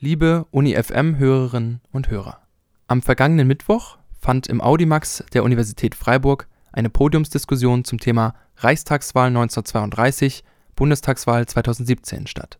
[0.00, 2.40] Liebe Uni-FM-Hörerinnen und Hörer,
[2.88, 10.42] am vergangenen Mittwoch fand im Audimax der Universität Freiburg eine Podiumsdiskussion zum Thema Reichstagswahl 1932–
[10.74, 12.58] Bundestagswahl 2017 statt.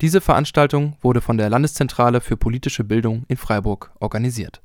[0.00, 4.62] Diese Veranstaltung wurde von der Landeszentrale für politische Bildung in Freiburg organisiert.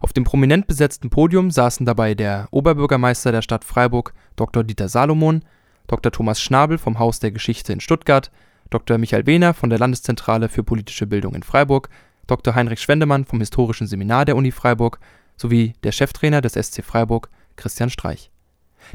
[0.00, 4.62] Auf dem prominent besetzten Podium saßen dabei der Oberbürgermeister der Stadt Freiburg Dr.
[4.62, 5.44] Dieter Salomon,
[5.88, 6.12] Dr.
[6.12, 8.30] Thomas Schnabel vom Haus der Geschichte in Stuttgart,
[8.70, 8.98] Dr.
[8.98, 11.88] Michael Behner von der Landeszentrale für politische Bildung in Freiburg,
[12.26, 12.54] Dr.
[12.54, 14.98] Heinrich Schwendemann vom Historischen Seminar der Uni Freiburg
[15.36, 18.30] sowie der Cheftrainer des SC Freiburg Christian Streich.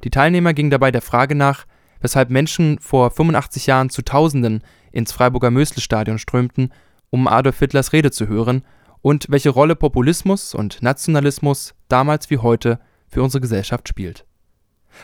[0.04, 1.66] Die Teilnehmer gingen dabei der Frage nach,
[2.02, 6.72] weshalb Menschen vor 85 Jahren zu Tausenden ins Freiburger Mösle-Stadion strömten,
[7.10, 8.64] um Adolf Hitlers Rede zu hören
[9.02, 14.26] und welche Rolle Populismus und Nationalismus damals wie heute für unsere Gesellschaft spielt.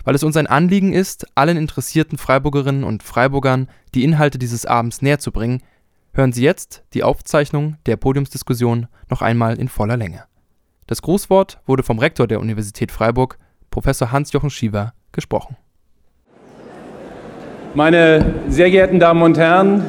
[0.04, 5.02] Weil es uns ein Anliegen ist, allen interessierten Freiburgerinnen und Freiburgern die Inhalte dieses Abends
[5.02, 5.62] näherzubringen,
[6.14, 10.24] hören Sie jetzt die Aufzeichnung der Podiumsdiskussion noch einmal in voller Länge.
[10.88, 13.38] Das Grußwort wurde vom Rektor der Universität Freiburg,
[13.72, 15.58] Professor Hans-Jochen Schiever, gesprochen.
[17.74, 19.84] Meine sehr geehrten Damen und Herren,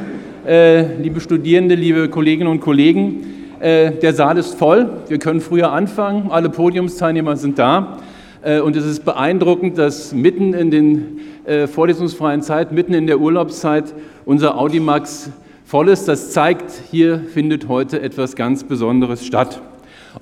[0.46, 5.02] äh, liebe Studierende, liebe Kolleginnen und Kollegen, äh, der Saal ist voll.
[5.08, 6.30] Wir können früher anfangen.
[6.30, 7.98] Alle Podiumsteilnehmer sind da.
[8.46, 13.18] Äh, und es ist beeindruckend, dass mitten in den äh, vorlesungsfreien Zeit, mitten in der
[13.18, 13.92] Urlaubszeit
[14.24, 15.30] unser Audimax
[15.64, 16.06] voll ist.
[16.06, 19.60] Das zeigt, hier findet heute etwas ganz Besonderes statt.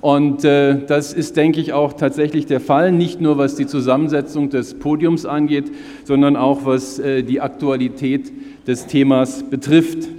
[0.01, 4.49] Und äh, das ist, denke ich, auch tatsächlich der Fall, nicht nur was die Zusammensetzung
[4.49, 5.71] des Podiums angeht,
[6.03, 8.31] sondern auch was die Aktualität
[8.67, 10.09] des Themas betrifft.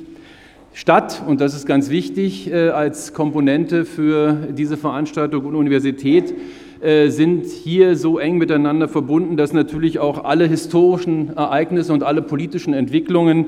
[0.72, 6.34] Stadt, und das ist ganz wichtig als Komponente für diese Veranstaltung und Universität,
[6.80, 12.74] sind hier so eng miteinander verbunden, dass natürlich auch alle historischen Ereignisse und alle politischen
[12.74, 13.46] Entwicklungen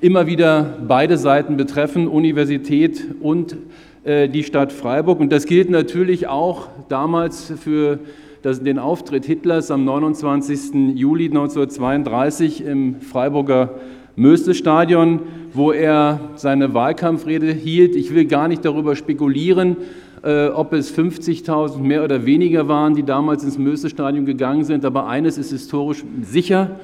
[0.00, 3.56] immer wieder beide Seiten betreffen, Universität und
[4.04, 5.20] äh, die Stadt Freiburg.
[5.20, 7.98] Und das gilt natürlich auch damals für
[8.42, 10.94] den Auftritt Hitlers am 29.
[10.94, 13.74] Juli 1932 im Freiburger
[14.16, 15.20] Möste-Stadion,
[15.52, 17.94] wo er seine Wahlkampfrede hielt.
[17.94, 23.02] Ich will gar nicht darüber spekulieren, äh, ob es 50.000 mehr oder weniger waren, die
[23.02, 24.84] damals ins Möse-Stadion gegangen sind.
[24.84, 26.78] Aber eines ist historisch sicher,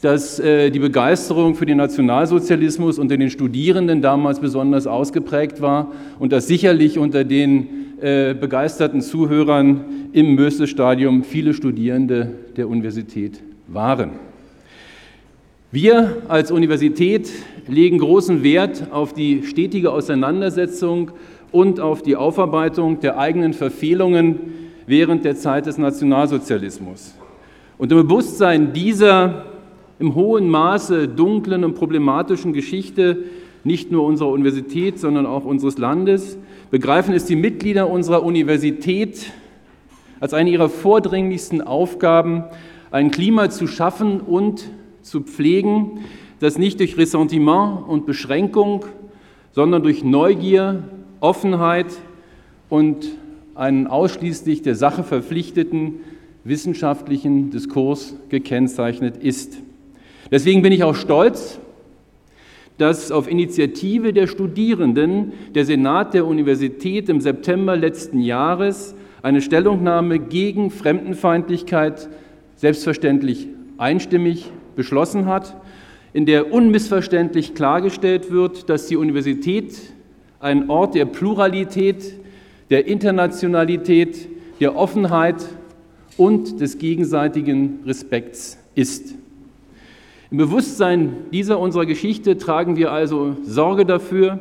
[0.00, 6.32] dass äh, die Begeisterung für den Nationalsozialismus unter den Studierenden damals besonders ausgeprägt war und
[6.32, 7.66] dass sicherlich unter den
[8.00, 14.12] äh, begeisterten Zuhörern im Möse-Stadion viele Studierende der Universität waren.
[15.72, 17.28] Wir als Universität
[17.66, 21.10] legen großen Wert auf die stetige Auseinandersetzung
[21.52, 24.38] und auf die Aufarbeitung der eigenen Verfehlungen
[24.86, 27.14] während der Zeit des Nationalsozialismus.
[27.76, 29.44] Und im Bewusstsein dieser
[29.98, 33.24] im hohen Maße dunklen und problematischen Geschichte
[33.64, 36.38] nicht nur unserer Universität, sondern auch unseres Landes,
[36.70, 39.32] begreifen es die Mitglieder unserer Universität
[40.20, 42.44] als eine ihrer vordringlichsten Aufgaben,
[42.90, 44.70] ein Klima zu schaffen und
[45.02, 46.00] zu pflegen,
[46.40, 48.84] das nicht durch Ressentiment und Beschränkung,
[49.52, 50.84] sondern durch Neugier,
[51.20, 51.86] Offenheit
[52.68, 53.06] und
[53.54, 56.00] einen ausschließlich der Sache verpflichteten
[56.44, 59.58] wissenschaftlichen Diskurs gekennzeichnet ist.
[60.30, 61.58] Deswegen bin ich auch stolz,
[62.78, 70.20] dass auf Initiative der Studierenden der Senat der Universität im September letzten Jahres eine Stellungnahme
[70.20, 72.08] gegen Fremdenfeindlichkeit
[72.54, 75.56] selbstverständlich einstimmig beschlossen hat,
[76.12, 79.74] in der unmissverständlich klargestellt wird, dass die Universität
[80.40, 82.14] ein Ort der Pluralität,
[82.70, 84.28] der Internationalität,
[84.60, 85.36] der Offenheit
[86.16, 89.14] und des gegenseitigen Respekts ist.
[90.30, 94.40] Im Bewusstsein dieser unserer Geschichte tragen wir also Sorge dafür,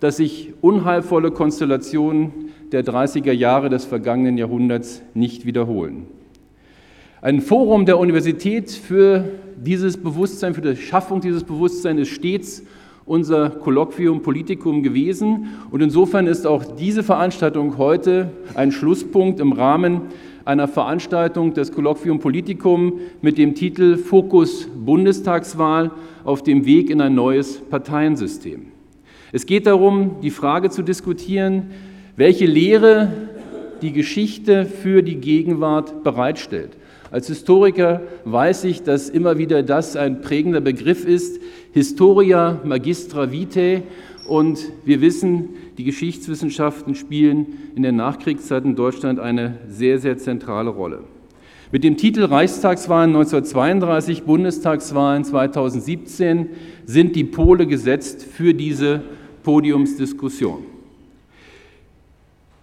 [0.00, 6.06] dass sich unheilvolle Konstellationen der 30er Jahre des vergangenen Jahrhunderts nicht wiederholen.
[7.20, 9.24] Ein Forum der Universität für
[9.56, 12.64] dieses Bewusstsein, für die Schaffung dieses Bewusstseins ist stets
[13.04, 15.48] unser Kolloquium Politicum gewesen.
[15.70, 20.02] Und insofern ist auch diese Veranstaltung heute ein Schlusspunkt im Rahmen
[20.44, 25.92] einer Veranstaltung des Kolloquium Politicum mit dem Titel Fokus Bundestagswahl
[26.24, 28.66] auf dem Weg in ein neues Parteiensystem.
[29.32, 31.70] Es geht darum, die Frage zu diskutieren,
[32.16, 33.12] welche Lehre
[33.80, 36.76] die Geschichte für die Gegenwart bereitstellt.
[37.10, 41.40] Als Historiker weiß ich, dass immer wieder das ein prägender Begriff ist,
[41.72, 43.82] Historia magistra vitae.
[44.26, 50.70] Und wir wissen, die Geschichtswissenschaften spielen in der Nachkriegszeit in Deutschland eine sehr, sehr zentrale
[50.70, 51.00] Rolle.
[51.72, 56.50] Mit dem Titel Reichstagswahlen 1932, Bundestagswahlen 2017
[56.84, 59.02] sind die Pole gesetzt für diese
[59.42, 60.64] Podiumsdiskussion.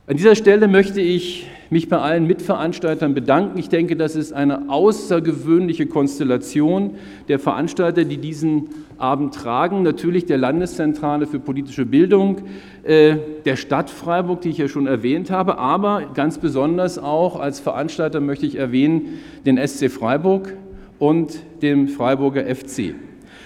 [0.06, 3.60] An dieser Stelle möchte ich mich bei allen Mitveranstaltern bedanken.
[3.60, 6.96] Ich denke, das ist eine außergewöhnliche Konstellation
[7.28, 9.84] der Veranstalter, die diesen Abend tragen.
[9.84, 12.42] Natürlich der Landeszentrale für politische Bildung,
[12.84, 17.60] äh, der Stadt Freiburg, die ich ja schon erwähnt habe, aber ganz besonders auch als
[17.60, 20.56] Veranstalter möchte ich erwähnen den SC Freiburg
[20.98, 22.96] und den Freiburger FC.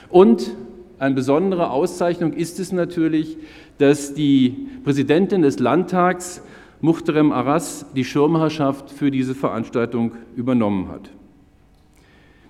[0.09, 0.55] Und
[0.97, 3.37] eine besondere Auszeichnung ist es natürlich,
[3.77, 6.41] dass die Präsidentin des Landtags
[6.83, 11.09] Muhterem Aras die Schirmherrschaft für diese Veranstaltung übernommen hat.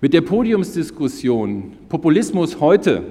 [0.01, 3.03] Mit der Podiumsdiskussion Populismus heute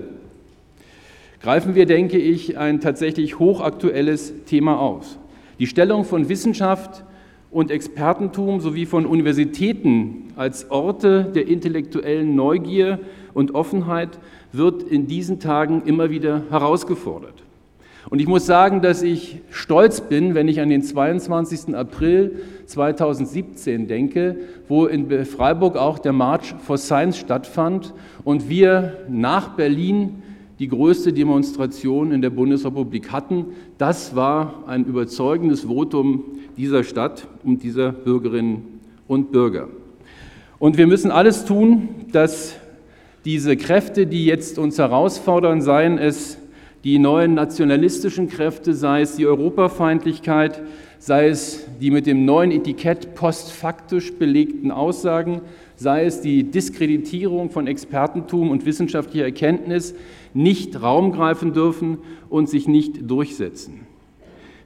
[1.40, 5.16] greifen wir, denke ich, ein tatsächlich hochaktuelles Thema auf.
[5.60, 7.04] Die Stellung von Wissenschaft
[7.52, 12.98] und Expertentum sowie von Universitäten als Orte der intellektuellen Neugier
[13.32, 14.18] und Offenheit
[14.50, 17.41] wird in diesen Tagen immer wieder herausgefordert.
[18.12, 21.74] Und ich muss sagen, dass ich stolz bin, wenn ich an den 22.
[21.74, 24.36] April 2017 denke,
[24.68, 30.22] wo in Freiburg auch der March for Science stattfand und wir nach Berlin
[30.58, 33.46] die größte Demonstration in der Bundesrepublik hatten.
[33.78, 36.22] Das war ein überzeugendes Votum
[36.58, 38.78] dieser Stadt und dieser Bürgerinnen
[39.08, 39.68] und Bürger.
[40.58, 42.56] Und wir müssen alles tun, dass
[43.24, 46.41] diese Kräfte, die jetzt uns herausfordern, seien es
[46.84, 50.62] die neuen nationalistischen Kräfte, sei es die Europafeindlichkeit,
[50.98, 55.42] sei es die mit dem neuen Etikett postfaktisch belegten Aussagen,
[55.76, 59.94] sei es die Diskreditierung von Expertentum und wissenschaftlicher Erkenntnis,
[60.34, 61.98] nicht Raum greifen dürfen
[62.28, 63.80] und sich nicht durchsetzen.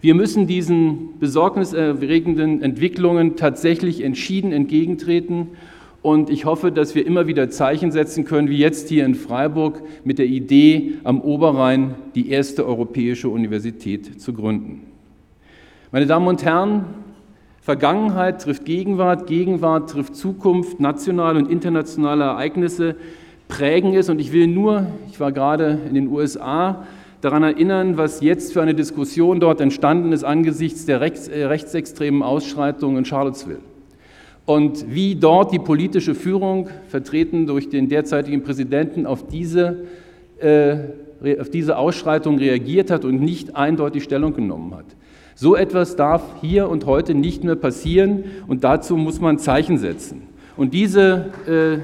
[0.01, 5.49] Wir müssen diesen besorgniserregenden Entwicklungen tatsächlich entschieden entgegentreten
[6.07, 9.83] und ich hoffe, dass wir immer wieder Zeichen setzen können, wie jetzt hier in Freiburg
[10.05, 14.83] mit der Idee, am Oberrhein die erste europäische Universität zu gründen.
[15.91, 16.85] Meine Damen und Herren,
[17.61, 22.95] Vergangenheit trifft Gegenwart, Gegenwart trifft Zukunft, nationale und internationale Ereignisse
[23.49, 24.09] prägen es.
[24.09, 26.87] Und ich will nur, ich war gerade in den USA,
[27.21, 32.99] daran erinnern, was jetzt für eine Diskussion dort entstanden ist angesichts der äh, rechtsextremen Ausschreitungen
[32.99, 33.59] in Charlottesville
[34.47, 39.85] und wie dort die politische Führung, vertreten durch den derzeitigen Präsidenten, auf diese,
[40.39, 40.77] äh,
[41.41, 44.87] auf diese Ausschreitung reagiert hat und nicht eindeutig Stellung genommen hat.
[45.35, 50.23] So etwas darf hier und heute nicht mehr passieren und dazu muss man Zeichen setzen.
[50.57, 51.79] Und diese äh,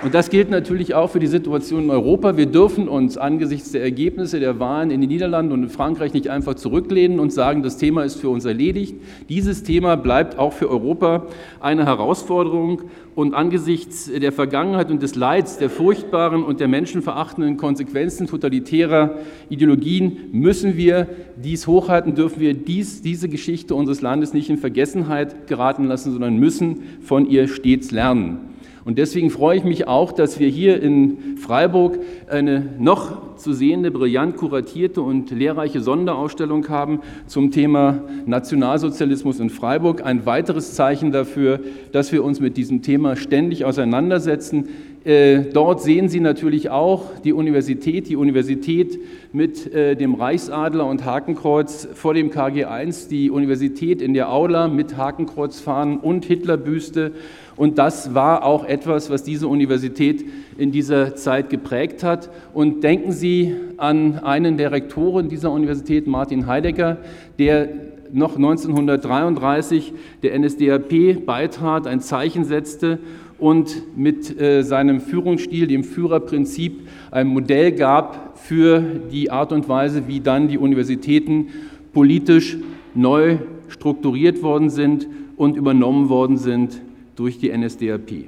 [0.00, 2.36] Und das gilt natürlich auch für die Situation in Europa.
[2.36, 6.28] Wir dürfen uns angesichts der Ergebnisse der Wahlen in den Niederlanden und in Frankreich nicht
[6.28, 8.94] einfach zurücklehnen und sagen, das Thema ist für uns erledigt.
[9.28, 11.26] Dieses Thema bleibt auch für Europa
[11.58, 12.82] eine Herausforderung.
[13.16, 19.18] Und angesichts der Vergangenheit und des Leids, der furchtbaren und der menschenverachtenden Konsequenzen totalitärer
[19.48, 25.48] Ideologien müssen wir dies hochhalten, dürfen wir dies, diese Geschichte unseres Landes nicht in Vergessenheit
[25.48, 28.48] geraten lassen, sondern müssen von ihr stets lernen.
[28.88, 33.90] Und deswegen freue ich mich auch, dass wir hier in Freiburg eine noch zu sehende,
[33.90, 40.06] brillant kuratierte und lehrreiche Sonderausstellung haben zum Thema Nationalsozialismus in Freiburg.
[40.06, 41.60] Ein weiteres Zeichen dafür,
[41.92, 44.70] dass wir uns mit diesem Thema ständig auseinandersetzen.
[45.04, 48.98] Äh, dort sehen Sie natürlich auch die Universität, die Universität
[49.32, 54.96] mit äh, dem Reichsadler und Hakenkreuz vor dem KG1, die Universität in der Aula mit
[54.96, 57.12] Hakenkreuzfahnen und Hitlerbüste
[57.58, 60.24] und das war auch etwas, was diese Universität
[60.56, 62.30] in dieser Zeit geprägt hat.
[62.54, 66.98] Und denken Sie an einen der Rektoren dieser Universität, Martin Heidegger,
[67.40, 67.68] der
[68.12, 73.00] noch 1933 der NSDAP beitrat, ein Zeichen setzte
[73.40, 78.80] und mit äh, seinem Führungsstil, dem Führerprinzip, ein Modell gab für
[79.12, 81.48] die Art und Weise, wie dann die Universitäten
[81.92, 82.56] politisch
[82.94, 86.80] neu strukturiert worden sind und übernommen worden sind
[87.18, 88.26] durch die NSDAP.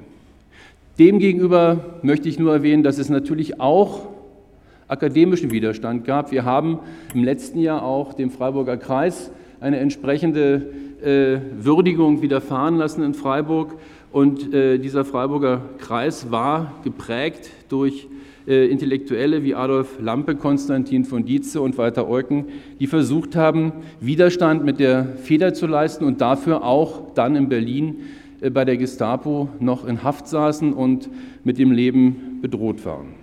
[0.99, 4.09] Demgegenüber möchte ich nur erwähnen, dass es natürlich auch
[4.87, 6.31] akademischen Widerstand gab.
[6.31, 6.79] Wir haben
[7.13, 9.31] im letzten Jahr auch dem Freiburger Kreis
[9.61, 10.67] eine entsprechende
[11.01, 13.75] äh, Würdigung widerfahren lassen in Freiburg.
[14.11, 18.09] Und äh, dieser Freiburger Kreis war geprägt durch
[18.45, 22.45] äh, Intellektuelle wie Adolf Lampe, Konstantin von Dietze und Walter Eucken,
[22.79, 23.71] die versucht haben,
[24.01, 28.01] Widerstand mit der Feder zu leisten und dafür auch dann in Berlin
[28.49, 31.09] bei der Gestapo noch in Haft saßen und
[31.43, 33.21] mit dem Leben bedroht waren.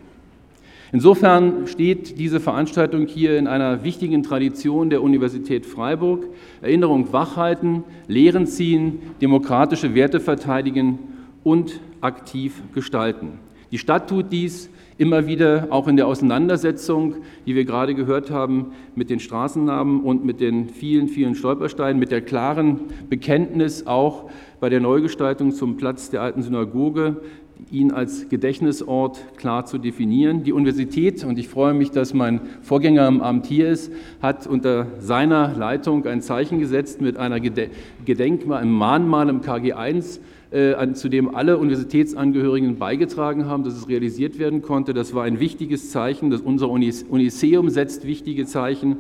[0.91, 6.25] Insofern steht diese Veranstaltung hier in einer wichtigen Tradition der Universität Freiburg.
[6.63, 10.99] Erinnerung wachhalten, Lehren ziehen, demokratische Werte verteidigen
[11.45, 13.33] und aktiv gestalten.
[13.71, 18.73] Die Stadt tut dies immer wieder auch in der Auseinandersetzung, die wir gerade gehört haben,
[18.95, 24.69] mit den Straßennamen und mit den vielen, vielen Stolpersteinen, mit der klaren Bekenntnis auch bei
[24.69, 27.17] der Neugestaltung zum Platz der alten Synagoge,
[27.71, 30.45] ihn als Gedächtnisort klar zu definieren.
[30.45, 34.87] Die Universität, und ich freue mich, dass mein Vorgänger im Amt hier ist, hat unter
[35.01, 41.09] seiner Leitung ein Zeichen gesetzt mit einer Gedenkmal, einem Mahnmal im KG 1, äh, zu
[41.09, 44.95] dem alle Universitätsangehörigen beigetragen haben, dass es realisiert werden konnte.
[44.95, 46.31] Das war ein wichtiges Zeichen.
[46.31, 48.99] Das unser Uniseum setzt wichtige Zeichen.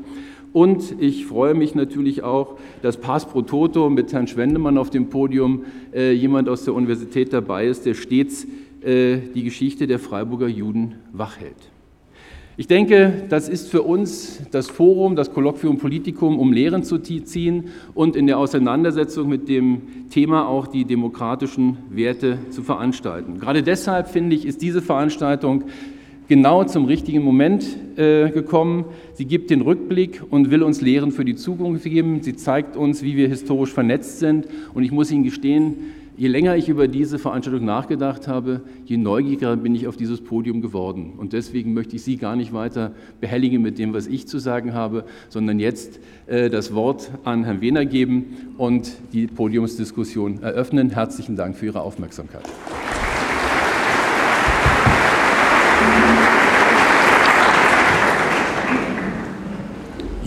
[0.53, 5.09] Und ich freue mich natürlich auch, dass Pass pro Toto mit Herrn Schwendemann auf dem
[5.09, 5.65] Podium
[5.95, 8.47] äh, jemand aus der Universität dabei ist, der stets
[8.83, 11.71] äh, die Geschichte der Freiburger Juden wachhält.
[12.57, 17.69] Ich denke, das ist für uns das Forum, das Kolloquium Politikum, um Lehren zu ziehen
[17.95, 23.39] und in der Auseinandersetzung mit dem Thema auch die demokratischen Werte zu veranstalten.
[23.39, 25.67] Gerade deshalb finde ich, ist diese Veranstaltung
[26.29, 27.65] genau zum richtigen Moment
[27.97, 28.85] äh, gekommen.
[29.15, 32.23] Sie gibt den Rückblick und will uns Lehren für die Zukunft geben.
[32.23, 34.47] Sie zeigt uns, wie wir historisch vernetzt sind.
[34.75, 35.77] Und ich muss Ihnen gestehen,
[36.17, 40.61] je länger ich über diese Veranstaltung nachgedacht habe, je neugieriger bin ich auf dieses Podium
[40.61, 41.15] geworden.
[41.17, 44.75] Und deswegen möchte ich Sie gar nicht weiter behelligen mit dem, was ich zu sagen
[44.75, 50.91] habe, sondern jetzt äh, das Wort an Herrn Wehner geben und die Podiumsdiskussion eröffnen.
[50.91, 52.45] Herzlichen Dank für Ihre Aufmerksamkeit.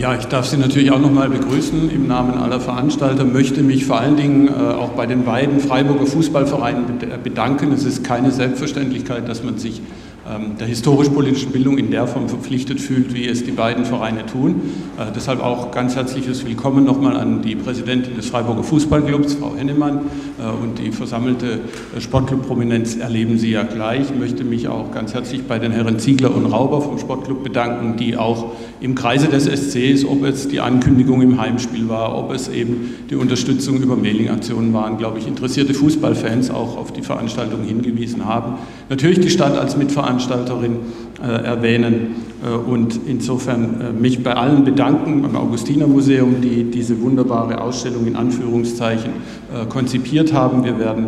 [0.01, 3.99] Ja, ich darf Sie natürlich auch nochmal begrüßen im Namen aller Veranstalter, möchte mich vor
[3.99, 6.85] allen Dingen äh, auch bei den beiden Freiburger Fußballvereinen
[7.23, 7.71] bedanken.
[7.71, 9.79] Es ist keine Selbstverständlichkeit, dass man sich
[10.59, 14.61] der historisch-politischen Bildung in der Form verpflichtet fühlt, wie es die beiden Vereine tun.
[14.99, 20.01] Äh, deshalb auch ganz herzliches Willkommen nochmal an die Präsidentin des Freiburger Fußballclubs, Frau Hennemann,
[20.39, 21.61] äh, und die versammelte
[21.97, 24.11] äh, Sportclub-Prominenz erleben Sie ja gleich.
[24.11, 27.97] Ich möchte mich auch ganz herzlich bei den Herren Ziegler und Rauber vom Sportclub bedanken,
[27.97, 32.47] die auch im Kreise des SCs, ob es die Ankündigung im Heimspiel war, ob es
[32.47, 38.25] eben die Unterstützung über Mailing-Aktionen waren, glaube ich, interessierte Fußballfans auch auf die Veranstaltung hingewiesen
[38.25, 38.53] haben.
[38.89, 40.79] Natürlich die Stadt als Mitveranstalter Veranstalterin
[41.23, 46.99] äh, erwähnen äh, und insofern äh, mich bei allen bedanken beim Augustiner Museum, die diese
[47.01, 49.11] wunderbare Ausstellung in Anführungszeichen
[49.67, 50.63] konzipiert haben.
[50.63, 51.07] Wir werden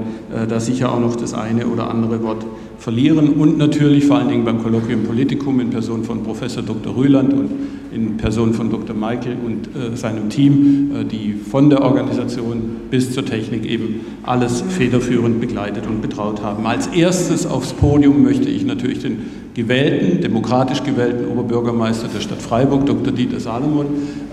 [0.49, 2.45] da sicher auch noch das eine oder andere Wort
[2.77, 6.95] verlieren und natürlich vor allen Dingen beim Kolloquium Politikum in Person von Professor Dr.
[6.95, 7.49] Rühland und
[7.93, 8.95] in Person von Dr.
[8.95, 14.63] Michael und äh, seinem Team, äh, die von der Organisation bis zur Technik eben alles
[14.67, 16.65] federführend begleitet und betraut haben.
[16.65, 22.85] Als erstes aufs Podium möchte ich natürlich den gewählten, demokratisch gewählten Oberbürgermeister der Stadt Freiburg,
[22.85, 23.13] Dr.
[23.13, 23.85] Dieter Salomon,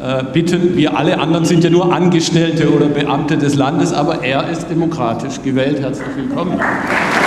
[0.02, 0.76] äh, bitten.
[0.76, 5.42] Wir alle anderen sind ja nur Angestellte oder Beamte des Landes, aber er ist demokratisch
[5.42, 5.80] gewählt.
[5.80, 6.52] Herzlich willkommen.
[6.52, 7.19] Ähm,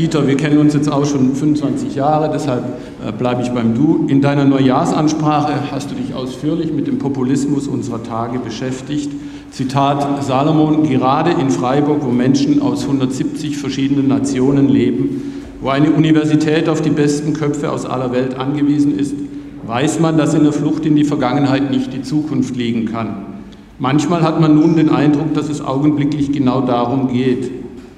[0.00, 2.64] Dieter, wir kennen uns jetzt auch schon 25 Jahre, deshalb
[3.06, 4.06] äh, bleibe ich beim Du.
[4.08, 9.10] In deiner Neujahrsansprache hast du dich ausführlich mit dem Populismus unserer Tage beschäftigt.
[9.50, 16.70] Zitat Salomon, gerade in Freiburg, wo Menschen aus 170 verschiedenen Nationen leben, wo eine Universität
[16.70, 19.14] auf die besten Köpfe aus aller Welt angewiesen ist,
[19.66, 23.26] weiß man, dass in der Flucht in die Vergangenheit nicht die Zukunft liegen kann.
[23.78, 27.50] Manchmal hat man nun den Eindruck, dass es augenblicklich genau darum geht.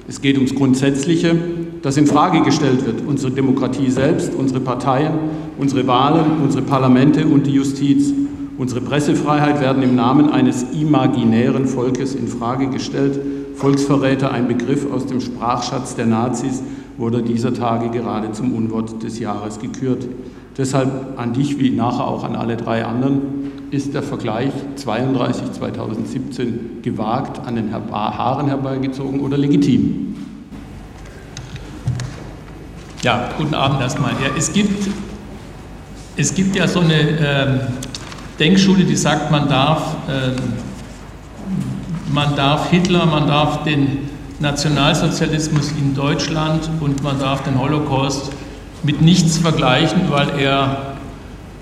[0.09, 1.37] Es geht ums Grundsätzliche,
[1.83, 3.03] das in Frage gestellt wird.
[3.07, 5.13] Unsere Demokratie selbst, unsere Parteien,
[5.59, 8.13] unsere Wahlen, unsere Parlamente und die Justiz.
[8.57, 13.19] Unsere Pressefreiheit werden im Namen eines imaginären Volkes in Frage gestellt.
[13.57, 16.63] Volksverräter, ein Begriff aus dem Sprachschatz der Nazis,
[16.97, 20.07] wurde dieser Tage gerade zum Unwort des Jahres gekürt.
[20.57, 26.83] Deshalb an dich wie nachher auch an alle drei anderen ist der Vergleich 32 2017
[26.83, 30.15] gewagt, an den Haaren herbeigezogen oder legitim?
[33.03, 34.13] Ja, guten Abend erstmal.
[34.13, 34.89] Ja, es, gibt,
[36.17, 37.61] es gibt ja so eine ähm,
[38.39, 40.37] Denkschule, die sagt, man darf, ähm,
[42.13, 48.31] man darf Hitler, man darf den Nationalsozialismus in Deutschland und man darf den Holocaust
[48.85, 50.95] mit nichts vergleichen, weil er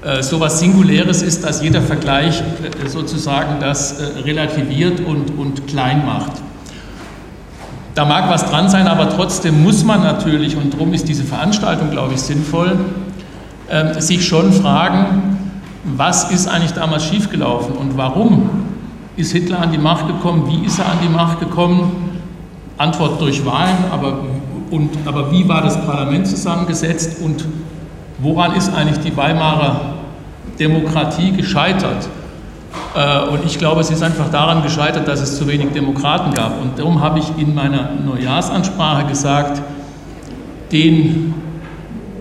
[0.02, 5.66] äh, so etwas Singuläres ist, dass jeder Vergleich äh, sozusagen das äh, relativiert und, und
[5.66, 6.32] klein macht.
[7.94, 11.90] Da mag was dran sein, aber trotzdem muss man natürlich, und darum ist diese Veranstaltung,
[11.90, 12.78] glaube ich, sinnvoll,
[13.68, 15.38] ähm, sich schon fragen,
[15.84, 18.48] was ist eigentlich damals schiefgelaufen und warum
[19.16, 20.44] ist Hitler an die Macht gekommen?
[20.46, 22.20] Wie ist er an die Macht gekommen?
[22.78, 24.20] Antwort durch Wahlen, aber,
[24.70, 27.44] und, aber wie war das Parlament zusammengesetzt und
[28.18, 29.94] woran ist eigentlich die Weimarer
[30.58, 32.08] Demokratie gescheitert?
[32.94, 36.60] Äh, und ich glaube, es ist einfach daran gescheitert, dass es zu wenig Demokraten gab.
[36.60, 39.62] Und darum habe ich in meiner Neujahrsansprache gesagt,
[40.72, 41.34] den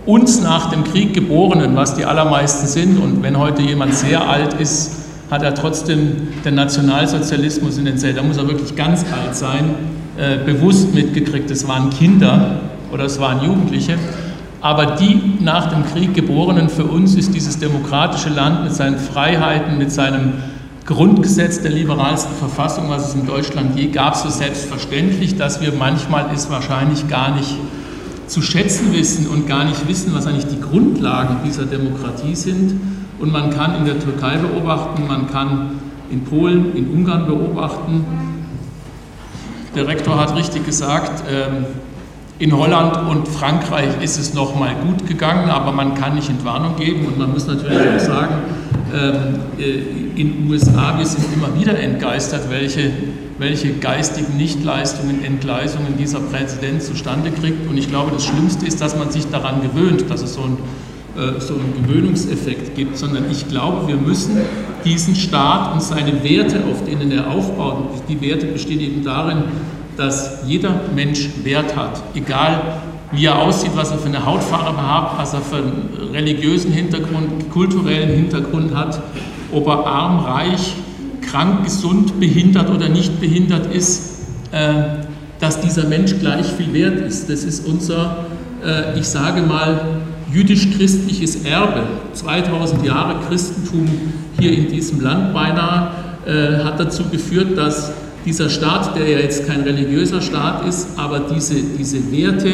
[0.06, 4.56] uns nach dem Krieg Geborenen, was die allermeisten sind, und wenn heute jemand sehr alt
[4.56, 4.96] ist,
[5.30, 9.76] hat er trotzdem den Nationalsozialismus in den Zellen, da muss er wirklich ganz alt sein,
[10.18, 13.98] äh, bewusst mitgekriegt, es waren Kinder oder es waren Jugendliche.
[14.62, 19.78] Aber die nach dem Krieg Geborenen, für uns ist dieses demokratische Land mit seinen Freiheiten,
[19.78, 20.34] mit seinem
[20.86, 26.26] Grundgesetz der liberalsten Verfassung, was es in Deutschland je gab, so selbstverständlich, dass wir manchmal
[26.34, 27.56] es wahrscheinlich gar nicht
[28.28, 32.80] zu schätzen wissen und gar nicht wissen, was eigentlich die Grundlagen dieser Demokratie sind.
[33.20, 38.06] Und man kann in der Türkei beobachten, man kann in Polen, in Ungarn beobachten.
[39.76, 41.66] Der Rektor hat richtig gesagt, ähm,
[42.40, 46.78] in Holland und Frankreich ist es noch mal gut gegangen, aber man kann nicht Entwarnung
[46.78, 48.36] geben und man muss natürlich auch sagen,
[48.94, 52.92] ähm, äh, in USA, wir sind immer wieder entgeistert, welche,
[53.38, 57.70] welche geistigen Nichtleistungen, Entgleisungen dieser Präsident zustande kriegt.
[57.70, 60.58] Und ich glaube, das Schlimmste ist, dass man sich daran gewöhnt, dass es so ein
[61.18, 64.38] äh, so einen Gewöhnungseffekt gibt, sondern ich glaube, wir müssen
[64.86, 69.44] diesen Staat und seine Werte, auf denen er aufbaut, die Werte bestehen eben darin,
[70.00, 72.62] dass jeder Mensch Wert hat, egal
[73.12, 77.50] wie er aussieht, was er für eine Hautfarbe hat, was er für einen religiösen Hintergrund,
[77.52, 79.02] kulturellen Hintergrund hat,
[79.52, 80.74] ob er arm, reich,
[81.22, 85.04] krank, gesund, behindert oder nicht behindert ist, äh,
[85.40, 87.30] dass dieser Mensch gleich viel wert ist.
[87.30, 88.26] Das ist unser,
[88.66, 89.82] äh, ich sage mal,
[90.32, 91.84] jüdisch-christliches Erbe.
[92.14, 93.88] 2000 Jahre Christentum
[94.40, 95.92] hier in diesem Land beinahe
[96.26, 97.92] äh, hat dazu geführt, dass
[98.26, 102.54] dieser Staat, der ja jetzt kein religiöser Staat ist, aber diese, diese Werte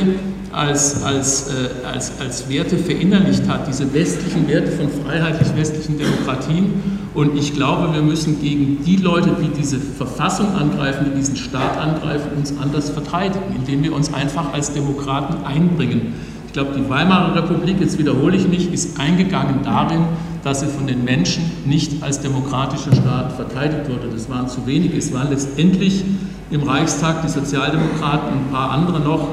[0.56, 6.74] als, als, äh, als, als Werte verinnerlicht hat, diese westlichen Werte von freiheitlich-westlichen Demokratien.
[7.14, 11.78] Und ich glaube, wir müssen gegen die Leute, die diese Verfassung angreifen, die diesen Staat
[11.78, 16.14] angreifen, uns anders verteidigen, indem wir uns einfach als Demokraten einbringen.
[16.48, 20.06] Ich glaube, die Weimarer Republik, jetzt wiederhole ich mich, ist eingegangen darin,
[20.46, 24.10] dass sie von den Menschen nicht als demokratischer Staat verteidigt wurde.
[24.14, 24.96] Das waren zu wenige.
[24.96, 26.04] Es waren letztendlich
[26.52, 29.28] im Reichstag die Sozialdemokraten und ein paar andere noch,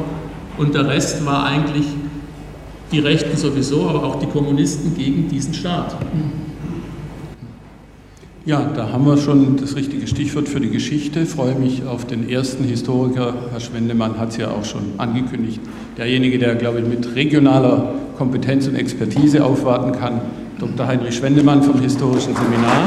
[0.57, 1.85] und der Rest war eigentlich
[2.93, 5.97] die Rechten sowieso, aber auch die Kommunisten gegen diesen Staat.
[8.47, 11.21] Ja, da haben wir schon das richtige Stichwort für die Geschichte.
[11.21, 13.35] Ich freue mich auf den ersten Historiker.
[13.51, 15.61] Herr Schwendemann hat es ja auch schon angekündigt.
[15.99, 20.23] Derjenige, der, glaube ich, mit regionaler Kompetenz und Expertise aufwarten kann,
[20.63, 20.87] Dr.
[20.87, 22.85] Heinrich Schwendemann vom Historischen Seminar.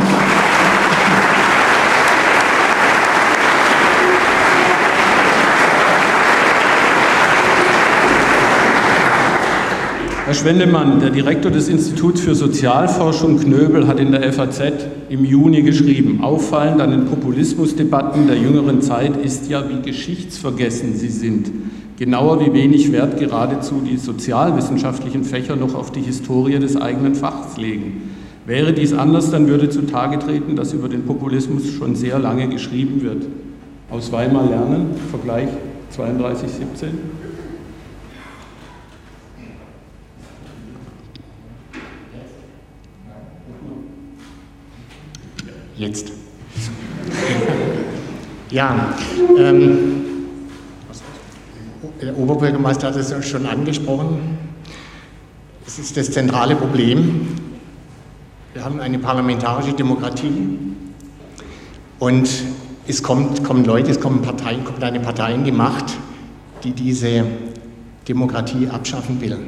[10.26, 14.62] Herr Schwendemann, der Direktor des Instituts für Sozialforschung Knöbel hat in der FAZ
[15.10, 21.10] im Juni geschrieben, auffallend an den Populismusdebatten der jüngeren Zeit ist ja, wie geschichtsvergessen sie
[21.10, 21.52] sind.
[21.98, 27.56] Genauer wie wenig Wert geradezu die sozialwissenschaftlichen Fächer noch auf die Historie des eigenen Fachs
[27.56, 28.16] legen.
[28.46, 33.02] Wäre dies anders, dann würde zutage treten, dass über den Populismus schon sehr lange geschrieben
[33.02, 33.26] wird.
[33.90, 35.50] Aus Weimar lernen, Vergleich
[35.96, 36.90] 3217.
[45.78, 46.12] Jetzt.
[48.52, 48.96] Ja,
[49.40, 50.15] ähm,
[52.06, 54.38] der Oberbürgermeister hat es schon angesprochen.
[55.66, 57.28] Es ist das zentrale Problem.
[58.54, 60.60] Wir haben eine parlamentarische Demokratie
[61.98, 62.30] und
[62.88, 65.98] es kommt, kommen Leute, es kommen Parteien, kommt eine Partei in die Macht,
[66.64, 67.26] die diese
[68.08, 69.40] Demokratie abschaffen will.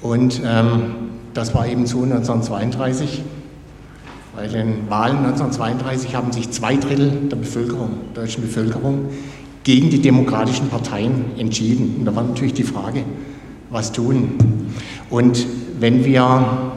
[0.00, 0.94] Und ähm,
[1.32, 3.22] das war eben so 1932.
[4.34, 9.10] Bei den Wahlen 1932 haben sich zwei Drittel der Bevölkerung, der deutschen Bevölkerung
[9.64, 11.96] gegen die demokratischen Parteien entschieden.
[11.98, 13.04] Und da war natürlich die Frage,
[13.70, 14.32] was tun.
[15.10, 15.46] Und
[15.78, 16.72] wenn wir,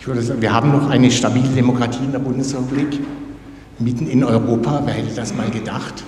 [0.00, 3.00] ich würde sagen, wir haben noch eine stabile Demokratie in der Bundesrepublik,
[3.78, 6.04] mitten in Europa, wer hätte das mal gedacht?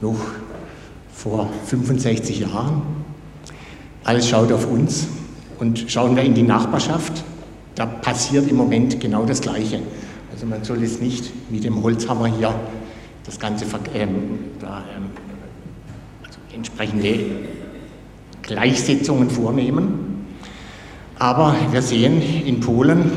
[0.00, 0.18] Noch
[1.12, 2.82] vor 65 Jahren.
[4.02, 5.06] Alles schaut auf uns
[5.58, 7.24] und schauen wir in die Nachbarschaft,
[7.74, 9.80] da passiert im Moment genau das Gleiche.
[10.32, 12.54] Also man soll jetzt nicht mit dem Holzhammer hier
[13.24, 15.10] das Ganze ähm, da, ähm,
[16.24, 17.18] also entsprechende
[18.42, 20.26] Gleichsetzungen vornehmen.
[21.18, 23.10] Aber wir sehen in Polen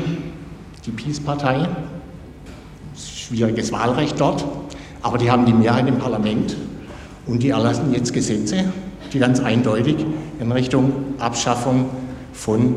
[0.86, 1.68] die Peace-Partei,
[2.96, 4.44] schwieriges Wahlrecht dort,
[5.02, 6.56] aber die haben die Mehrheit im Parlament
[7.26, 8.72] und die erlassen jetzt Gesetze,
[9.12, 9.96] die ganz eindeutig
[10.40, 11.90] in Richtung Abschaffung
[12.32, 12.76] von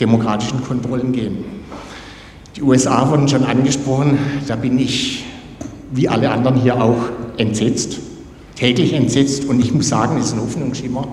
[0.00, 1.44] demokratischen Kontrollen gehen.
[2.56, 5.25] Die USA wurden schon angesprochen, da bin ich
[5.92, 7.98] wie alle anderen hier auch entsetzt,
[8.54, 11.06] täglich entsetzt und ich muss sagen, es ist ein Hoffnungsschimmer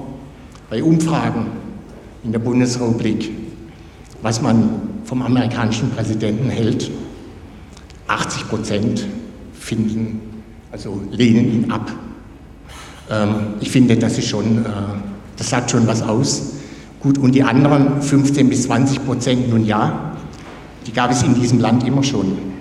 [0.69, 1.47] bei Umfragen
[2.23, 3.31] in der Bundesrepublik,
[4.21, 6.89] was man vom amerikanischen Präsidenten hält.
[8.07, 9.05] 80 Prozent
[9.53, 10.19] finden,
[10.71, 11.91] also lehnen ihn ab.
[13.09, 14.69] Ähm, ich finde, das ist schon, äh,
[15.37, 16.53] das sagt schon was aus.
[16.99, 20.13] Gut, und die anderen 15 bis 20 Prozent, nun ja,
[20.87, 22.52] die gab es in diesem Land immer schon.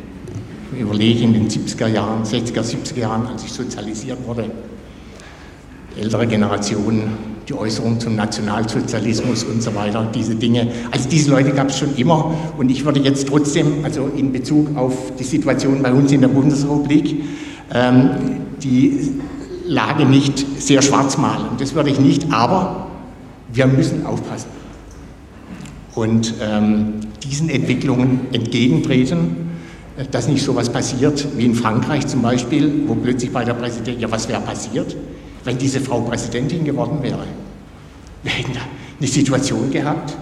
[0.78, 4.50] Überlege in den 70er Jahren, 60er, 70er Jahren, als ich sozialisiert wurde,
[5.98, 10.68] ältere Generationen, die Äußerung zum Nationalsozialismus und so weiter, diese Dinge.
[10.90, 14.76] Also diese Leute gab es schon immer und ich würde jetzt trotzdem, also in Bezug
[14.76, 17.24] auf die Situation bei uns in der Bundesrepublik,
[17.74, 18.10] ähm,
[18.62, 19.10] die
[19.66, 21.56] Lage nicht sehr schwarz malen.
[21.58, 22.86] Das würde ich nicht, aber
[23.52, 24.48] wir müssen aufpassen
[25.94, 29.41] und ähm, diesen Entwicklungen entgegentreten,
[30.10, 34.00] dass nicht so etwas passiert wie in Frankreich zum Beispiel, wo plötzlich bei der Präsidentin,
[34.00, 34.96] ja was wäre passiert?
[35.44, 37.24] wenn diese Frau Präsidentin geworden wäre.
[38.22, 38.52] Wir hätten
[38.98, 40.16] eine Situation gehabt,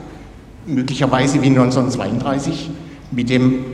[0.66, 2.70] möglicherweise wie 1932
[3.10, 3.64] mit dem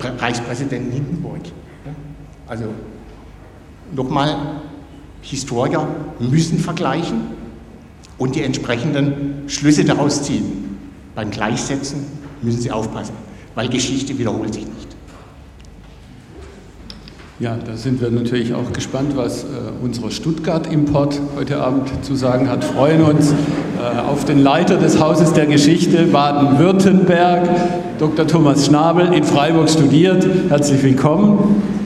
[0.00, 1.40] Reichspräsidenten Hindenburg.
[2.46, 2.66] Also
[3.94, 4.62] nochmal,
[5.22, 5.86] Historiker
[6.18, 7.20] müssen vergleichen
[8.16, 10.78] und die entsprechenden Schlüsse daraus ziehen.
[11.14, 12.06] Beim Gleichsetzen
[12.40, 13.14] müssen sie aufpassen,
[13.54, 14.79] weil Geschichte wiederholt sich nicht.
[17.40, 19.46] Ja, da sind wir natürlich auch gespannt, was äh,
[19.82, 22.62] unser Stuttgart-Import heute Abend zu sagen hat.
[22.62, 27.48] Freuen uns äh, auf den Leiter des Hauses der Geschichte Baden-Württemberg,
[27.98, 28.26] Dr.
[28.26, 30.26] Thomas Schnabel, in Freiburg studiert.
[30.50, 31.79] Herzlich willkommen.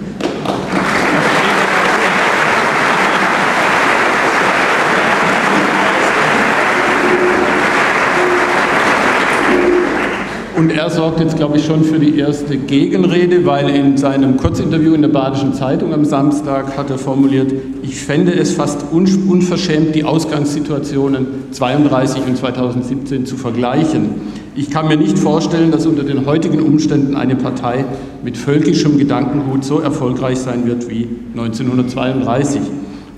[10.64, 14.94] Und er sorgt jetzt, glaube ich, schon für die erste Gegenrede, weil in seinem Kurzinterview
[14.94, 20.04] in der Badischen Zeitung am Samstag hat er formuliert, ich fände es fast unverschämt, die
[20.04, 24.08] Ausgangssituationen 32 und 2017 zu vergleichen.
[24.56, 27.84] Ich kann mir nicht vorstellen, dass unter den heutigen Umständen eine Partei
[28.24, 32.62] mit völkischem Gedankengut so erfolgreich sein wird wie 1932.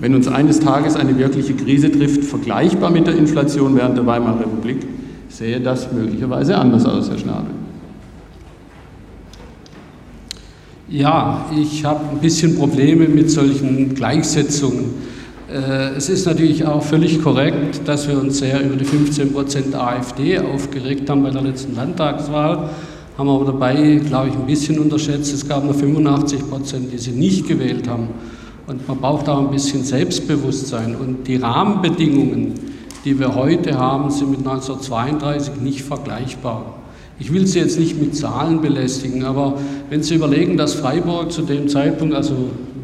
[0.01, 4.41] Wenn uns eines Tages eine wirkliche Krise trifft, vergleichbar mit der Inflation während der Weimarer
[4.41, 4.79] Republik,
[5.37, 7.51] sähe das möglicherweise anders aus, Herr Schnabel.
[10.89, 14.95] Ja, ich habe ein bisschen Probleme mit solchen Gleichsetzungen.
[15.53, 19.75] Äh, es ist natürlich auch völlig korrekt, dass wir uns sehr über die 15 Prozent
[19.75, 22.71] AfD aufgeregt haben bei der letzten Landtagswahl,
[23.19, 25.35] haben aber dabei, glaube ich, ein bisschen unterschätzt.
[25.35, 28.09] Es gab nur 85 Prozent, die sie nicht gewählt haben.
[28.67, 30.97] Und man braucht auch ein bisschen Selbstbewusstsein.
[30.97, 32.55] Und die Rahmenbedingungen,
[33.07, 36.75] die wir heute haben, sind mit 1932 nicht vergleichbar.
[37.21, 41.43] Ich will Sie jetzt nicht mit Zahlen belästigen, aber wenn Sie überlegen, dass Freiburg zu
[41.43, 42.35] dem Zeitpunkt, also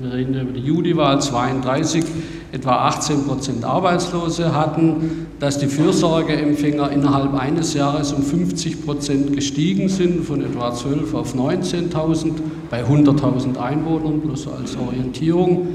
[0.01, 2.05] wir reden über die Judiwahl 32,
[2.53, 9.89] etwa 18 Prozent Arbeitslose hatten, dass die Fürsorgeempfänger innerhalb eines Jahres um 50 Prozent gestiegen
[9.89, 12.35] sind, von etwa 12 auf 19.000
[12.71, 15.67] bei 100.000 Einwohnern, bloß als Orientierung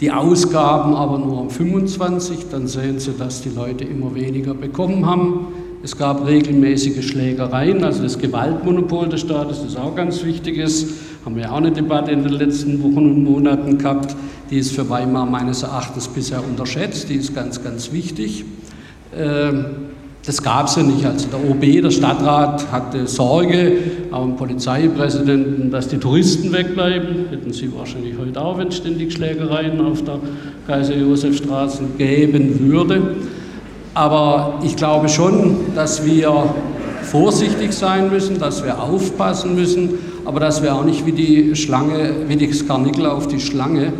[0.00, 5.04] die Ausgaben aber nur um 25, dann sehen Sie, dass die Leute immer weniger bekommen
[5.06, 5.48] haben.
[5.82, 11.36] Es gab regelmäßige Schlägereien, also das Gewaltmonopol des Staates, das auch ganz wichtig ist, haben
[11.36, 14.14] wir auch eine Debatte in den letzten Wochen und Monaten gehabt,
[14.50, 18.44] die ist für Weimar meines Erachtens bisher unterschätzt, die ist ganz, ganz wichtig.
[19.16, 19.89] Ähm,
[20.26, 21.04] das gab es ja nicht.
[21.04, 23.78] Also der OB, der Stadtrat, hatte Sorge,
[24.10, 27.26] auch im Polizeipräsidenten, dass die Touristen wegbleiben.
[27.30, 30.18] Hätten sie wahrscheinlich heute auch, wenn es ständig Schlägereien auf der
[30.66, 33.16] Kaiser-Josef-Straße geben würde.
[33.94, 36.54] Aber ich glaube schon, dass wir
[37.02, 42.14] vorsichtig sein müssen, dass wir aufpassen müssen, aber dass wir auch nicht wie die Schlange,
[42.28, 43.92] wie die Skarnickel auf die Schlange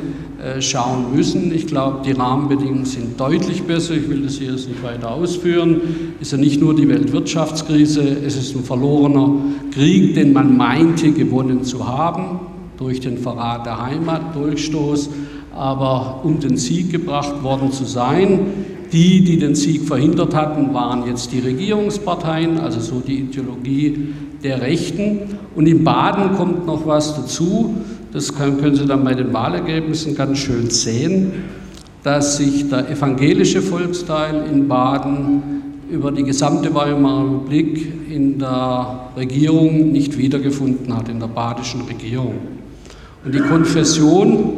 [0.60, 1.54] schauen müssen.
[1.54, 3.94] Ich glaube, die Rahmenbedingungen sind deutlich besser.
[3.94, 5.80] Ich will das hier jetzt nicht weiter ausführen.
[6.20, 9.34] Es ist ja nicht nur die Weltwirtschaftskrise, es ist ein verlorener
[9.72, 12.40] Krieg, den man meinte gewonnen zu haben
[12.78, 15.10] durch den Verrat der Heimat, Durchstoß,
[15.54, 18.40] aber um den Sieg gebracht worden zu sein.
[18.92, 24.08] Die, die den Sieg verhindert hatten, waren jetzt die Regierungsparteien, also so die Ideologie
[24.42, 25.20] der Rechten.
[25.54, 27.74] Und in Baden kommt noch was dazu.
[28.12, 31.32] Das können Sie dann bei den Wahlergebnissen ganz schön sehen,
[32.02, 35.42] dass sich der evangelische Volksteil in Baden
[35.90, 42.34] über die gesamte Weimarer Republik in der Regierung nicht wiedergefunden hat, in der badischen Regierung.
[43.24, 44.52] Und die Konfession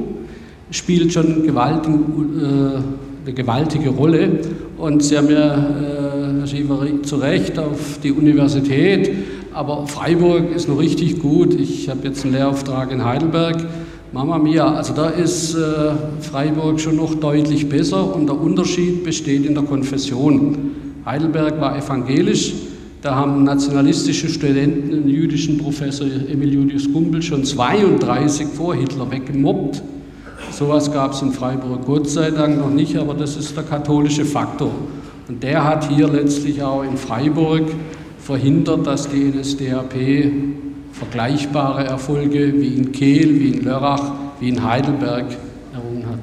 [0.70, 4.40] spielt schon gewaltig, äh, eine gewaltige Rolle.
[4.78, 9.10] Und Sie haben ja, äh, Herr Schiefer, zu Recht auf die Universität,
[9.54, 11.54] aber Freiburg ist noch richtig gut.
[11.54, 13.66] Ich habe jetzt einen Lehrauftrag in Heidelberg.
[14.12, 19.46] Mama mia, also da ist äh, Freiburg schon noch deutlich besser und der Unterschied besteht
[19.46, 20.72] in der Konfession.
[21.06, 22.52] Heidelberg war evangelisch,
[23.00, 29.82] da haben nationalistische Studenten den jüdischen Professor Emil Julius Gumbel schon 32 vor Hitler weggemobbt.
[30.50, 34.26] Sowas gab es in Freiburg Gott sei Dank noch nicht, aber das ist der katholische
[34.26, 34.72] Faktor.
[35.26, 37.64] Und der hat hier letztlich auch in Freiburg
[38.24, 39.94] verhindert, dass die NSDAP
[40.92, 45.26] vergleichbare Erfolge wie in Kehl, wie in Lörrach, wie in Heidelberg
[45.72, 46.20] errungen hat.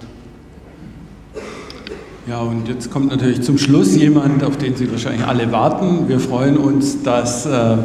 [2.28, 6.08] Ja, und jetzt kommt natürlich zum Schluss jemand, auf den Sie wahrscheinlich alle warten.
[6.08, 7.78] Wir freuen uns, dass äh,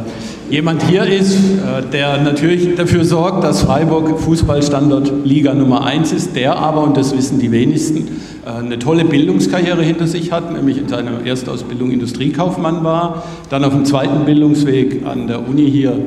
[0.51, 6.37] jemand hier ist, äh, der natürlich dafür sorgt, dass Freiburg Fußballstandort Liga Nummer 1 ist,
[6.37, 8.07] der aber, und das wissen die wenigsten,
[8.45, 13.85] eine tolle Bildungskarriere hinter sich hat, nämlich in seiner Erstausbildung Industriekaufmann war, dann auf dem
[13.85, 15.99] zweiten Bildungsweg an der Uni hier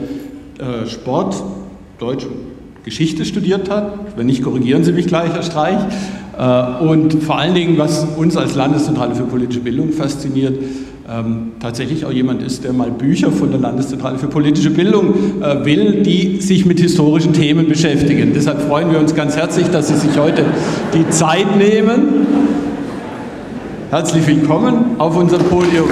[0.60, 1.44] äh, Sport,
[2.00, 3.92] Deutsch und Geschichte studiert hat.
[4.16, 5.80] Wenn nicht, korrigieren Sie mich gleich, Herr Streich.
[6.38, 10.58] Äh, und vor allen Dingen, was uns als Landeszentrale für politische Bildung fasziniert,
[11.10, 15.66] ähm, tatsächlich auch jemand ist, der mal Bücher von der Landeszentrale für politische Bildung äh,
[15.66, 18.34] will, die sich mit historischen Themen beschäftigen.
[18.36, 20.44] Deshalb freuen wir uns ganz herzlich, dass Sie sich heute
[20.94, 22.28] die Zeit nehmen.
[23.90, 25.88] Herzlich willkommen auf unserem Podium.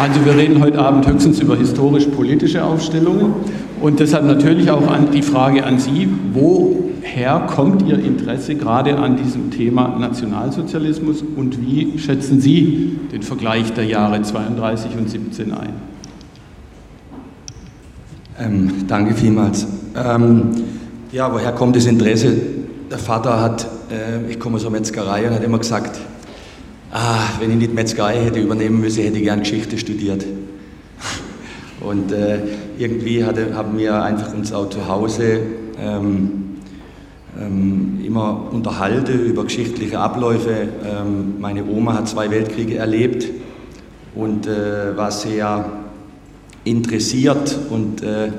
[0.00, 3.34] Also wir reden heute Abend höchstens über historisch-politische Aufstellungen
[3.82, 9.18] und deshalb natürlich auch an die Frage an Sie, woher kommt Ihr Interesse gerade an
[9.18, 15.74] diesem Thema Nationalsozialismus und wie schätzen Sie den Vergleich der Jahre 32 und 17 ein?
[18.38, 19.66] Ähm, danke vielmals.
[20.02, 20.52] Ähm,
[21.12, 22.32] ja, woher kommt das Interesse?
[22.90, 26.00] Der Vater hat, äh, ich komme aus der Metzgerei und hat immer gesagt,
[26.92, 30.24] ah, wenn ich nicht Metzgerei hätte übernehmen müssen, hätte ich gern Geschichte studiert.
[31.80, 32.40] Und äh,
[32.78, 35.40] irgendwie hatte, haben wir einfach uns auch zu Hause
[35.78, 36.56] ähm,
[37.40, 40.68] ähm, immer unterhalten über geschichtliche Abläufe.
[40.84, 43.28] Ähm, meine Oma hat zwei Weltkriege erlebt
[44.14, 45.70] und äh, war sehr
[46.64, 48.30] interessiert und äh,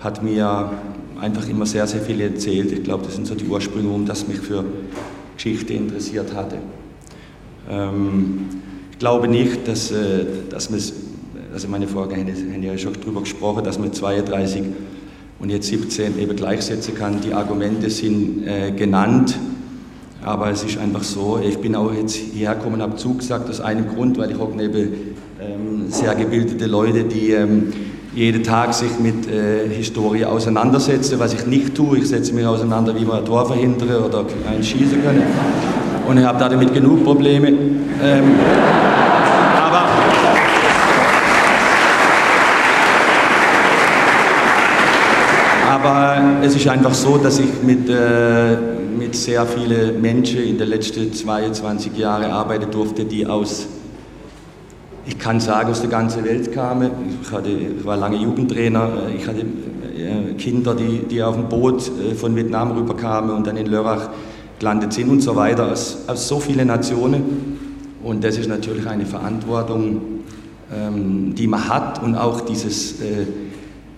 [0.00, 0.70] hat mir
[1.20, 2.72] einfach immer sehr, sehr viel erzählt.
[2.72, 4.64] Ich glaube, das sind so die Ursprünge, um das mich für
[5.36, 6.56] Geschichte interessiert hatte.
[7.70, 8.48] Ähm,
[8.90, 10.80] ich glaube nicht, dass, äh, dass man
[11.52, 14.62] also meine Vorgänger haben ja schon darüber gesprochen, dass man 32
[15.38, 17.20] und jetzt 17 eben gleichsetzen kann.
[17.20, 19.38] Die Argumente sind äh, genannt,
[20.22, 23.88] aber es ist einfach so, ich bin auch jetzt hierher gekommen, habe zugesagt aus einem
[23.88, 27.72] Grund, weil ich auch neben ähm, sehr gebildete Leute, die ähm,
[28.14, 31.98] jeden Tag sich mit äh, Historie auseinandersetzen, was ich nicht tue.
[31.98, 35.79] Ich setze mich auseinander, wie man ein Tor verhindern oder ein schießen können
[36.10, 37.48] und ich habe damit genug Probleme.
[37.48, 38.34] Ähm,
[39.56, 39.82] aber
[45.68, 48.56] aber es ist einfach so, dass ich mit, äh,
[48.98, 53.68] mit sehr vielen Menschen in den letzten 22 Jahren arbeiten durfte, die aus,
[55.06, 56.90] ich kann sagen, aus der ganzen Welt kamen.
[57.22, 61.88] Ich, hatte, ich war lange Jugendtrainer, ich hatte äh, Kinder, die, die auf dem Boot
[61.88, 64.08] äh, von Vietnam rüberkamen und dann in Lörrach
[64.60, 67.58] gelandet sind und so weiter, aus, aus so vielen Nationen.
[68.04, 70.00] Und das ist natürlich eine Verantwortung,
[70.72, 73.26] ähm, die man hat und auch dieses, äh,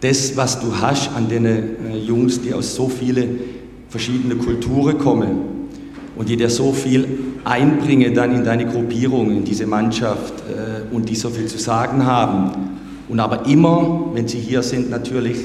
[0.00, 1.66] das, was du hast an den äh,
[1.98, 3.40] Jungs, die aus so vielen
[3.88, 5.68] verschiedenen Kulturen kommen
[6.16, 7.06] und die dir so viel
[7.44, 12.06] einbringen dann in deine Gruppierung, in diese Mannschaft äh, und die so viel zu sagen
[12.06, 15.38] haben und aber immer, wenn sie hier sind, natürlich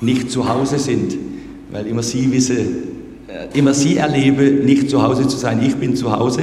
[0.00, 1.16] nicht zu Hause sind,
[1.70, 2.97] weil immer sie wissen,
[3.54, 5.62] immer sie erlebe, nicht zu Hause zu sein.
[5.62, 6.42] Ich bin zu Hause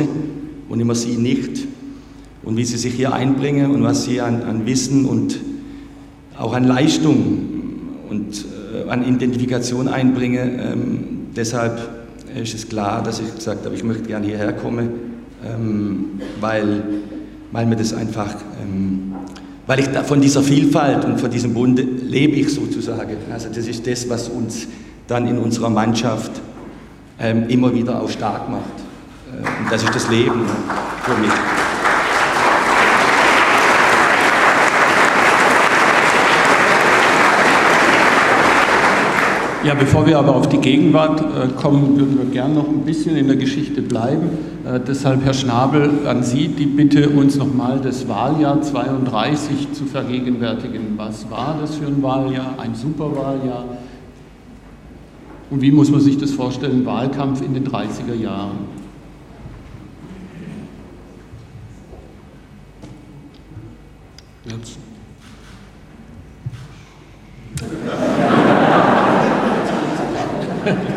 [0.69, 1.67] und immer sie nicht.
[2.43, 5.39] Und wie sie sich hier einbringen und was sie an, an Wissen und
[6.37, 7.39] auch an Leistung
[8.09, 10.59] und äh, an Identifikation einbringen.
[10.59, 14.89] Ähm, deshalb ist es klar, dass ich gesagt habe, ich möchte gerne hierher kommen,
[15.43, 16.83] ähm, weil,
[17.51, 19.15] weil mir das einfach, ähm,
[19.65, 23.15] weil ich da von dieser Vielfalt und von diesem Bunde lebe ich sozusagen.
[23.31, 24.67] Also das ist das, was uns
[25.07, 26.31] dann in unserer Mannschaft
[27.19, 28.62] ähm, immer wieder auch stark macht.
[29.32, 30.45] Äh, und das ist das Leben
[31.04, 31.32] für mich.
[39.65, 43.15] Ja, bevor wir aber auf die Gegenwart äh, kommen, würden wir gern noch ein bisschen
[43.15, 44.30] in der Geschichte bleiben.
[44.63, 50.93] Äh, deshalb, Herr Schnabel, an Sie die Bitte, uns nochmal das Wahljahr 32 zu vergegenwärtigen.
[50.97, 52.54] Was war das für ein Wahljahr?
[52.60, 53.65] Ein Superwahljahr?
[55.49, 58.58] Und wie muss man sich das vorstellen, Wahlkampf in den 30er Jahren?
[64.45, 64.77] Jetzt.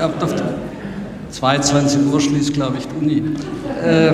[0.00, 0.34] Ihr habt auf
[1.30, 3.22] 22 Uhr schließt, glaube ich, die Uni.
[3.84, 4.12] Äh,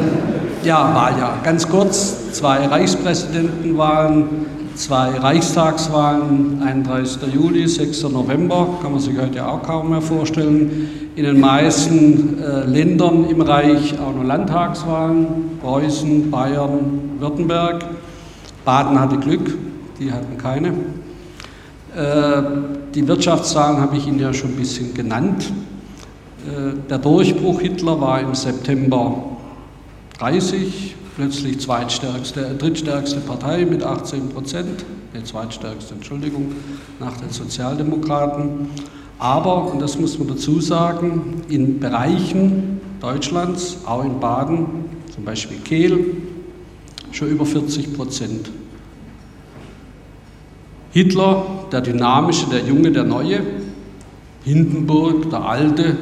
[0.65, 1.39] ja, Wahljahr.
[1.45, 7.33] Ganz kurz, zwei Reichspräsidentenwahlen, zwei Reichstagswahlen, 31.
[7.33, 8.05] Juli, 6.
[8.05, 11.11] November, kann man sich heute auch kaum mehr vorstellen.
[11.17, 17.87] In den meisten äh, Ländern im Reich auch nur Landtagswahlen, Preußen, Bayern, Württemberg.
[18.65, 19.57] Baden hatte Glück,
[19.99, 20.69] die hatten keine.
[20.69, 22.43] Äh,
[22.95, 25.53] die Wirtschaftszahlen habe ich Ihnen ja schon ein bisschen genannt.
[26.47, 29.37] Äh, der Durchbruch Hitler war im September
[30.19, 36.53] 30, plötzlich zweitstärkste, drittstärkste Partei mit 18 Prozent, die zweitstärkste, Entschuldigung,
[37.01, 38.69] nach den Sozialdemokraten.
[39.19, 44.67] Aber, und das muss man dazu sagen, in Bereichen Deutschlands, auch in Baden,
[45.15, 46.17] zum Beispiel Kehl,
[47.13, 48.51] schon über 40 Prozent.
[50.93, 53.41] Hitler, der Dynamische, der Junge, der Neue,
[54.45, 55.97] Hindenburg, der Alte,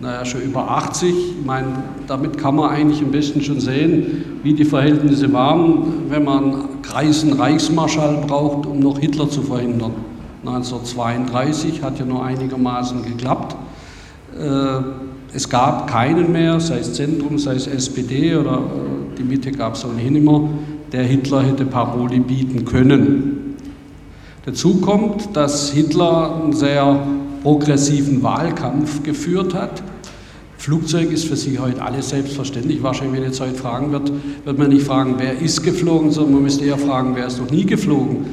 [0.00, 1.08] naja, schon über 80.
[1.10, 6.24] Ich meine, damit kann man eigentlich am besten schon sehen, wie die Verhältnisse waren, wenn
[6.24, 9.92] man Kreisen Reichsmarschall braucht, um noch Hitler zu verhindern.
[10.44, 13.56] 1932 hat ja nur einigermaßen geklappt.
[14.40, 14.80] Äh,
[15.34, 19.74] es gab keinen mehr, sei es Zentrum, sei es SPD oder äh, die Mitte gab
[19.74, 20.48] es ohnehin immer,
[20.92, 23.56] der Hitler hätte Paroli bieten können.
[24.46, 27.06] Dazu kommt, dass Hitler einen sehr
[27.42, 29.82] progressiven Wahlkampf geführt hat.
[30.58, 32.82] Flugzeug ist für Sie heute alles selbstverständlich.
[32.82, 34.12] Wahrscheinlich, wenn jetzt heute fragen wird,
[34.44, 37.50] wird man nicht fragen, wer ist geflogen, sondern man müsste eher fragen, wer ist noch
[37.50, 38.26] nie geflogen.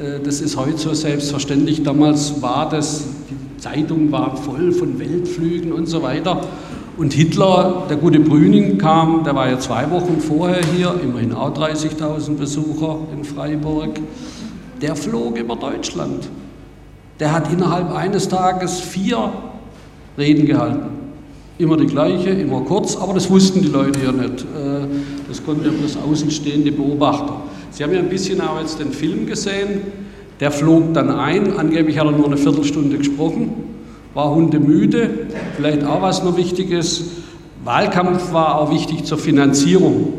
[0.00, 1.82] Äh, das ist heute so selbstverständlich.
[1.82, 6.40] Damals war das, die Zeitungen waren voll von Weltflügen und so weiter.
[6.96, 11.52] Und Hitler, der gute Brüning kam, der war ja zwei Wochen vorher hier, immerhin auch
[11.54, 13.98] 30.000 Besucher in Freiburg
[14.82, 16.28] der flog über Deutschland.
[17.20, 19.32] Der hat innerhalb eines Tages vier
[20.18, 21.01] Reden gehalten.
[21.62, 24.40] Immer die gleiche, immer kurz, aber das wussten die Leute ja nicht.
[24.40, 24.84] Äh,
[25.28, 27.40] das konnten ja bloß außenstehende Beobachter.
[27.70, 29.80] Sie haben ja ein bisschen auch jetzt den Film gesehen.
[30.40, 33.52] Der flog dann ein, angeblich hat er nur eine Viertelstunde gesprochen,
[34.12, 35.08] war hundemüde.
[35.56, 37.04] Vielleicht auch was noch Wichtiges.
[37.64, 40.14] Wahlkampf war auch wichtig zur Finanzierung.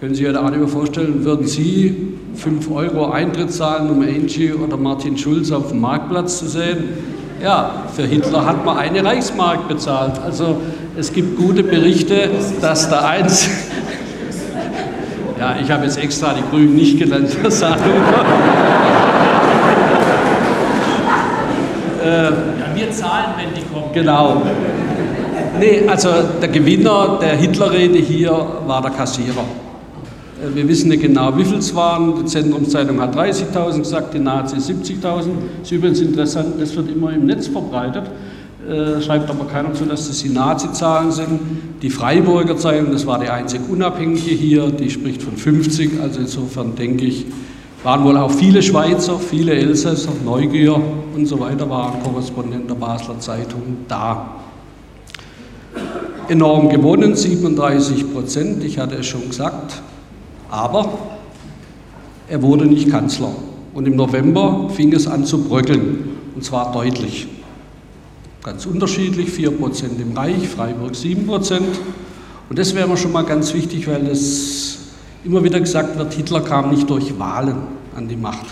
[0.00, 1.94] Können Sie sich auch nicht vorstellen, würden Sie
[2.34, 7.11] 5 Euro Eintritt zahlen, um Angie oder Martin Schulz auf dem Marktplatz zu sehen?
[7.42, 10.12] Ja, für Hitler hat man eine Reichsmark bezahlt.
[10.24, 10.60] Also
[10.96, 13.48] es gibt gute Berichte, dass da eins.
[15.38, 17.80] Ja, ich habe jetzt extra die Grünen nicht genannt Sendung.
[22.04, 22.30] äh, ja,
[22.76, 23.92] wir zahlen, wenn die kommen.
[23.92, 24.42] Genau.
[25.58, 28.30] Nee, also der Gewinner der Hitlerrede hier
[28.68, 29.42] war der Kassierer.
[30.42, 32.14] Äh, wir wissen nicht genau, wie viel es waren.
[32.16, 35.02] Die Zentrumszeitung hat 30.000 gesagt, die Nazis 70.000.
[35.02, 35.26] Das
[35.62, 38.04] ist übrigens interessant, das wird immer im Netz verbreitet.
[38.68, 41.40] Äh, schreibt aber keiner zu, dass das die Nazi-Zahlen sind.
[41.82, 46.00] Die Freiburger Zeitung, das war die einzig unabhängige hier, die spricht von 50.
[46.00, 47.26] Also insofern denke ich,
[47.82, 50.80] waren wohl auch viele Schweizer, viele Elsässer, Neugier
[51.16, 54.36] und so weiter, waren Korrespondenten der Basler Zeitung da.
[56.28, 59.82] Enorm gewonnen, 37 Prozent, ich hatte es schon gesagt.
[60.52, 60.98] Aber
[62.28, 63.34] er wurde nicht Kanzler.
[63.72, 67.26] Und im November fing es an zu bröckeln, und zwar deutlich.
[68.42, 71.60] Ganz unterschiedlich, 4% im Reich, Freiburg 7%.
[72.50, 74.78] Und das wäre mir schon mal ganz wichtig, weil es
[75.24, 77.56] immer wieder gesagt wird, Hitler kam nicht durch Wahlen
[77.96, 78.44] an die Macht.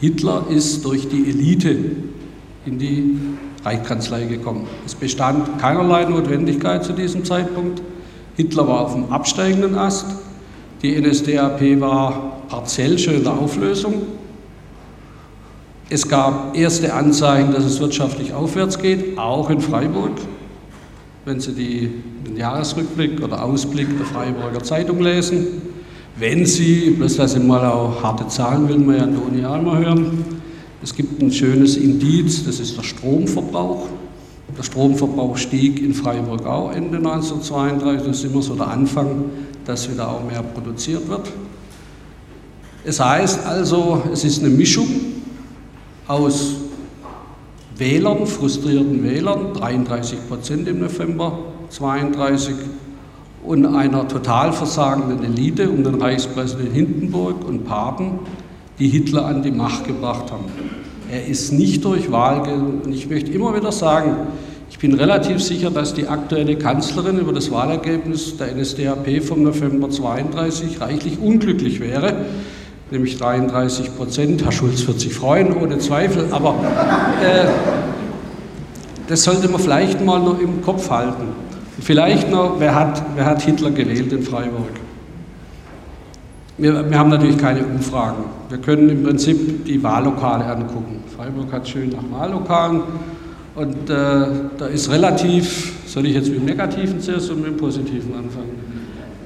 [0.00, 1.78] Hitler ist durch die Elite
[2.66, 3.16] in die
[3.64, 4.66] Reichskanzlei gekommen.
[4.84, 7.80] Es bestand keinerlei Notwendigkeit zu diesem Zeitpunkt.
[8.36, 10.06] Hitler war auf dem absteigenden Ast.
[10.82, 13.94] Die NSDAP war partiell schon in der Auflösung.
[15.90, 20.12] Es gab erste Anzeichen, dass es wirtschaftlich aufwärts geht, auch in Freiburg.
[21.24, 21.90] Wenn Sie die,
[22.26, 25.62] den Jahresrückblick oder Ausblick der Freiburger Zeitung lesen,
[26.16, 30.24] wenn Sie, bloß dass Sie mal auch harte Zahlen will man ja Uni Alma hören,
[30.82, 33.88] es gibt ein schönes Indiz, das ist der Stromverbrauch.
[34.60, 39.24] Der Stromverbrauch stieg in Freiburg auch Ende 1932, das ist immer so der Anfang
[39.64, 41.30] dass wieder auch mehr produziert wird.
[42.84, 44.86] Es heißt also, es ist eine Mischung
[46.06, 46.56] aus
[47.76, 51.38] Wählern, frustrierten Wählern, 33 Prozent im November
[51.70, 52.54] 32,
[53.42, 58.18] und einer total versagenden Elite um den Reichspräsident Hindenburg und Papen,
[58.78, 60.44] die Hitler an die Macht gebracht haben.
[61.10, 64.16] Er ist nicht durch Wahl, und ich möchte immer wieder sagen,
[64.70, 69.90] ich bin relativ sicher, dass die aktuelle Kanzlerin über das Wahlergebnis der NSDAP vom November
[69.90, 72.14] 32 reichlich unglücklich wäre,
[72.90, 74.44] nämlich 33 Prozent.
[74.44, 76.54] Herr Schulz wird sich freuen, ohne Zweifel, aber
[77.20, 77.48] äh,
[79.08, 81.24] das sollte man vielleicht mal noch im Kopf halten.
[81.80, 84.70] Vielleicht noch, wer hat, wer hat Hitler gewählt in Freiburg?
[86.58, 88.24] Wir, wir, haben natürlich keine Umfragen.
[88.50, 91.02] Wir können im Prinzip die Wahllokale angucken.
[91.16, 92.82] Freiburg hat schön nach Wahllokalen
[93.54, 94.26] und äh,
[94.58, 98.50] da ist relativ, soll ich jetzt mit dem Negativen zuerst oder mit dem Positiven anfangen?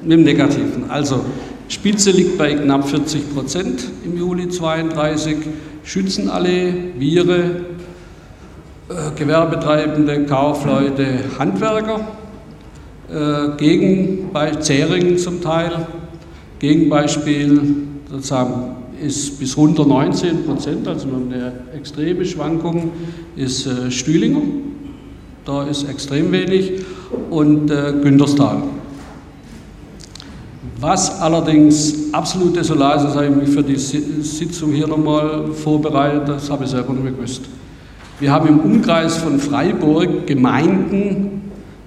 [0.02, 0.90] Mit dem Negativen.
[0.90, 1.24] Also
[1.68, 5.36] Spitze liegt bei knapp 40 Prozent im Juli 32.
[5.84, 7.42] Schützenallee, Viere,
[8.88, 12.00] äh, Gewerbetreibende, Kaufleute, Handwerker.
[13.10, 15.86] Äh, gegen bei Zähringen zum Teil.
[16.58, 17.60] Gegenbeispiel
[18.10, 22.90] sozusagen ist bis runter 19 Prozent, also wir haben eine extreme Schwankung,
[23.36, 24.42] ist äh, Stühlinger.
[25.44, 26.72] Da ist extrem wenig
[27.30, 28.62] und äh, Günterstal.
[30.80, 36.28] Was allerdings absolut desolat ist, das habe ich mich für die Sitzung hier nochmal vorbereitet,
[36.28, 37.42] das habe ich selber nicht mehr gewusst.
[38.20, 41.43] Wir haben im Umkreis von Freiburg Gemeinden,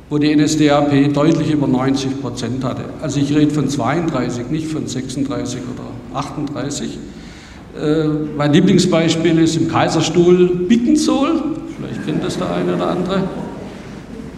[0.09, 2.83] wo die NSDAP deutlich über 90 Prozent hatte.
[3.01, 6.97] Also ich rede von 32, nicht von 36 oder 38.
[7.79, 11.41] Äh, mein Lieblingsbeispiel ist im Kaiserstuhl Bittenzoll,
[11.77, 13.23] vielleicht kennt das der eine oder andere.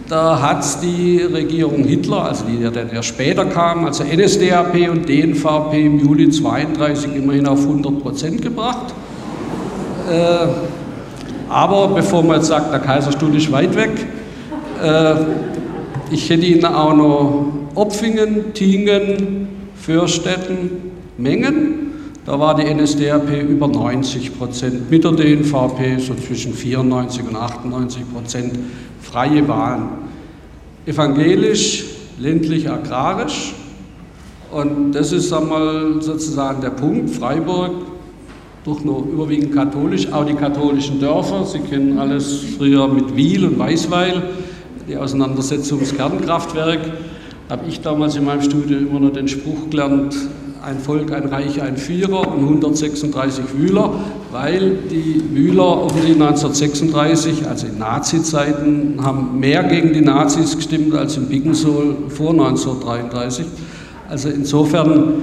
[0.08, 5.08] Da hat die Regierung Hitler, also die ja dann erst später kam, also NSDAP und
[5.08, 8.92] DNVP im Juli 32 immerhin auf 100 Prozent gebracht.
[10.10, 10.48] Äh,
[11.48, 13.92] aber bevor man jetzt sagt, der Kaiserstuhl ist weit weg,
[14.82, 15.14] äh,
[16.10, 20.70] ich hätte Ihnen auch noch Opfingen, Tingen, Fürstetten,
[21.18, 21.92] Mengen.
[22.26, 28.02] Da war die NSDAP über 90 Prozent, mit der DNVP so zwischen 94 und 98
[28.12, 28.58] Prozent
[29.00, 29.88] freie Wahlen.
[30.86, 31.84] Evangelisch,
[32.18, 33.54] ländlich, agrarisch.
[34.50, 37.10] Und das ist einmal sozusagen der Punkt.
[37.10, 37.72] Freiburg,
[38.64, 41.44] doch nur überwiegend katholisch, auch die katholischen Dörfer.
[41.44, 44.22] Sie kennen alles früher mit Wiel und Weißweil
[44.90, 46.80] die Auseinandersetzung ums Kernkraftwerk,
[47.48, 50.16] habe ich damals in meinem Studium immer noch den Spruch gelernt,
[50.62, 53.92] ein Volk, ein Reich, ein Vierer und 136 Wühler,
[54.32, 61.16] weil die Wühler offensichtlich 1936, also in Nazi-Zeiten, haben mehr gegen die Nazis gestimmt als
[61.16, 63.46] im Biggensohl vor 1933.
[64.08, 65.14] Also insofern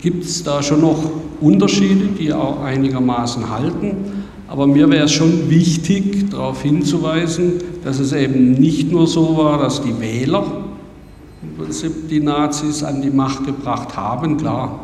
[0.00, 0.98] gibt es da schon noch
[1.42, 3.96] Unterschiede, die auch einigermaßen halten.
[4.48, 9.58] Aber mir wäre es schon wichtig, darauf hinzuweisen, dass es eben nicht nur so war,
[9.58, 10.44] dass die Wähler
[11.42, 14.36] im Prinzip die Nazis an die Macht gebracht haben.
[14.36, 14.80] Klar,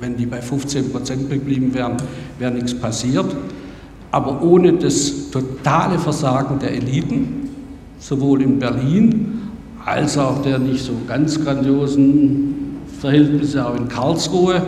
[0.00, 1.96] wenn die bei 15 Prozent geblieben wären,
[2.38, 3.26] wäre nichts passiert.
[4.10, 7.50] Aber ohne das totale Versagen der Eliten,
[7.98, 9.40] sowohl in Berlin
[9.84, 12.54] als auch der nicht so ganz grandiosen
[13.00, 14.62] Verhältnisse auch in Karlsruhe,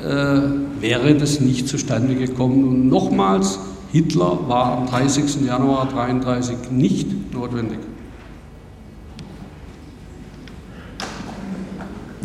[0.00, 2.64] äh, wäre das nicht zustande gekommen.
[2.64, 3.58] Und nochmals,
[3.92, 5.46] Hitler war am 30.
[5.46, 7.78] Januar 1933 nicht notwendig.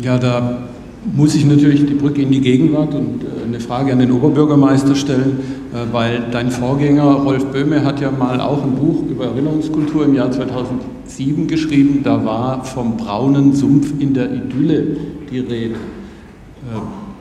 [0.02, 0.58] Ja, da
[1.14, 4.94] muss ich natürlich die Brücke in die Gegenwart und äh, eine Frage an den Oberbürgermeister
[4.94, 5.40] stellen,
[5.72, 10.14] äh, weil dein Vorgänger Rolf Böhme hat ja mal auch ein Buch über Erinnerungskultur im
[10.14, 12.00] Jahr 2007 geschrieben.
[12.02, 14.96] Da war vom braunen Sumpf in der Idylle
[15.30, 15.76] die Rede.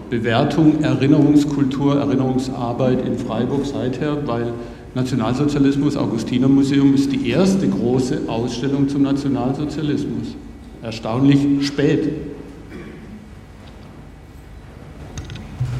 [0.09, 4.53] Bewertung Erinnerungskultur, Erinnerungsarbeit in Freiburg seither, weil
[4.93, 10.35] Nationalsozialismus, Augustinermuseum ist die erste große Ausstellung zum Nationalsozialismus.
[10.81, 12.09] Erstaunlich spät.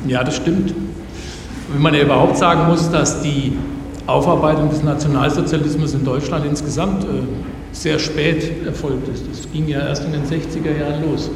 [0.08, 0.74] Ja, das stimmt.
[1.72, 3.54] Wenn man ja überhaupt sagen muss, dass die
[4.08, 7.08] Aufarbeitung des Nationalsozialismus in Deutschland insgesamt äh,
[7.72, 9.26] sehr spät erfolgt ist.
[9.30, 11.30] Das ging ja erst in den 60er Jahren los.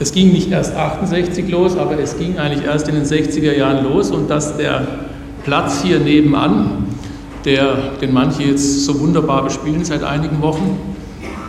[0.00, 3.84] Es ging nicht erst 68 los, aber es ging eigentlich erst in den 60er Jahren
[3.84, 4.10] los.
[4.10, 4.86] Und dass der
[5.44, 6.86] Platz hier nebenan,
[7.44, 10.78] der, den manche jetzt so wunderbar bespielen seit einigen Wochen,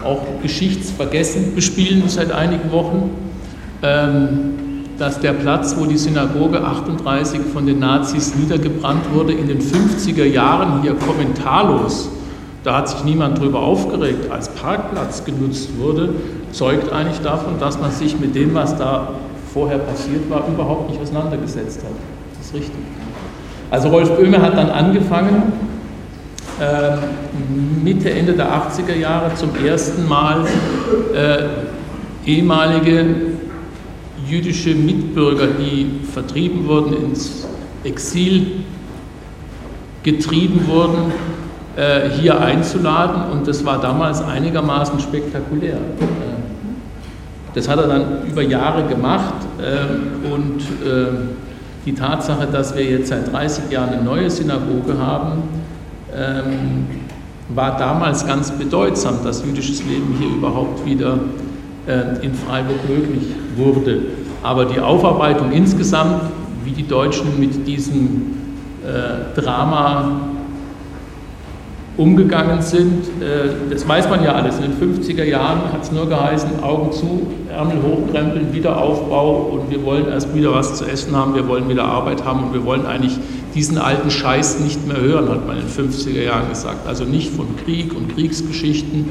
[0.04, 3.12] auch geschichtsvergessen bespielen seit einigen Wochen,
[3.84, 4.54] ähm,
[4.98, 10.26] dass der Platz, wo die Synagoge 38 von den Nazis niedergebrannt wurde, in den 50er
[10.26, 12.10] Jahren hier kommentarlos,
[12.64, 16.14] da hat sich niemand darüber aufgeregt, als Parkplatz genutzt wurde,
[16.52, 19.10] zeugt eigentlich davon, dass man sich mit dem, was da
[19.54, 21.92] vorher passiert war, überhaupt nicht auseinandergesetzt hat.
[22.38, 22.80] Das ist richtig.
[23.72, 25.54] Also Rolf Böhme hat dann angefangen,
[26.60, 26.98] äh,
[27.84, 30.46] Mitte, Ende der 80er Jahre zum ersten Mal
[31.14, 33.06] äh, ehemalige
[34.28, 37.48] jüdische Mitbürger, die vertrieben wurden, ins
[37.84, 38.64] Exil
[40.04, 41.12] getrieben wurden,
[41.76, 43.32] äh, hier einzuladen.
[43.32, 45.78] Und das war damals einigermaßen spektakulär.
[47.60, 51.08] Das hat er dann über Jahre gemacht äh, und äh,
[51.86, 55.44] die Tatsache, dass wir jetzt seit 30 Jahren eine neue Synagoge haben,
[56.16, 56.88] ähm,
[57.50, 61.20] war damals ganz bedeutsam, dass jüdisches Leben hier überhaupt wieder
[61.86, 64.04] äh, in Freiburg möglich wurde.
[64.42, 66.32] Aber die Aufarbeitung insgesamt,
[66.64, 68.38] wie die Deutschen mit diesem
[68.86, 70.29] äh, Drama
[72.00, 74.56] umgegangen sind, äh, das weiß man ja alles.
[74.58, 79.84] In den 50er Jahren hat es nur geheißen, Augen zu, Ärmel hochkrempeln, Wiederaufbau und wir
[79.84, 82.86] wollen erst wieder was zu essen haben, wir wollen wieder Arbeit haben und wir wollen
[82.86, 83.18] eigentlich
[83.54, 86.88] diesen alten Scheiß nicht mehr hören, hat man in den 50er Jahren gesagt.
[86.88, 89.10] Also nicht von Krieg und Kriegsgeschichten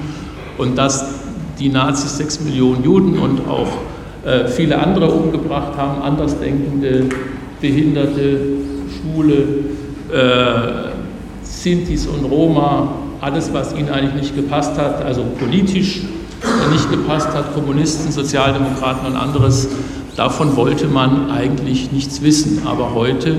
[0.56, 1.04] und dass
[1.58, 3.68] die Nazis sechs Millionen Juden und auch
[4.24, 7.04] äh, viele andere umgebracht haben, andersdenkende,
[7.60, 8.40] Behinderte,
[9.02, 9.34] Schwule,
[10.10, 10.87] äh,
[11.62, 16.02] Sintis und Roma, alles, was ihnen eigentlich nicht gepasst hat, also politisch
[16.70, 19.68] nicht gepasst hat, Kommunisten, Sozialdemokraten und anderes,
[20.16, 22.62] davon wollte man eigentlich nichts wissen.
[22.64, 23.36] Aber heute,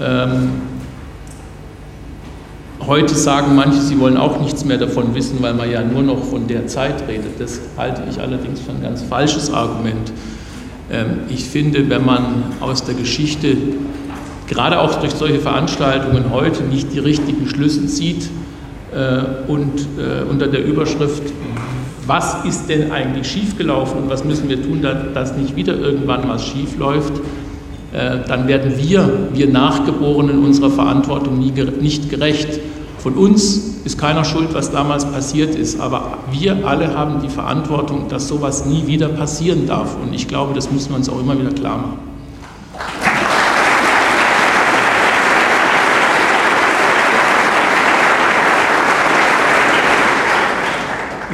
[0.00, 0.50] ähm,
[2.84, 6.24] heute sagen manche, sie wollen auch nichts mehr davon wissen, weil man ja nur noch
[6.24, 7.40] von der Zeit redet.
[7.40, 10.12] Das halte ich allerdings für ein ganz falsches Argument.
[10.90, 13.56] Ähm, ich finde, wenn man aus der Geschichte
[14.50, 18.28] gerade auch durch solche Veranstaltungen heute nicht die richtigen Schlüsse zieht
[18.92, 21.22] äh, und äh, unter der Überschrift,
[22.06, 24.84] was ist denn eigentlich schiefgelaufen und was müssen wir tun,
[25.14, 27.12] dass nicht wieder irgendwann was schief läuft,
[27.92, 32.58] äh, dann werden wir, wir Nachgeborenen unserer Verantwortung nie, nicht gerecht.
[32.98, 38.08] Von uns ist keiner schuld, was damals passiert ist, aber wir alle haben die Verantwortung,
[38.08, 39.96] dass sowas nie wieder passieren darf.
[40.02, 42.09] Und ich glaube, das müssen wir uns auch immer wieder klar machen.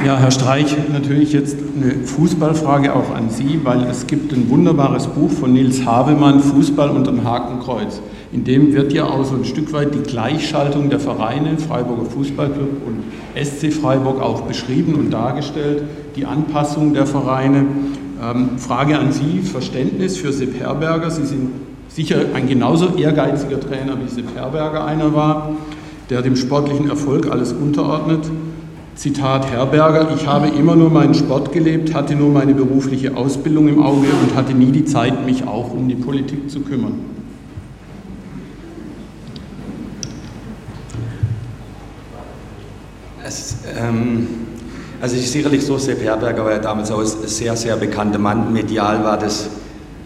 [0.05, 5.07] Ja, Herr Streich, natürlich jetzt eine Fußballfrage auch an Sie, weil es gibt ein wunderbares
[5.07, 7.99] Buch von Nils Havemann, Fußball unter dem Hakenkreuz.
[8.31, 12.69] In dem wird ja auch so ein Stück weit die Gleichschaltung der Vereine, Freiburger Fußballclub
[12.85, 15.83] und SC Freiburg auch beschrieben und dargestellt,
[16.15, 17.65] die Anpassung der Vereine.
[18.21, 21.09] Ähm, Frage an Sie, Verständnis für Sepp Herberger.
[21.09, 21.49] Sie sind
[21.89, 25.55] sicher ein genauso ehrgeiziger Trainer, wie Sepp Herberger einer war,
[26.11, 28.21] der dem sportlichen Erfolg alles unterordnet.
[28.97, 33.83] Zitat Herberger, ich habe immer nur meinen Sport gelebt, hatte nur meine berufliche Ausbildung im
[33.83, 36.93] Auge und hatte nie die Zeit, mich auch um die Politik zu kümmern.
[43.23, 44.27] Es, ähm,
[44.99, 48.17] also es ist sicherlich so, Sepp Herberger war ja damals auch ein sehr, sehr bekannter
[48.17, 48.51] Mann.
[48.51, 49.47] Medial war das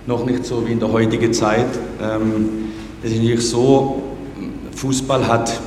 [0.05, 1.67] noch nicht so wie in der heutigen Zeit.
[2.03, 2.49] Ähm,
[3.01, 4.03] es ist natürlich so,
[4.75, 5.61] Fußball hat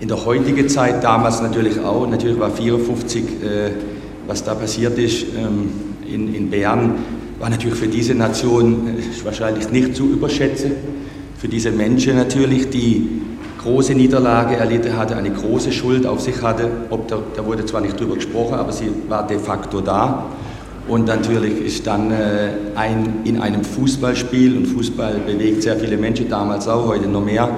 [0.00, 3.70] in der heutigen Zeit, damals natürlich auch, natürlich war 54, äh,
[4.26, 5.70] was da passiert ist ähm,
[6.06, 6.94] in, in Bern,
[7.38, 10.72] war natürlich für diese Nation äh, wahrscheinlich nicht zu überschätzen.
[11.38, 13.22] Für diese Menschen natürlich, die
[13.62, 16.70] große Niederlage erlitten hatte, eine große Schuld auf sich hatte.
[16.90, 20.26] Ob da, da wurde zwar nicht drüber gesprochen, aber sie war de facto da.
[20.88, 26.28] Und natürlich ist dann äh, ein, in einem Fußballspiel, und Fußball bewegt sehr viele Menschen,
[26.28, 27.50] damals auch, heute noch mehr,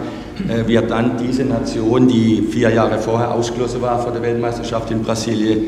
[0.47, 5.03] äh, wird dann diese Nation, die vier Jahre vorher ausgeschlossen war vor der Weltmeisterschaft in
[5.03, 5.59] Brasilien,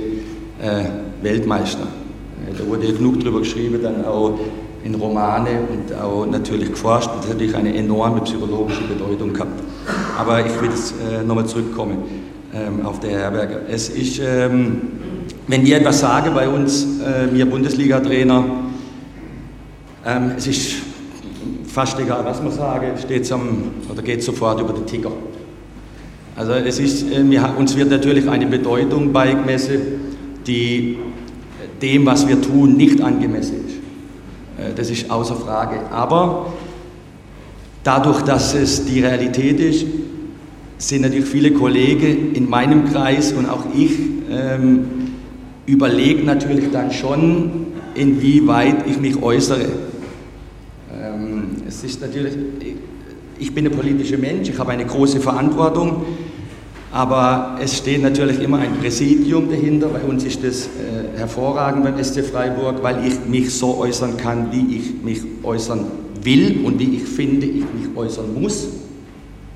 [0.63, 0.85] äh,
[1.23, 1.83] Weltmeister.
[1.83, 4.39] Äh, da wurde genug drüber geschrieben, dann auch
[4.85, 7.09] in Romane und auch natürlich geforscht.
[7.09, 9.61] Das hat natürlich eine enorme psychologische Bedeutung gehabt.
[10.19, 10.95] Aber ich will jetzt
[11.27, 11.99] nochmal zurückkommen
[12.55, 13.61] ähm, auf der Herberger.
[13.69, 14.81] Es ist, ähm,
[15.49, 16.87] wenn ich etwas sage bei uns,
[17.33, 18.45] wir Bundesliga-Trainer,
[20.07, 20.77] ähm, es ist
[21.73, 25.13] fast egal, was man sage, steht's am, oder geht sofort über den Ticker.
[26.37, 29.81] Also es ist, äh, wir, uns wird natürlich eine Bedeutung beigemessen,
[30.47, 30.99] die
[31.83, 33.77] dem, was wir tun, nicht angemessen ist.
[34.59, 35.81] Äh, das ist außer Frage.
[35.91, 36.53] Aber
[37.85, 39.87] dadurch, dass es die Realität ist,
[40.79, 43.93] sind natürlich viele Kollegen in meinem Kreis und auch ich
[44.31, 44.85] ähm,
[45.67, 49.67] überlegen natürlich dann schon, inwieweit ich mich äußere.
[51.71, 52.35] Es ist natürlich,
[53.39, 56.03] ich bin ein politischer Mensch, ich habe eine große Verantwortung,
[56.91, 59.87] aber es steht natürlich immer ein Präsidium dahinter.
[59.87, 64.51] Bei uns ist das äh, hervorragend beim SC Freiburg, weil ich mich so äußern kann,
[64.51, 65.85] wie ich mich äußern
[66.25, 68.67] will und wie ich finde, ich mich äußern muss.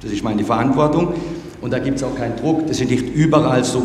[0.01, 1.15] Das ist meine Verantwortung
[1.61, 2.69] und da gibt es auch keinen Druck.
[2.69, 3.83] Das ist nicht überall so.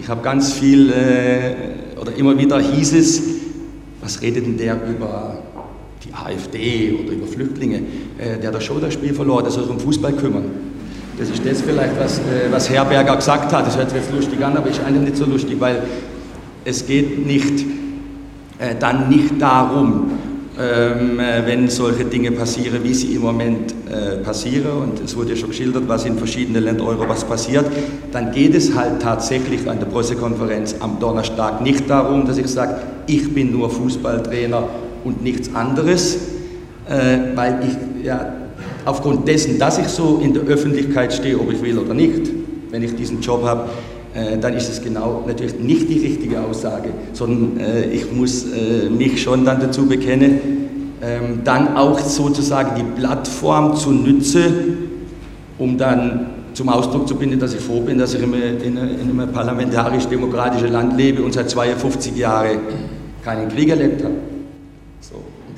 [0.00, 3.22] Ich habe ganz viel, äh, oder immer wieder hieß es,
[4.00, 5.39] was redet denn der über
[6.04, 7.82] die AfD oder über Flüchtlinge?
[8.18, 10.44] Äh, der hat schon das Spiel verloren, der soll sich um Fußball kümmern.
[11.18, 13.66] Das ist das vielleicht, was, äh, was Herberger gesagt hat.
[13.66, 15.82] Das hört sich jetzt lustig an, aber ist eigentlich nicht so lustig, weil
[16.64, 17.60] es geht nicht,
[18.58, 20.12] äh, dann nicht darum,
[20.58, 23.74] ähm, äh, wenn solche Dinge passieren, wie sie im Moment
[24.24, 27.66] passieren, und es wurde ja schon geschildert, was in verschiedenen Ländern Europas passiert,
[28.12, 32.76] dann geht es halt tatsächlich an der Pressekonferenz am Donnerstag nicht darum, dass ich sage,
[33.08, 34.68] ich bin nur Fußballtrainer
[35.04, 36.16] und nichts anderes,
[36.88, 38.32] äh, weil ich ja
[38.84, 42.30] aufgrund dessen, dass ich so in der Öffentlichkeit stehe, ob ich will oder nicht,
[42.70, 43.68] wenn ich diesen Job habe,
[44.14, 48.88] äh, dann ist es genau natürlich nicht die richtige Aussage, sondern äh, ich muss äh,
[48.90, 50.40] mich schon dann dazu bekennen,
[51.02, 54.42] ähm, dann auch sozusagen die Plattform zu nützen,
[55.58, 60.72] um dann zum Ausdruck zu bringen, dass ich froh bin, dass ich in einem, parlamentarisch-demokratischen
[60.72, 62.58] Land lebe und seit 52 Jahren
[63.24, 64.14] keinen Krieg erlebt habe.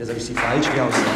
[0.02, 1.06] Deshalb ist sie falsch, die Aussage.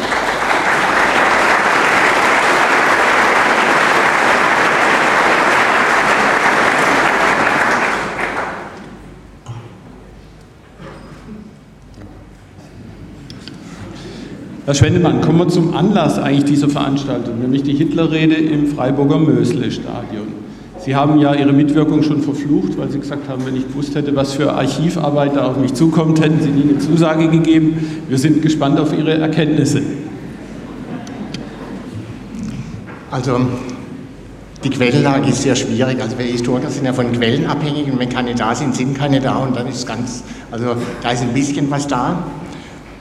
[14.65, 20.46] Herr Schwendemann, kommen wir zum Anlass eigentlich dieser Veranstaltung, nämlich die Hitlerrede im Freiburger Mösle-Stadion.
[20.87, 24.15] Sie haben ja Ihre Mitwirkung schon verflucht, weil Sie gesagt haben, wenn ich gewusst hätte,
[24.15, 28.05] was für Archivarbeit da auf mich zukommt, hätten Sie nie eine Zusage gegeben.
[28.07, 29.81] Wir sind gespannt auf Ihre Erkenntnisse.
[33.11, 33.37] Also
[34.63, 36.01] die Quellenlage ist sehr schwierig.
[36.01, 39.19] Also wir Historiker sind ja von Quellen abhängig und wenn keine da sind, sind keine
[39.19, 40.67] da und dann ist ganz, also
[41.03, 42.23] da ist ein bisschen was da.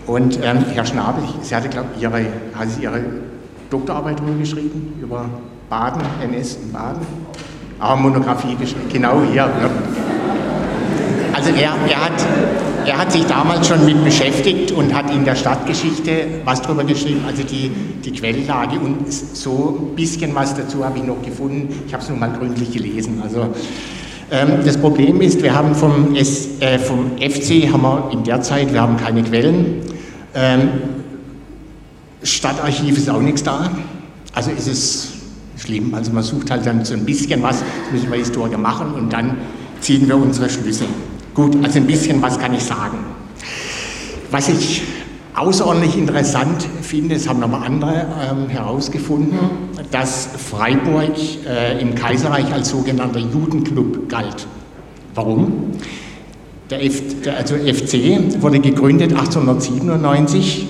[0.09, 2.27] Und ähm, Herr Schnabel, Sie hatte, glaube ich, Ihre,
[2.67, 3.01] Sie Ihre
[3.71, 5.27] Doktorarbeit drüber geschrieben, über
[5.71, 7.26] Baden, NS in Baden.
[7.79, 9.43] Aber Monographie geschrieben, genau hier.
[9.43, 9.71] Ja.
[11.33, 12.27] Also er, er, hat,
[12.87, 17.23] er hat sich damals schon mit beschäftigt und hat in der Stadtgeschichte was drüber geschrieben,
[17.27, 17.71] also die,
[18.05, 21.69] die Quelllage und so ein bisschen was dazu habe ich noch gefunden.
[21.87, 23.21] Ich habe es nur mal gründlich gelesen.
[23.23, 23.49] Also
[24.31, 28.41] ähm, das Problem ist, wir haben vom, S, äh, vom FC haben wir in der
[28.41, 29.83] Zeit, wir haben keine Quellen.
[30.35, 30.69] Ähm,
[32.23, 33.71] Stadtarchiv ist auch nichts da.
[34.35, 35.13] Also ist es
[35.57, 35.95] schlimm.
[35.95, 39.13] Also man sucht halt dann so ein bisschen was, das müssen wir Historiker machen und
[39.13, 39.37] dann
[39.81, 40.85] ziehen wir unsere Schlüsse.
[41.35, 42.99] Gut, also ein bisschen was kann ich sagen.
[44.31, 44.83] Was ich
[45.35, 49.39] außerordentlich interessant finde, das haben nochmal andere ähm, herausgefunden,
[49.91, 51.15] dass Freiburg
[51.47, 54.47] äh, im Kaiserreich als sogenannter Judenclub galt.
[55.15, 55.73] Warum?
[56.71, 60.67] Der, F, der also FC wurde gegründet 1897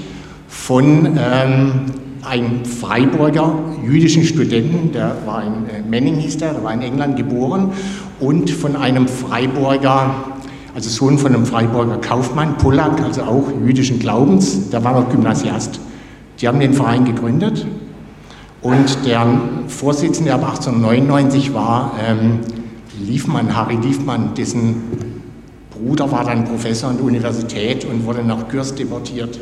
[0.49, 1.87] von ähm,
[2.27, 3.55] einem Freiburger
[3.85, 7.73] jüdischen Studenten, der war in äh, Menning hieß der, der war in England geboren,
[8.21, 10.15] und von einem Freiburger,
[10.75, 15.81] also Sohn von einem Freiburger Kaufmann, Pollack, also auch jüdischen Glaubens, der war noch Gymnasiast.
[16.41, 17.67] Die haben den Verein gegründet
[18.61, 22.41] und deren Vorsitzende ab 1899 war ähm,
[23.01, 24.83] Liefmann, Harry Liefmann, dessen
[25.71, 29.39] Bruder war dann Professor an der Universität und wurde nach Gürs deportiert.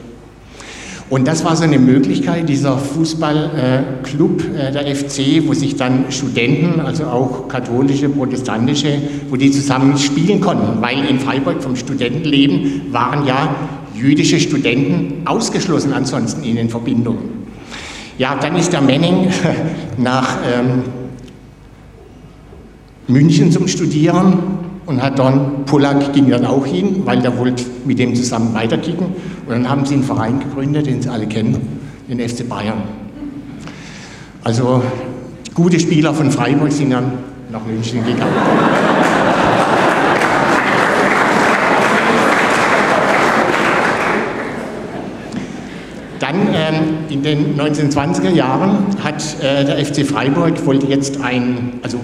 [1.10, 6.80] Und das war so eine Möglichkeit, dieser Fußballclub äh, der FC, wo sich dann Studenten,
[6.80, 13.26] also auch katholische, protestantische, wo die zusammen spielen konnten, weil in Freiburg vom Studentenleben waren
[13.26, 13.54] ja
[13.94, 17.44] jüdische Studenten ausgeschlossen ansonsten in den Verbindungen.
[18.16, 19.28] Ja, dann ist der Manning
[19.98, 20.84] nach ähm,
[23.08, 27.98] München zum Studieren und hat dann, Pollack ging dann auch hin, weil der wollte mit
[27.98, 29.06] dem zusammen weiterkicken.
[29.46, 32.82] Und dann haben sie einen Verein gegründet, den Sie alle kennen, den FC Bayern.
[34.42, 34.82] Also
[35.54, 37.12] gute Spieler von Freiburg sind dann
[37.50, 38.32] nach München gegangen.
[46.20, 46.74] Dann ähm,
[47.10, 51.98] in den 1920er Jahren hat äh, der FC Freiburg wollte jetzt ein, also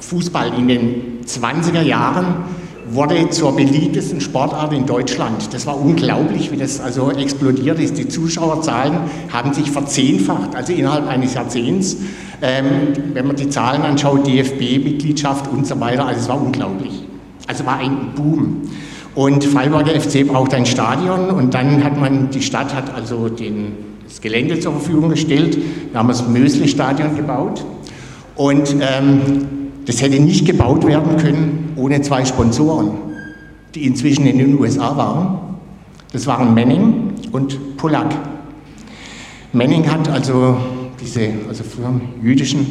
[0.00, 2.44] Fußball in den 20er Jahren
[2.90, 5.52] wurde zur beliebtesten Sportart in Deutschland.
[5.52, 7.98] Das war unglaublich, wie das also explodiert ist.
[7.98, 9.00] Die Zuschauerzahlen
[9.32, 11.98] haben sich verzehnfacht, also innerhalb eines Jahrzehnts.
[12.40, 12.66] Ähm,
[13.12, 17.04] wenn man die Zahlen anschaut, DFB-Mitgliedschaft und so weiter, also es war unglaublich.
[17.46, 18.62] Also war ein Boom.
[19.14, 23.72] Und Freiburger FC braucht ein Stadion und dann hat man, die Stadt hat also den,
[24.06, 25.58] das Gelände zur Verfügung gestellt.
[25.90, 27.64] Wir haben das Mösle-Stadion gebaut.
[28.36, 32.90] Und ähm, das hätte nicht gebaut werden können ohne zwei Sponsoren,
[33.74, 35.38] die inzwischen in den USA waren.
[36.12, 38.14] Das waren Manning und Pollack.
[39.54, 40.58] Manning hat also
[41.00, 41.64] diese also
[42.22, 42.66] jüdischen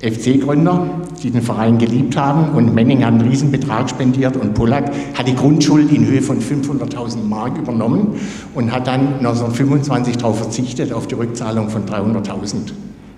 [0.00, 0.86] FC-Gründer,
[1.24, 5.34] die den Verein geliebt haben und Menning hat einen Riesenbetrag spendiert und Pollack hat die
[5.34, 8.14] Grundschuld in Höhe von 500.000 Mark übernommen
[8.54, 12.74] und hat dann 1925 darauf verzichtet, auf die Rückzahlung von 300.000.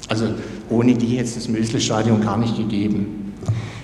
[0.09, 0.27] Also
[0.71, 3.35] ohne die hätte es das Mösle-Stadion gar nicht gegeben.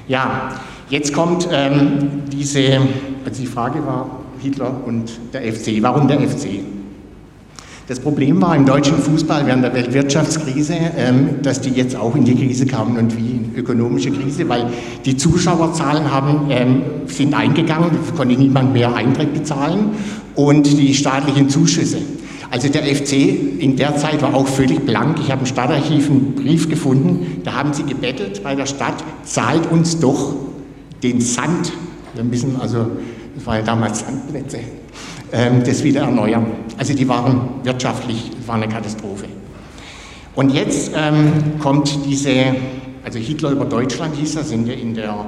[0.09, 0.51] Ja,
[0.89, 2.79] jetzt kommt ähm, diese,
[3.25, 5.83] also die Frage war Hitler und der FC.
[5.83, 6.61] Warum der FC?
[7.89, 12.25] Das Problem war im deutschen Fußball während der Weltwirtschaftskrise, ähm, dass die jetzt auch in
[12.25, 14.67] die Krise kamen und wie in ökonomische Krise, weil
[15.05, 19.91] die Zuschauerzahlen haben, ähm, sind eingegangen, konnte niemand mehr Eintritt bezahlen
[20.37, 21.99] und die staatlichen Zuschüsse.
[22.53, 23.15] Also der FC
[23.61, 25.19] in der Zeit war auch völlig blank.
[25.19, 29.73] Ich habe im Stadtarchiv einen Brief gefunden, da haben sie gebettelt bei der Stadt, zahlt
[29.73, 30.35] uns doch
[31.03, 31.73] den Sand.
[32.13, 32.89] Wir müssen also,
[33.35, 34.59] das war ja damals Sandplätze,
[35.33, 36.45] ähm, das wieder erneuern.
[36.77, 39.25] Also die waren wirtschaftlich, war eine Katastrophe.
[40.35, 42.55] Und jetzt ähm, kommt diese,
[43.03, 45.25] also Hitler über Deutschland hieß das in der, in der,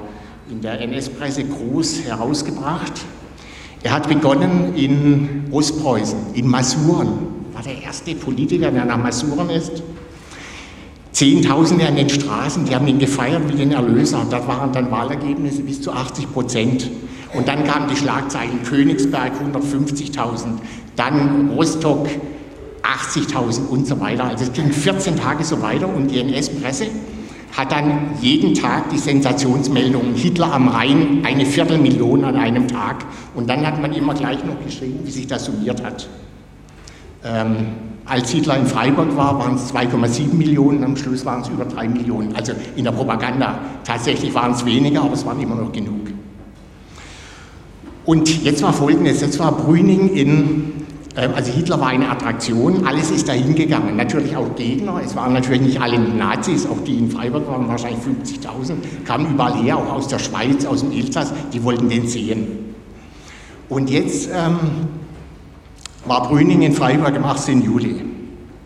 [0.51, 3.01] in der NS-Presse groß herausgebracht.
[3.85, 7.11] Er hat begonnen in Ostpreußen, in Masuren,
[7.53, 9.83] war der erste Politiker, der nach Masuren ist.
[11.13, 14.27] Zehntausende an den Straßen, die haben ihn gefeiert wie den Erlöser.
[14.31, 16.91] Dort waren dann Wahlergebnisse bis zu 80 Prozent.
[17.35, 20.47] Und dann kamen die Schlagzeilen Königsberg 150.000,
[20.97, 22.09] dann Rostock
[22.83, 24.25] 80.000 und so weiter.
[24.25, 26.87] Also es ging 14 Tage so weiter und die NS-Presse
[27.57, 33.05] hat dann jeden Tag die Sensationsmeldung Hitler am Rhein, eine Viertelmillion an einem Tag.
[33.35, 36.09] Und dann hat man immer gleich noch geschrieben, wie sich das summiert hat.
[37.25, 37.57] Ähm,
[38.05, 41.89] als Hitler in Freiburg war, waren es 2,7 Millionen, am Schluss waren es über 3
[41.89, 42.35] Millionen.
[42.35, 43.61] Also in der Propaganda.
[43.85, 46.09] Tatsächlich waren es weniger, aber es waren immer noch genug.
[48.05, 50.84] Und jetzt war Folgendes, jetzt war Brüning in,
[51.15, 55.63] also Hitler war eine Attraktion, alles ist dahin gegangen, natürlich auch Gegner, es waren natürlich
[55.63, 60.09] nicht alle Nazis, auch die in Freiburg waren wahrscheinlich 50.000, kamen überall her, auch aus
[60.09, 62.75] der Schweiz, aus dem Elsass, die wollten den sehen.
[63.69, 64.59] Und jetzt ähm,
[66.05, 67.63] war Brüning in Freiburg am 18.
[67.63, 68.05] Juli,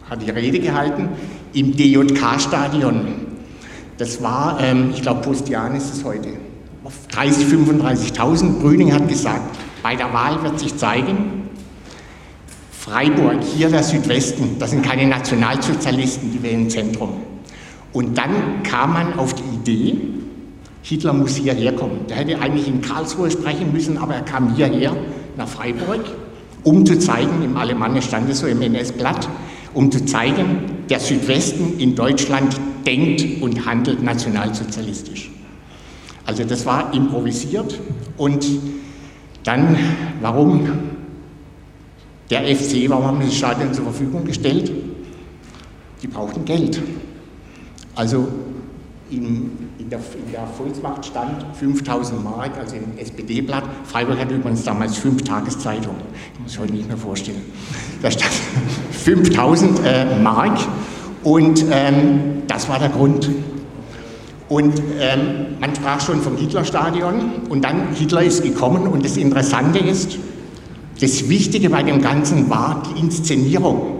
[0.09, 1.11] hat die Rede gehalten
[1.53, 3.09] im DJK-Stadion.
[3.99, 6.31] Das war, ähm, ich glaube, Postian ist es heute
[7.13, 8.61] 30, 35.000.
[8.61, 11.38] Brüning hat gesagt, bei der Wahl wird sich zeigen,
[12.89, 17.11] Freiburg, hier der Südwesten, das sind keine Nationalsozialisten, die wählen Zentrum.
[17.93, 19.97] Und dann kam man auf die Idee,
[20.83, 22.07] Hitler muss hierher kommen.
[22.09, 24.97] Der hätte eigentlich in Karlsruhe sprechen müssen, aber er kam hierher
[25.37, 26.01] nach Freiburg,
[26.65, 29.29] um zu zeigen, im Alemanne stand es so im NS-Blatt,
[29.75, 35.31] um zu zeigen, der Südwesten in Deutschland denkt und handelt nationalsozialistisch.
[36.25, 37.79] Also das war improvisiert
[38.17, 38.47] und
[39.45, 39.77] dann,
[40.23, 40.98] warum
[42.31, 44.71] der FC, warum haben sie das Stadion zur Verfügung gestellt?
[46.03, 46.81] Die brauchten Geld.
[47.95, 48.29] Also
[49.11, 53.65] in, in, der, in der Volksmacht stand 5000 Mark, also im SPD-Blatt.
[53.85, 56.01] Freiburg hatte übrigens damals fünf Tageszeitungen.
[56.35, 57.43] Das muss ich heute nicht mehr vorstellen.
[58.03, 58.33] Da stand
[58.93, 60.59] 5000 äh, Mark
[61.25, 63.31] und ähm, das war der Grund,
[64.49, 69.79] und ähm, man sprach schon vom Hitlerstadion und dann Hitler ist gekommen und das Interessante
[69.79, 70.19] ist,
[71.01, 73.99] das Wichtige bei dem Ganzen war die Inszenierung.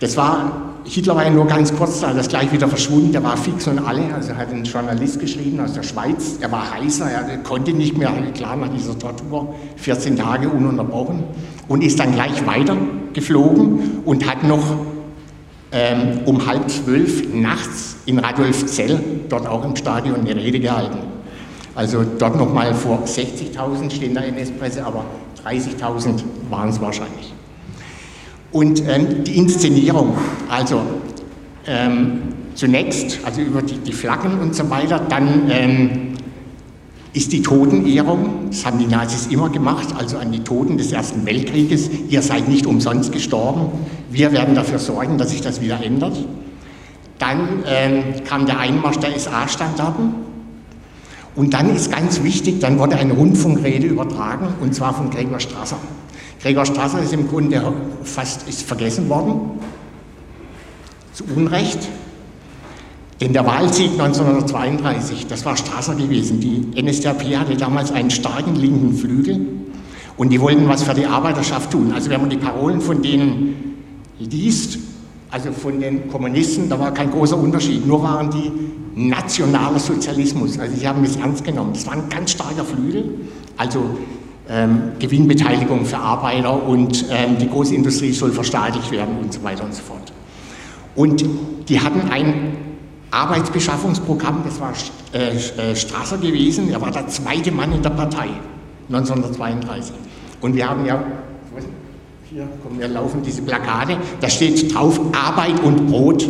[0.00, 3.36] Das war, Hitler war ja nur ganz kurz da, das gleich wieder verschwunden, der war
[3.36, 7.38] fix und alle, also hat ein Journalist geschrieben aus der Schweiz, er war heißer, er
[7.38, 11.22] konnte nicht mehr, klar nach dieser Tortur, 14 Tage ununterbrochen
[11.68, 12.76] und ist dann gleich weiter
[13.12, 14.62] geflogen und hat noch
[15.72, 20.98] ähm, um halb zwölf nachts in Radolfzell, dort auch im Stadion, eine Rede gehalten.
[21.74, 25.04] Also dort nochmal vor 60.000 stehen da in NS-Presse, aber
[25.44, 27.32] 30.000 waren es wahrscheinlich.
[28.52, 30.16] Und ähm, die Inszenierung,
[30.48, 30.82] also
[31.66, 32.22] ähm,
[32.54, 36.14] zunächst, also über die, die, Flaggen und so weiter, dann ähm,
[37.12, 41.26] ist die Totenehrung, das haben die Nazis immer gemacht, also an die Toten des Ersten
[41.26, 43.70] Weltkrieges, ihr seid nicht umsonst gestorben,
[44.10, 46.16] wir werden dafür sorgen, dass sich das wieder ändert.
[47.18, 50.29] Dann ähm, kam der Einmarsch der SA-Standarten
[51.36, 55.78] und dann ist ganz wichtig, dann wurde eine Rundfunkrede übertragen und zwar von Gregor Strasser.
[56.42, 57.62] Gregor Strasser ist im Grunde
[58.02, 59.58] fast ist vergessen worden,
[61.12, 61.88] zu Unrecht,
[63.20, 66.40] denn der Wahlsieg 1932, das war Strasser gewesen.
[66.40, 69.46] Die NSDAP hatte damals einen starken linken Flügel
[70.16, 71.92] und die wollten was für die Arbeiterschaft tun.
[71.92, 73.76] Also wenn man die Parolen von denen
[74.18, 74.78] liest,
[75.30, 78.50] also von den Kommunisten, da war kein großer Unterschied, nur waren die
[79.08, 80.58] nationaler Sozialismus.
[80.58, 81.72] Also sie haben es ernst genommen.
[81.72, 83.04] Das war ein ganz starker Flügel,
[83.56, 83.82] also
[84.48, 89.74] ähm, Gewinnbeteiligung für Arbeiter und ähm, die Großindustrie soll verstaatlicht werden und so weiter und
[89.74, 90.12] so fort.
[90.96, 91.24] Und
[91.68, 92.56] die hatten ein
[93.12, 94.72] Arbeitsbeschaffungsprogramm, das war
[95.12, 98.28] äh, äh, Strasser gewesen, er war der zweite Mann in der Partei
[98.88, 99.94] 1932.
[100.40, 101.02] Und wir haben ja,
[102.28, 106.28] hier kommen wir laufen diese Plakate, da steht drauf Arbeit und Brot.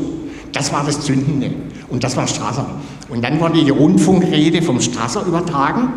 [0.52, 1.52] Das war das Zündende
[1.88, 2.66] und das war Strasser.
[3.08, 5.88] Und dann wurde die Rundfunkrede vom Strasser übertragen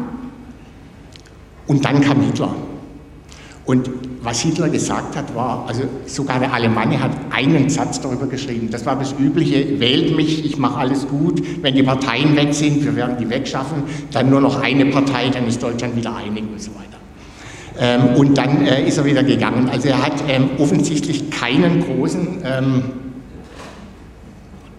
[1.67, 2.53] und dann kam Hitler.
[3.65, 3.89] Und
[4.21, 8.69] was Hitler gesagt hat, war, also sogar der Alemanne hat einen Satz darüber geschrieben.
[8.69, 11.41] Das war das Übliche, wählt mich, ich mache alles gut.
[11.61, 15.47] Wenn die Parteien weg sind, wir werden die wegschaffen, dann nur noch eine Partei, dann
[15.47, 16.83] ist Deutschland wieder einig und so weiter.
[17.79, 19.69] Ähm, und dann äh, ist er wieder gegangen.
[19.69, 22.83] Also er hat ähm, offensichtlich keinen großen ähm,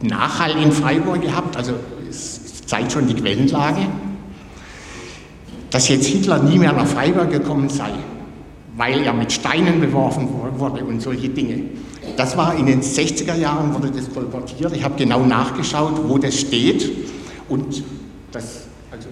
[0.07, 1.75] Nachhall in Freiburg gehabt, also
[2.09, 3.83] es zeigt schon die Quellenlage.
[5.71, 7.91] Dass jetzt Hitler nie mehr nach Freiburg gekommen sei,
[8.77, 11.63] weil er mit Steinen beworfen wurde und solche Dinge.
[12.17, 14.75] Das war in den 60er Jahren, wurde das kolportiert.
[14.77, 16.91] Ich habe genau nachgeschaut, wo das steht.
[17.49, 17.83] Und
[18.31, 19.09] dass also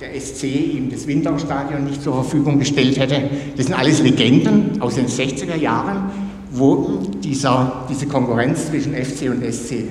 [0.00, 3.28] der SC ihm das Winterstadion nicht zur Verfügung gestellt hätte.
[3.56, 6.10] Das sind alles Legenden aus den 60er Jahren,
[6.50, 9.84] wo dieser, diese Konkurrenz zwischen FC und SC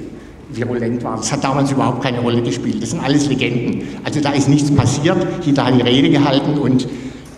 [0.49, 1.17] virulent war.
[1.17, 2.81] Das hat damals überhaupt keine Rolle gespielt.
[2.81, 3.83] Das sind alles Legenden.
[4.03, 5.17] Also da ist nichts passiert.
[5.43, 6.87] Hitler hat die Rede gehalten und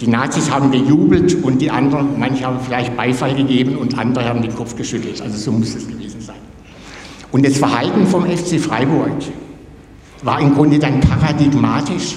[0.02, 4.42] die Nazis haben gejubelt und die anderen, manche haben vielleicht Beifall gegeben und andere haben
[4.42, 5.22] den Kopf geschüttelt.
[5.22, 6.38] Also so muss es gewesen sein.
[7.32, 9.12] Und das Verhalten vom FC Freiburg
[10.24, 12.16] war im Grunde dann paradigmatisch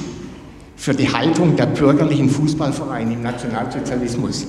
[0.77, 4.47] für die Haltung der bürgerlichen Fußballvereine im Nationalsozialismus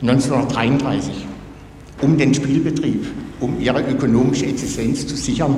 [0.00, 1.26] 1933,
[2.02, 3.06] um den Spielbetrieb,
[3.40, 5.56] um ihre ökonomische Existenz zu sichern,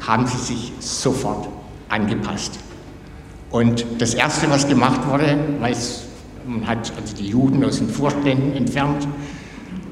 [0.00, 1.48] haben sie sich sofort
[1.88, 2.58] angepasst.
[3.50, 9.06] Und das Erste, was gemacht wurde, man hat also die Juden aus den Vorständen entfernt.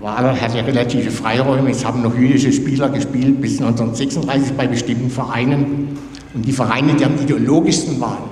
[0.00, 1.70] Wahler hatte relative Freiräume.
[1.70, 5.96] Es haben noch jüdische Spieler gespielt bis 1936 bei bestimmten Vereinen.
[6.34, 8.24] Und die Vereine, die am ideologischsten waren,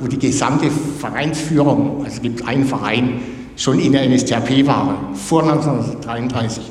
[0.00, 3.20] wo die gesamte Vereinsführung, also es gibt einen Verein,
[3.56, 6.62] schon in der NSDAP war, vor 1933,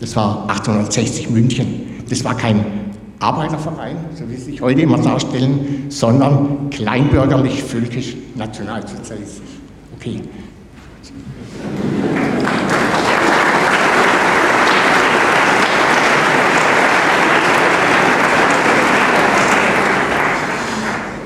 [0.00, 2.04] das war 1860 München.
[2.08, 2.64] Das war kein
[3.18, 9.42] Arbeiterverein, so wie sie sich heute immer darstellen, sondern kleinbürgerlich, völkisch, nationalsozialistisch.
[9.98, 10.20] Okay.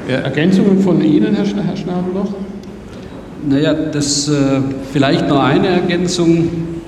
[0.09, 2.35] Ergänzungen von Ihnen, Herr, Herr Schnabel, noch?
[3.49, 4.61] Naja, das äh,
[4.93, 6.80] vielleicht noch eine Ergänzung.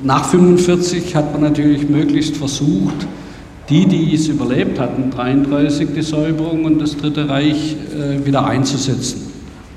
[0.00, 3.08] Nach 1945 hat man natürlich möglichst versucht,
[3.68, 9.22] die, die es überlebt hatten, 33 die Säuberung und das Dritte Reich, äh, wieder einzusetzen.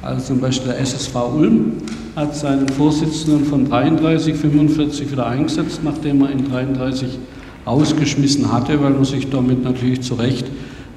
[0.04, 1.74] Also zum Beispiel der SSV Ulm
[2.16, 7.18] hat seinen Vorsitzenden von 33, 45 wieder eingesetzt, nachdem er in 33
[7.66, 10.46] ausgeschmissen hatte, weil man sich damit natürlich zu Recht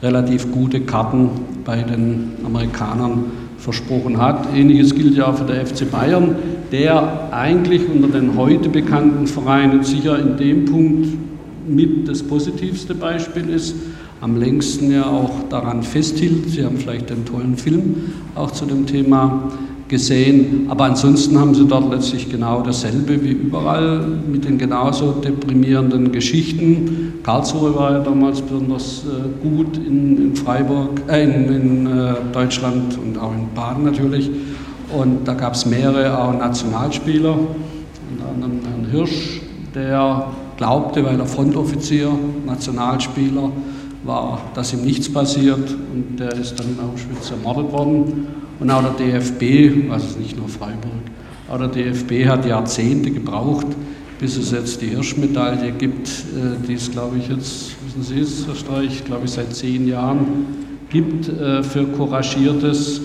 [0.03, 1.31] relativ gute Karten
[1.65, 3.25] bei den Amerikanern
[3.57, 4.49] versprochen hat.
[4.55, 6.37] Ähnliches gilt ja auch für der FC Bayern,
[6.75, 11.07] der eigentlich unter den heute bekannten Vereinen sicher in dem Punkt
[11.69, 13.77] mit das positivste Beispiel ist
[14.21, 16.51] am längsten ja auch daran festhielt.
[16.51, 17.95] Sie haben vielleicht einen tollen Film
[18.35, 19.53] auch zu dem Thema
[19.87, 26.11] gesehen, aber ansonsten haben sie dort letztlich genau dasselbe wie überall mit den genauso deprimierenden
[26.11, 27.21] Geschichten.
[27.23, 32.99] Karlsruhe war ja damals besonders äh, gut in, in Freiburg, äh, in, in äh, Deutschland
[32.99, 34.29] und auch in Baden natürlich.
[34.95, 39.41] Und da gab es mehrere auch Nationalspieler, unter anderem Herrn Hirsch,
[39.75, 40.27] der
[40.57, 42.11] glaubte, weil er Frontoffizier,
[42.47, 43.51] Nationalspieler,
[44.05, 45.77] war, dass ihm nichts passiert.
[45.93, 48.27] Und der ist dann in Auschwitz ermordet worden.
[48.61, 50.93] Und auch der DFB, also nicht nur Freiburg,
[51.51, 53.67] auch der DFB hat Jahrzehnte gebraucht,
[54.21, 58.47] bis es jetzt die Hirschmedaille gibt, äh, die es, glaube ich, jetzt, wissen Sie es,
[58.47, 60.47] Herr Streich, glaube ich, seit zehn Jahren
[60.89, 63.01] gibt äh, für couragiertes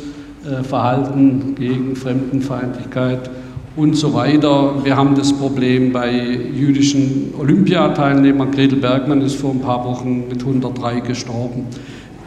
[0.64, 3.30] Verhalten gegen Fremdenfeindlichkeit
[3.76, 4.84] und so weiter.
[4.84, 8.52] Wir haben das Problem bei jüdischen Olympiateilnehmern.
[8.52, 11.66] Gretel Bergmann ist vor ein paar Wochen mit 103 gestorben.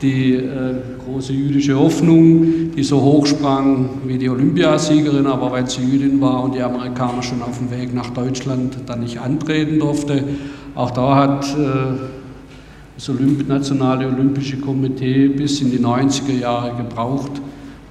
[0.01, 5.83] Die äh, große jüdische Hoffnung, die so hoch sprang wie die Olympiasiegerin, aber weil sie
[5.83, 10.25] Jüdin war und die Amerikaner schon auf dem Weg nach Deutschland dann nicht antreten durfte.
[10.75, 11.99] Auch da hat äh,
[12.97, 17.43] das Olymp Nationale Olympische Komitee bis in die 90er Jahre gebraucht,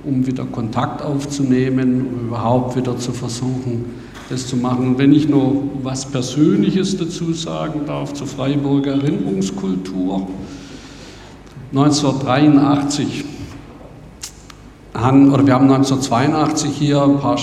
[0.05, 3.85] um wieder Kontakt aufzunehmen, um überhaupt wieder zu versuchen,
[4.29, 4.87] das zu machen.
[4.87, 10.27] Und wenn ich noch was Persönliches dazu sagen darf zur Freiburger Erinnerungskultur.
[11.73, 13.23] 1983
[14.93, 17.39] haben, oder wir haben 1982 hier ein paar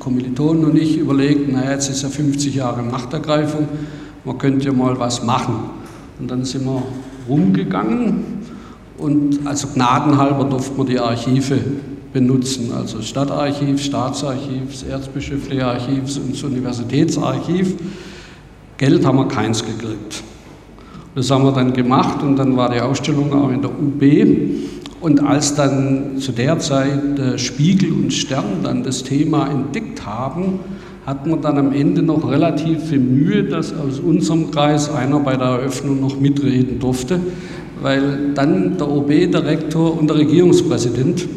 [0.00, 3.68] Kommilitonen und ich überlegt, naja, jetzt ist ja 50 Jahre Machtergreifung,
[4.24, 5.70] man könnte ja mal was machen.
[6.18, 6.82] Und dann sind wir
[7.28, 8.35] rumgegangen
[8.98, 11.58] und also gnadenhalber durfte man die Archive
[12.12, 17.74] benutzen, also Stadtarchiv, Staatsarchiv, Erzbischöfliche Archiv und das Universitätsarchiv.
[18.78, 20.22] Geld haben wir keins gekriegt.
[21.14, 24.02] Das haben wir dann gemacht und dann war die Ausstellung auch in der UB.
[25.00, 30.60] Und als dann zu der Zeit äh, Spiegel und Stern dann das Thema entdeckt haben,
[31.06, 35.36] hat man dann am Ende noch relativ viel Mühe, dass aus unserem Kreis einer bei
[35.36, 37.20] der Eröffnung noch mitreden durfte,
[37.82, 41.28] weil dann der OB, der Rektor und der Regierungspräsident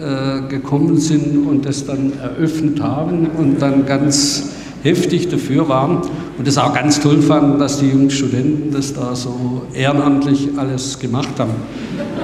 [0.00, 4.50] äh, gekommen sind und das dann eröffnet haben und dann ganz
[4.82, 6.02] heftig dafür waren
[6.38, 10.98] und das auch ganz toll fanden, dass die jungen Studenten das da so ehrenamtlich alles
[10.98, 11.52] gemacht haben.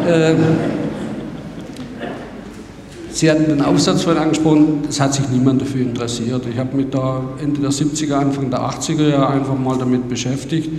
[0.08, 0.36] Ähm,
[3.10, 6.42] Sie hatten den Aufsatz vorhin angesprochen, es hat sich niemand dafür interessiert.
[6.52, 10.70] Ich habe mich da Ende der 70er, Anfang der 80er Jahre einfach mal damit beschäftigt.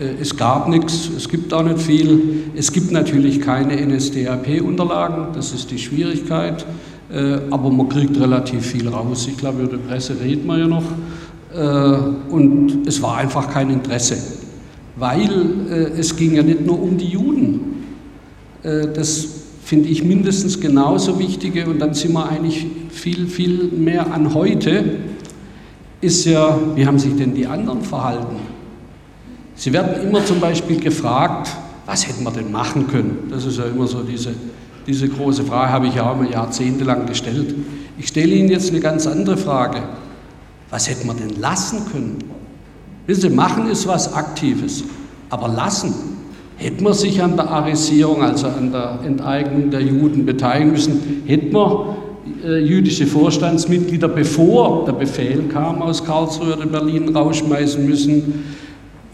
[0.00, 2.44] Äh, es gab nichts, es gibt auch nicht viel.
[2.56, 6.64] Es gibt natürlich keine NSDAP-Unterlagen, das ist die Schwierigkeit,
[7.12, 9.26] äh, aber man kriegt relativ viel raus.
[9.28, 10.84] Ich glaube, über die Presse redet man ja noch.
[11.54, 14.16] Äh, und es war einfach kein Interesse,
[14.96, 15.28] weil
[15.96, 17.60] es ging ja nicht nur um die Juden.
[18.62, 19.26] Das
[19.64, 24.84] finde ich mindestens genauso wichtige, und dann sind wir eigentlich viel, viel mehr an heute,
[26.00, 28.36] ist ja, wie haben sich denn die anderen verhalten?
[29.54, 31.50] Sie werden immer zum Beispiel gefragt,
[31.86, 33.28] was hätten wir denn machen können?
[33.30, 34.30] Das ist ja immer so diese,
[34.86, 37.54] diese große Frage, habe ich ja auch jahrzehntelang gestellt.
[37.98, 39.82] Ich stelle Ihnen jetzt eine ganz andere Frage.
[40.70, 42.18] Was hätten wir denn lassen können?
[43.06, 44.82] Wissen Sie, machen ist was Aktives,
[45.30, 45.94] aber lassen,
[46.56, 51.52] Hätten wir sich an der Arisierung, also an der Enteignung der Juden beteiligen müssen, hätten
[51.52, 51.96] wir
[52.44, 58.44] äh, jüdische Vorstandsmitglieder, bevor der Befehl kam aus Karlsruhe oder Berlin, rausschmeißen müssen,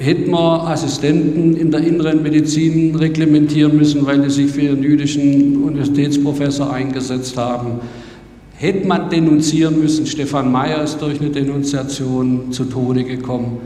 [0.01, 5.63] hätten wir Assistenten in der inneren Medizin reglementieren müssen, weil die sich für ihren jüdischen
[5.63, 7.81] Universitätsprofessor eingesetzt haben.
[8.55, 13.59] Hätte man denunzieren müssen, Stefan Mayer ist durch eine Denunziation zu Tode gekommen.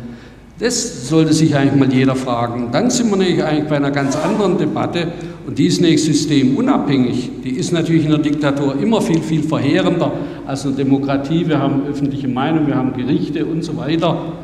[0.59, 2.68] Das sollte sich eigentlich mal jeder fragen.
[2.72, 5.12] Dann sind wir nämlich eigentlich bei einer ganz anderen Debatte
[5.47, 7.30] und die ist nicht systemunabhängig.
[7.45, 10.12] Die ist natürlich in der Diktatur immer viel, viel verheerender
[10.47, 11.47] als in der Demokratie.
[11.47, 14.35] Wir haben öffentliche Meinung, wir haben Gerichte und so weiter.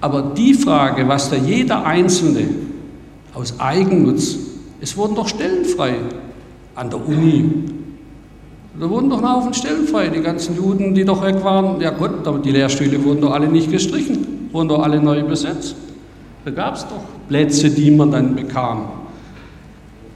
[0.00, 2.48] Aber die Frage, was da jeder Einzelne
[3.34, 4.36] aus Eigennutz,
[4.80, 5.94] es wurden doch Stellen frei
[6.74, 7.44] an der Uni.
[8.78, 10.08] Da wurden doch ein Haufen Stellen frei.
[10.08, 13.48] Die ganzen Juden, die doch weg waren, ja gut, aber die Lehrstühle wurden doch alle
[13.48, 15.76] nicht gestrichen wurden doch alle neu besetzt.
[16.44, 18.88] Da gab es doch Plätze, die man dann bekam.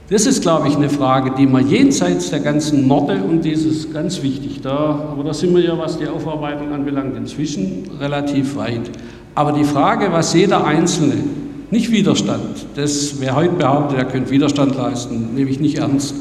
[0.09, 4.23] Das ist, glaube ich, eine Frage, die man jenseits der ganzen Morde und dieses ganz
[4.23, 8.91] wichtig da, aber da sind wir ja, was die Aufarbeitung anbelangt, inzwischen relativ weit.
[9.35, 11.25] Aber die Frage, was jeder Einzelne,
[11.71, 16.15] nicht Widerstand, das, wer heute behauptet, er könnte Widerstand leisten, nehme ich nicht ernst.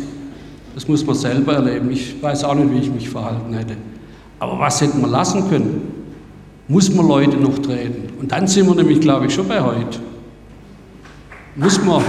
[0.75, 1.91] Das muss man selber erleben.
[1.91, 3.75] Ich weiß auch nicht, wie ich mich verhalten hätte.
[4.39, 6.01] Aber was hätten wir lassen können?
[6.71, 8.13] muss man Leute noch treten.
[8.19, 9.99] Und dann sind wir nämlich, glaube ich, schon bei heute.
[11.55, 12.01] Muss man.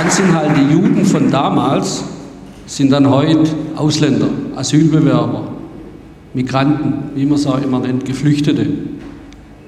[0.00, 2.02] Dann sind halt die Juden von damals,
[2.64, 5.42] sind dann heute Ausländer, Asylbewerber,
[6.32, 8.66] Migranten, wie man es auch immer nennt, Geflüchtete.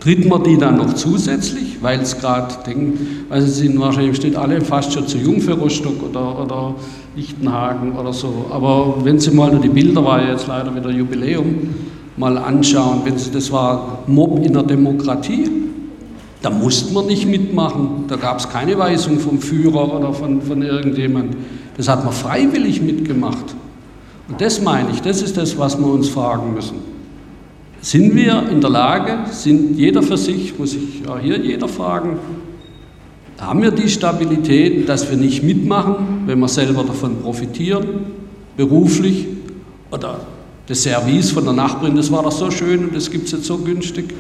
[0.01, 4.63] Tritt man die dann noch zusätzlich, weil es gerade denken, sie sind wahrscheinlich steht alle
[4.63, 6.75] fast schon zu jung für Rostock oder, oder
[7.15, 8.47] Lichtenhagen oder so.
[8.51, 11.75] Aber wenn Sie mal nur die Bilder, war ja jetzt leider wieder Jubiläum,
[12.17, 15.45] mal anschauen, wenn Sie, das war Mob in der Demokratie,
[16.43, 20.61] da musste man nicht mitmachen, da gab es keine Weisung vom Führer oder von, von
[20.61, 21.37] irgendjemand.
[21.77, 23.55] Das hat man freiwillig mitgemacht.
[24.29, 26.77] Und das meine ich, das ist das, was wir uns fragen müssen.
[27.81, 32.19] Sind wir in der Lage, sind jeder für sich, muss ich auch hier jeder fragen,
[33.41, 37.87] haben wir die Stabilität, dass wir nicht mitmachen, wenn wir selber davon profitieren,
[38.57, 39.27] beruflich
[39.91, 40.21] oder
[40.67, 43.45] das Service von der Nachbarin, das war doch so schön und das gibt es jetzt
[43.47, 44.15] so günstig,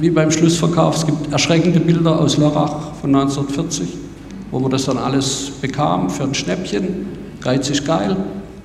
[0.00, 0.96] wie beim Schlussverkauf.
[0.96, 3.88] Es gibt erschreckende Bilder aus Lörrach von 1940,
[4.50, 7.06] wo man das dann alles bekam für ein Schnäppchen.
[7.40, 8.16] Geiz ist geil,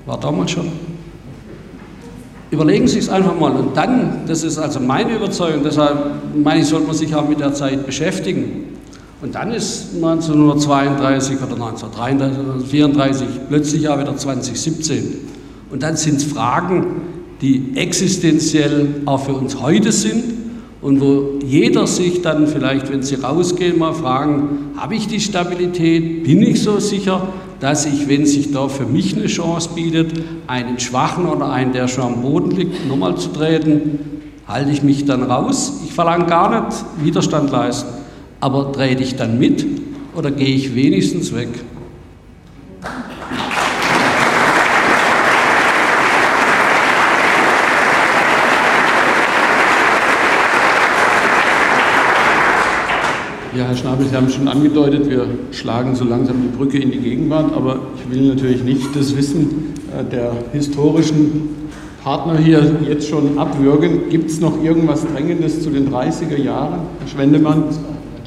[0.06, 0.68] war damals schon.
[2.52, 3.52] Überlegen Sie es einfach mal.
[3.52, 5.98] Und dann, das ist also meine Überzeugung, deshalb
[6.36, 8.78] meine ich, sollte man sich auch mit der Zeit beschäftigen.
[9.24, 15.16] Und dann ist 1932 oder 1933 oder 1934 plötzlich auch wieder 2017.
[15.72, 16.86] Und dann sind es Fragen,
[17.42, 20.43] die existenziell auch für uns heute sind
[20.84, 26.26] und wo jeder sich dann vielleicht, wenn Sie rausgehen, mal fragen, habe ich die Stabilität,
[26.26, 27.30] bin ich so sicher,
[27.62, 30.12] dass ich, wenn sich da für mich eine Chance bietet,
[30.46, 34.00] einen Schwachen oder einen, der schon am Boden liegt, nochmal zu treten,
[34.46, 35.82] halte ich mich dann raus.
[35.86, 37.90] Ich verlange gar nicht Widerstand leisten,
[38.42, 39.66] aber trete ich dann mit
[40.16, 41.48] oder gehe ich wenigstens weg?
[53.56, 56.98] Ja, Herr Schnabel, Sie haben schon angedeutet, wir schlagen so langsam die Brücke in die
[56.98, 61.70] Gegenwart, aber ich will natürlich nicht das Wissen äh, der historischen
[62.04, 64.10] Partner hier jetzt schon abwürgen.
[64.10, 67.66] Gibt es noch irgendwas Drängendes zu den 30er Jahren, Herr Schwendemann?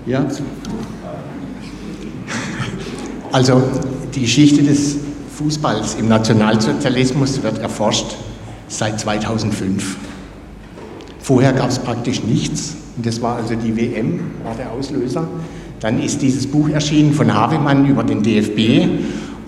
[0.07, 0.25] Ja?
[3.33, 3.61] Also
[4.15, 4.97] die Geschichte des
[5.35, 8.15] Fußballs im Nationalsozialismus wird erforscht
[8.69, 9.97] seit 2005.
[11.27, 12.77] Vorher gab es praktisch nichts.
[13.03, 15.27] Das war also die WM, war der Auslöser.
[15.81, 18.89] Dann ist dieses Buch erschienen von Havemann über den DFB.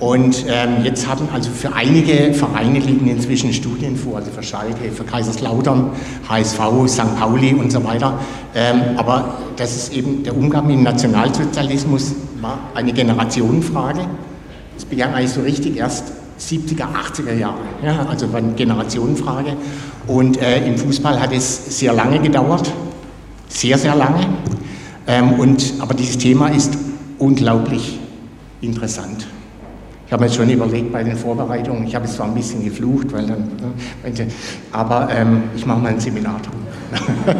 [0.00, 4.90] Und ähm, jetzt haben also für einige Vereine liegen inzwischen Studien vor, also für Schalke,
[4.90, 5.90] für Kaiserslautern,
[6.28, 6.58] HSV,
[6.88, 7.16] St.
[7.16, 8.18] Pauli und so weiter.
[8.56, 14.00] Ähm, aber das ist eben der Umgang mit dem Nationalsozialismus war eine Generationenfrage.
[14.76, 17.58] Es begann eigentlich so richtig erst 70er, 80er Jahre.
[17.84, 19.56] Ja, also war eine Generationenfrage.
[20.08, 22.72] Und äh, im Fußball hat es sehr lange gedauert,
[23.48, 24.26] sehr, sehr lange.
[25.06, 26.76] Ähm, und, aber dieses Thema ist
[27.18, 27.98] unglaublich
[28.60, 29.26] interessant.
[30.06, 33.12] Ich habe mir schon überlegt bei den Vorbereitungen, ich habe es zwar ein bisschen geflucht,
[33.12, 34.26] weil dann, ne,
[34.72, 37.36] aber ähm, ich mache mal ein Seminar drüber.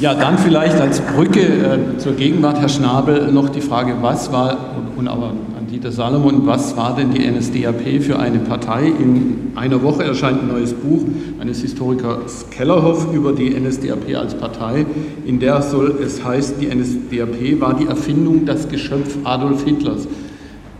[0.00, 4.56] Ja, dann vielleicht als Brücke äh, zur Gegenwart, Herr Schnabel, noch die Frage, was war,
[4.76, 5.32] und, und aber
[5.70, 8.88] Dieter Salomon, was war denn die NSDAP für eine Partei?
[8.88, 11.04] In einer Woche erscheint ein neues Buch
[11.38, 14.84] eines Historikers Kellerhoff über die NSDAP als Partei,
[15.24, 20.08] in der soll es heißt, die NSDAP war die Erfindung, das Geschöpf Adolf Hitlers.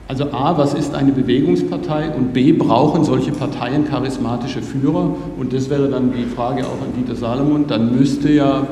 [0.08, 5.14] Also A, was ist eine Bewegungspartei und B, brauchen solche Parteien charismatische Führer?
[5.38, 7.68] Und das wäre dann die Frage auch an Dieter Salomon.
[7.68, 8.66] Dann müsste ja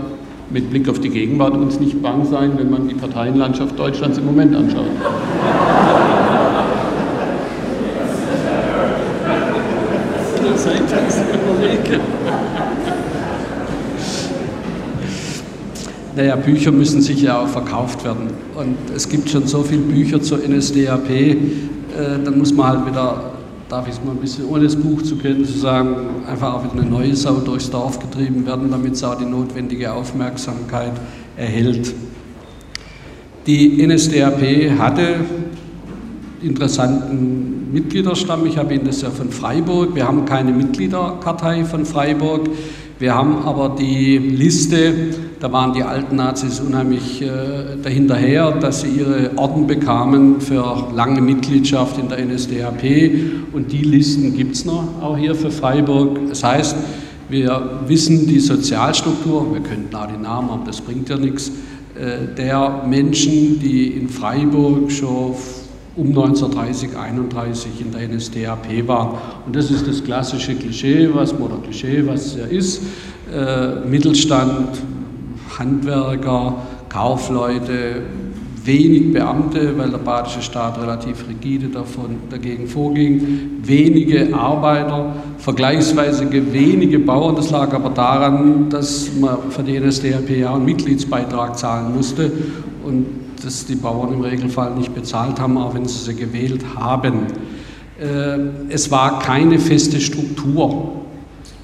[0.51, 4.27] mit Blick auf die Gegenwart uns nicht bang sein, wenn man die Parteienlandschaft Deutschlands im
[4.27, 4.87] Moment anschaut.
[16.17, 18.31] Naja, Bücher müssen sicher auch verkauft werden.
[18.57, 21.37] Und es gibt schon so viele Bücher zur NSDAP, äh,
[22.25, 23.38] dann muss man halt wieder
[23.69, 25.95] darf ich es mal ein bisschen ohne das Buch zu kennen, zu sagen,
[26.27, 29.93] einfach auch wieder eine neue Sau durchs Dorf getrieben werden, damit es auch die notwendige
[29.93, 30.93] Aufmerksamkeit
[31.37, 31.95] erhält.
[33.47, 35.17] Die NSDAP hatte
[36.43, 38.47] interessanten Mitgliederstamm.
[38.47, 39.95] Ich habe Ihnen das ja von Freiburg.
[39.95, 42.49] Wir haben keine Mitgliederkartei von Freiburg.
[42.99, 44.93] Wir haben aber die Liste,
[45.41, 47.29] da waren die alten Nazis unheimlich äh,
[47.83, 52.83] dahinterher, dass sie ihre Orden bekamen für lange Mitgliedschaft in der NSDAP
[53.53, 56.19] und die Listen gibt es noch auch hier für Freiburg.
[56.29, 56.77] Das heißt,
[57.29, 61.53] wir wissen die Sozialstruktur, wir könnten auch die Namen, aber das bringt ja nichts,
[61.95, 65.35] äh, der Menschen, die in Freiburg schon
[65.97, 69.19] um 1930, 31 in der NSDAP waren.
[69.47, 72.83] Und das ist das klassische Klischee, was, oder Klischee, was er ist.
[73.33, 74.79] Äh, Mittelstand,
[75.59, 76.55] Handwerker,
[76.89, 78.03] Kaufleute,
[78.65, 86.99] wenig Beamte, weil der badische Staat relativ rigide davon, dagegen vorging, wenige Arbeiter, vergleichsweise wenige
[86.99, 87.35] Bauern.
[87.37, 92.31] Das lag aber daran, dass man für die NSDAP ja einen Mitgliedsbeitrag zahlen musste
[92.85, 93.07] und
[93.43, 97.27] das die Bauern im Regelfall nicht bezahlt haben, auch wenn sie sie gewählt haben.
[97.99, 101.07] Äh, es war keine feste Struktur.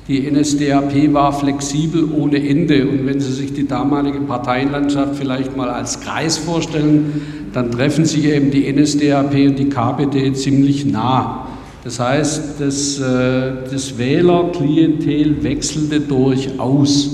[0.06, 2.86] Die NSDAP war flexibel ohne Ende.
[2.86, 7.22] Und wenn Sie sich die damalige Parteienlandschaft vielleicht mal als Kreis vorstellen,
[7.54, 11.46] dann treffen sich eben die NSDAP und die KPD ziemlich nah.
[11.84, 17.10] Das heißt, das, äh, das Wählerklientel wechselte durchaus.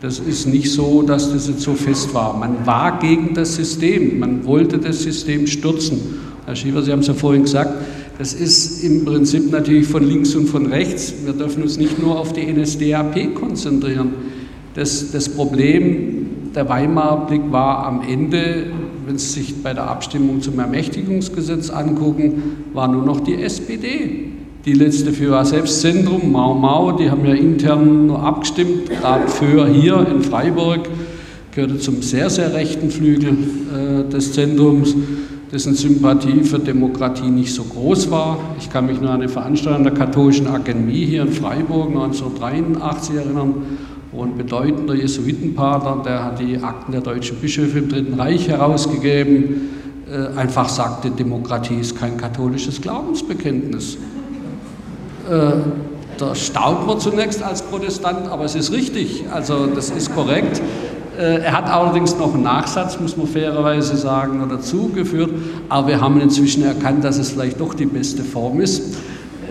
[0.00, 2.36] Das ist nicht so, dass das jetzt so fest war.
[2.36, 6.00] Man war gegen das System, man wollte das System stürzen.
[6.44, 7.72] Herr Schiefer, Sie haben es ja vorhin gesagt,
[8.18, 11.12] das ist im Prinzip natürlich von links und von rechts.
[11.24, 14.10] Wir dürfen uns nicht nur auf die NSDAP konzentrieren.
[14.74, 18.66] Das, das Problem der Weimarer Blick war am Ende,
[19.06, 24.32] wenn Sie sich bei der Abstimmung zum Ermächtigungsgesetz angucken, war nur noch die SPD
[24.66, 30.04] die letzte für Selbstzentrum, Mau Mau, die haben ja intern nur abgestimmt, gerade für hier
[30.10, 30.88] in Freiburg,
[31.52, 33.36] gehörte zum sehr, sehr rechten Flügel
[33.72, 34.92] äh, des Zentrums,
[35.56, 38.38] dessen Sympathie für Demokratie nicht so groß war.
[38.58, 43.54] Ich kann mich nur an eine Veranstaltung der Katholischen Akademie hier in Freiburg 1983 erinnern,
[44.12, 49.70] wo ein bedeutender Jesuitenpater, der hat die Akten der deutschen Bischöfe im Dritten Reich herausgegeben,
[50.12, 53.96] äh, einfach sagte, Demokratie ist kein katholisches Glaubensbekenntnis.
[55.26, 55.52] Äh,
[56.18, 60.60] da staunt man zunächst als Protestant, aber es ist richtig, also das ist korrekt.
[61.18, 65.30] Äh, er hat allerdings noch einen Nachsatz, muss man fairerweise sagen, dazugeführt,
[65.68, 68.96] aber wir haben inzwischen erkannt, dass es vielleicht doch die beste Form ist.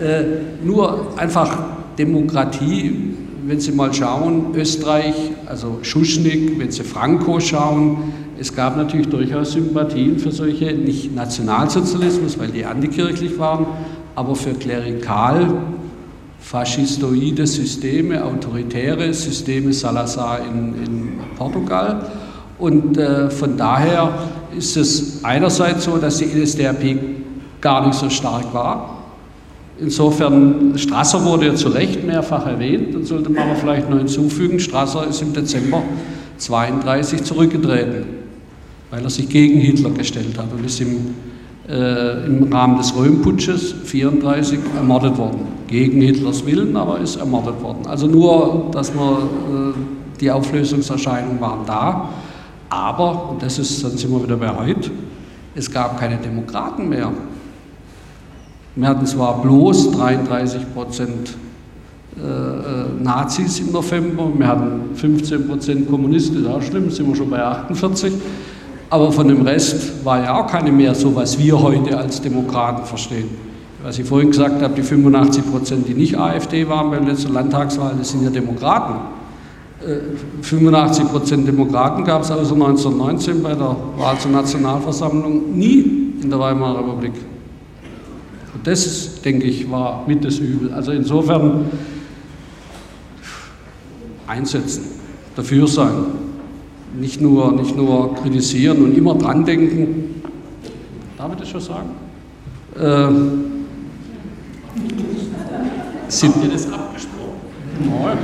[0.00, 1.56] Äh, nur einfach
[1.98, 3.14] Demokratie,
[3.46, 5.14] wenn Sie mal schauen, Österreich,
[5.46, 12.38] also Schuschnigg, wenn Sie Franco schauen, es gab natürlich durchaus Sympathien für solche, nicht Nationalsozialismus,
[12.38, 13.66] weil die antikirchlich waren,
[14.14, 15.54] aber für klerikal
[16.46, 22.08] faschistoide Systeme, autoritäre Systeme, Salazar in, in Portugal.
[22.58, 24.16] Und äh, von daher
[24.56, 26.98] ist es einerseits so, dass die NSDAP
[27.60, 29.02] gar nicht so stark war.
[29.80, 34.60] Insofern, Strasser wurde ja zu Recht mehrfach erwähnt, dann sollte man aber vielleicht noch hinzufügen,
[34.60, 35.82] Strasser ist im Dezember
[36.38, 38.04] 1932 zurückgetreten,
[38.90, 41.14] weil er sich gegen Hitler gestellt hat und ist im
[41.68, 45.40] äh, im Rahmen des Röhmputsches 1934 ermordet worden.
[45.66, 47.86] Gegen Hitlers Willen, aber ist ermordet worden.
[47.86, 52.08] Also nur, dass man, äh, die Auflösungserscheinungen waren da.
[52.68, 54.90] Aber, und das ist, dann sind wir wieder bei heute,
[55.54, 57.12] es gab keine Demokraten mehr.
[58.74, 61.36] Wir hatten zwar bloß 33 Prozent
[62.16, 67.30] äh, Nazis im November, wir hatten 15 Prozent Kommunisten, ist auch schlimm, sind wir schon
[67.30, 68.12] bei 48.
[68.88, 72.84] Aber von dem Rest war ja auch keine mehr so, was wir heute als Demokraten
[72.84, 73.28] verstehen.
[73.82, 77.32] Was ich vorhin gesagt habe, die 85 Prozent, die nicht AfD waren bei der letzten
[77.32, 78.94] Landtagswahl, das sind ja Demokraten.
[80.42, 86.30] 85 äh, Prozent Demokraten gab es außer 1919 bei der Wahl zur Nationalversammlung nie in
[86.30, 87.12] der Weimarer Republik.
[88.54, 90.72] Und das, denke ich, war mit das Übel.
[90.72, 91.66] Also insofern
[94.26, 94.84] einsetzen,
[95.36, 96.25] dafür sein
[96.98, 100.22] nicht nur, nicht nur kritisieren und immer dran denken.
[101.16, 101.90] Darf ich das schon sagen?
[102.74, 103.56] Äh,
[106.08, 107.40] sind Habt ihr das abgesprochen?
[107.80, 108.18] Nein.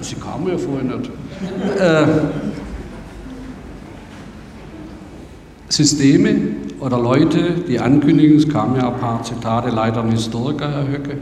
[0.00, 1.10] Sie kamen ja vorher nicht.
[1.78, 2.06] Äh,
[5.68, 6.34] Systeme
[6.80, 11.16] oder Leute, die ankündigen, es kamen ja ein paar Zitate, leider ein Historiker, Herr Höcke.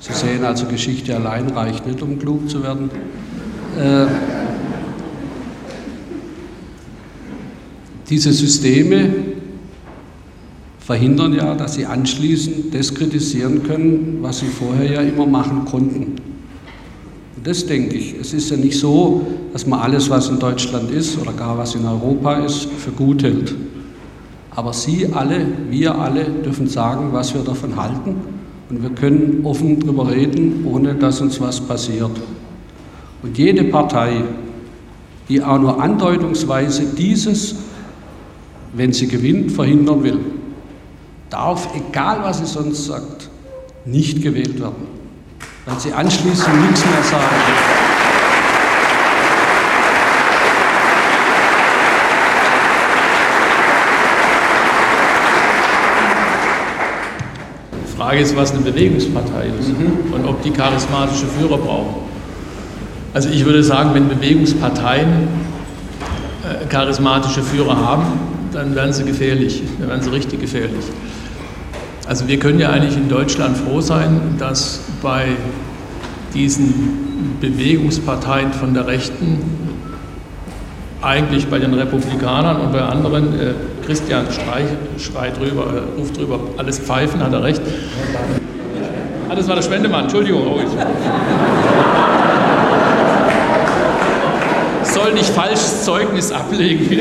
[0.00, 2.90] Sie sehen also, Geschichte allein reicht nicht, um klug zu werden.
[3.78, 4.06] Äh,
[8.10, 9.08] Diese Systeme
[10.80, 16.16] verhindern ja, dass sie anschließend das kritisieren können, was sie vorher ja immer machen konnten.
[17.36, 18.16] Und das denke ich.
[18.20, 21.76] Es ist ja nicht so, dass man alles, was in Deutschland ist oder gar was
[21.76, 23.54] in Europa ist, für gut hält.
[24.50, 28.16] Aber Sie alle, wir alle dürfen sagen, was wir davon halten.
[28.68, 32.10] Und wir können offen darüber reden, ohne dass uns was passiert.
[33.22, 34.24] Und jede Partei,
[35.28, 37.54] die auch nur andeutungsweise dieses
[38.72, 40.18] wenn sie gewinnt, verhindern will,
[41.28, 43.28] darf, egal was sie sonst sagt,
[43.84, 44.86] nicht gewählt werden,
[45.66, 47.24] weil sie anschließend nichts mehr sagen.
[57.86, 60.12] Die Frage ist, was eine Bewegungspartei ist mhm.
[60.12, 61.94] und ob die charismatische Führer brauchen.
[63.12, 65.28] Also ich würde sagen, wenn Bewegungsparteien
[66.44, 70.84] äh, charismatische Führer haben, dann werden sie gefährlich, dann werden sie richtig gefährlich.
[72.06, 75.28] Also wir können ja eigentlich in Deutschland froh sein, dass bei
[76.34, 79.38] diesen Bewegungsparteien von der Rechten,
[81.02, 83.54] eigentlich bei den Republikanern und bei anderen, äh,
[83.86, 84.66] Christian Streich
[84.98, 87.62] schreit drüber, äh, ruft drüber, alles pfeifen, hat er recht.
[89.28, 90.42] Ah, das war der Spendemann, Entschuldigung.
[90.46, 90.60] Oh,
[94.82, 97.00] soll nicht falsches Zeugnis ablegen.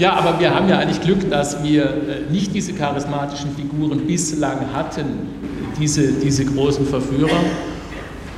[0.00, 4.72] Ja, aber wir haben ja eigentlich Glück, dass wir äh, nicht diese charismatischen Figuren bislang
[4.72, 5.04] hatten,
[5.78, 7.28] diese, diese großen Verführer.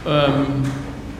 [0.04, 0.64] Ähm,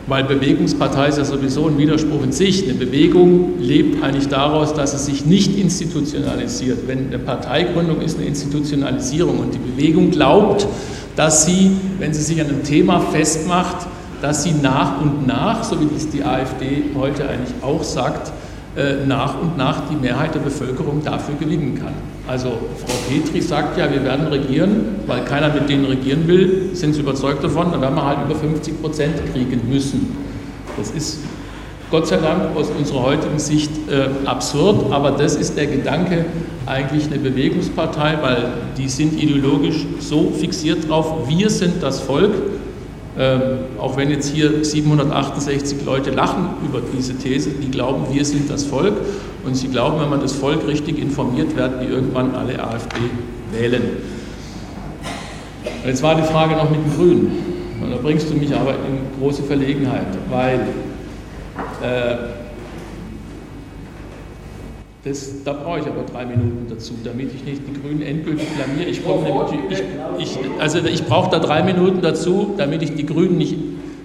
[0.09, 2.65] weil Bewegungspartei ist ja sowieso ein Widerspruch in sich.
[2.65, 6.89] Eine Bewegung lebt eigentlich daraus, dass es sich nicht institutionalisiert.
[6.89, 10.67] Wenn eine Parteigründung ist eine Institutionalisierung und die Bewegung glaubt,
[11.15, 11.71] dass sie,
[12.01, 13.87] wenn sie sich an einem Thema festmacht,
[14.21, 18.33] dass sie nach und nach, so wie das die AfD heute eigentlich auch sagt,
[19.07, 21.93] nach und nach die Mehrheit der Bevölkerung dafür gewinnen kann.
[22.27, 26.95] Also Frau Petri sagt ja, wir werden regieren, weil keiner mit denen regieren will, sind
[26.95, 30.17] sie überzeugt davon, dann werden wir halt über 50 Prozent kriegen müssen.
[30.79, 31.19] Das ist
[31.91, 36.25] Gott sei Dank aus unserer heutigen Sicht äh, absurd, aber das ist der Gedanke
[36.65, 42.33] eigentlich eine Bewegungspartei, weil die sind ideologisch so fixiert drauf, wir sind das Volk
[43.19, 43.41] Ähm,
[43.79, 48.65] auch wenn jetzt hier 768 Leute lachen über diese These, die glauben, wir sind das
[48.65, 48.95] Volk
[49.45, 52.97] und sie glauben, wenn man das Volk richtig informiert, werden die irgendwann alle AfD
[53.53, 53.83] wählen.
[55.83, 57.53] Und jetzt war die Frage noch mit den Grünen.
[57.83, 60.61] Und da bringst du mich aber in große Verlegenheit, weil
[61.83, 62.17] äh,
[65.05, 68.89] das, da brauche ich aber drei Minuten dazu, damit ich nicht die Grünen endgültig blamiere.
[68.89, 73.57] Ich, ich, ich, also ich brauche da drei Minuten dazu, damit ich die Grünen nicht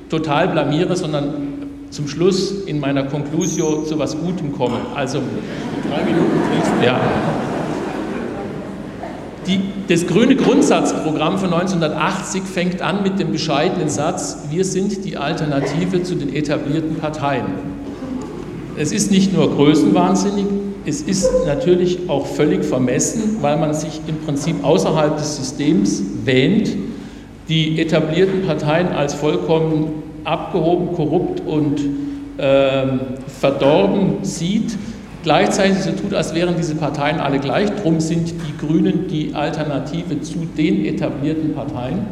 [0.09, 1.57] total blamiere, sondern
[1.91, 4.77] zum Schluss in meiner Conclusio zu was Gutem komme.
[4.95, 5.19] Also
[5.89, 6.31] drei Minuten.
[6.83, 6.99] Ja.
[9.45, 15.15] Die, das grüne Grundsatzprogramm von 1980 fängt an mit dem bescheidenen Satz, wir sind die
[15.15, 17.45] Alternative zu den etablierten Parteien.
[18.75, 20.45] Es ist nicht nur größenwahnsinnig,
[20.87, 26.69] es ist natürlich auch völlig vermessen, weil man sich im Prinzip außerhalb des Systems wähnt,
[27.49, 31.81] die etablierten Parteien als vollkommen abgehoben, korrupt und
[32.37, 32.85] äh,
[33.27, 34.77] verdorben sieht,
[35.23, 37.69] gleichzeitig so tut, als wären diese Parteien alle gleich.
[37.81, 42.07] Drum sind die Grünen die Alternative zu den etablierten Parteien.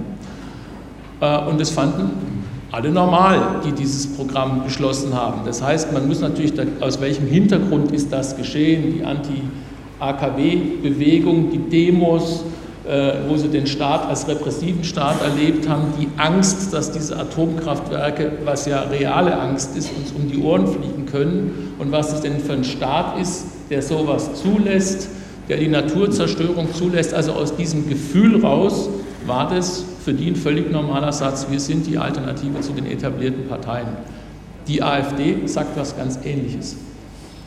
[1.21, 2.34] Äh, und das fanden
[2.75, 5.45] alle normal, die dieses Programm beschlossen haben.
[5.45, 12.43] Das heißt, man muss natürlich, aus welchem Hintergrund ist das geschehen, die Anti-AKW-Bewegung, die Demos,
[12.85, 18.33] äh, wo sie den Staat als repressiven Staat erlebt haben, die Angst, dass diese Atomkraftwerke,
[18.43, 22.41] was ja reale Angst ist, uns um die Ohren fliegen können und was es denn
[22.41, 25.07] für ein Staat ist, der sowas zulässt,
[25.47, 27.13] der die Naturzerstörung zulässt.
[27.13, 28.89] Also aus diesem Gefühl raus
[29.25, 33.47] war das für die ein völlig normaler Satz, wir sind die Alternative zu den etablierten
[33.47, 33.87] Parteien.
[34.67, 36.77] Die AfD sagt was ganz Ähnliches,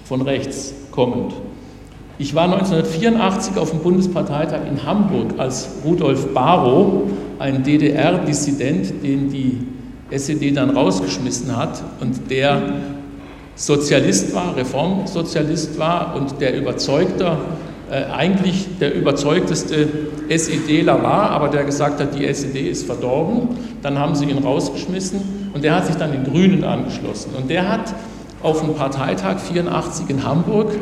[0.04, 1.34] von rechts kommend.
[2.18, 7.02] Ich war 1984 auf dem Bundesparteitag in Hamburg, als Rudolf Barrow,
[7.38, 9.60] ein DDR-Dissident, den die
[10.10, 12.60] SED dann rausgeschmissen hat und der
[13.54, 17.38] Sozialist war, Reformsozialist war und der überzeugter
[17.90, 19.88] eigentlich der überzeugteste
[20.28, 23.48] SEDler war, aber der gesagt hat, die SED ist verdorben.
[23.82, 27.32] Dann haben sie ihn rausgeschmissen und der hat sich dann den Grünen angeschlossen.
[27.36, 27.94] Und der hat
[28.42, 30.72] auf dem Parteitag 84 in Hamburg,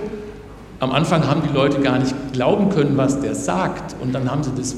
[0.79, 3.97] am Anfang haben die Leute gar nicht glauben können, was der sagt.
[4.03, 4.77] Und dann haben sie das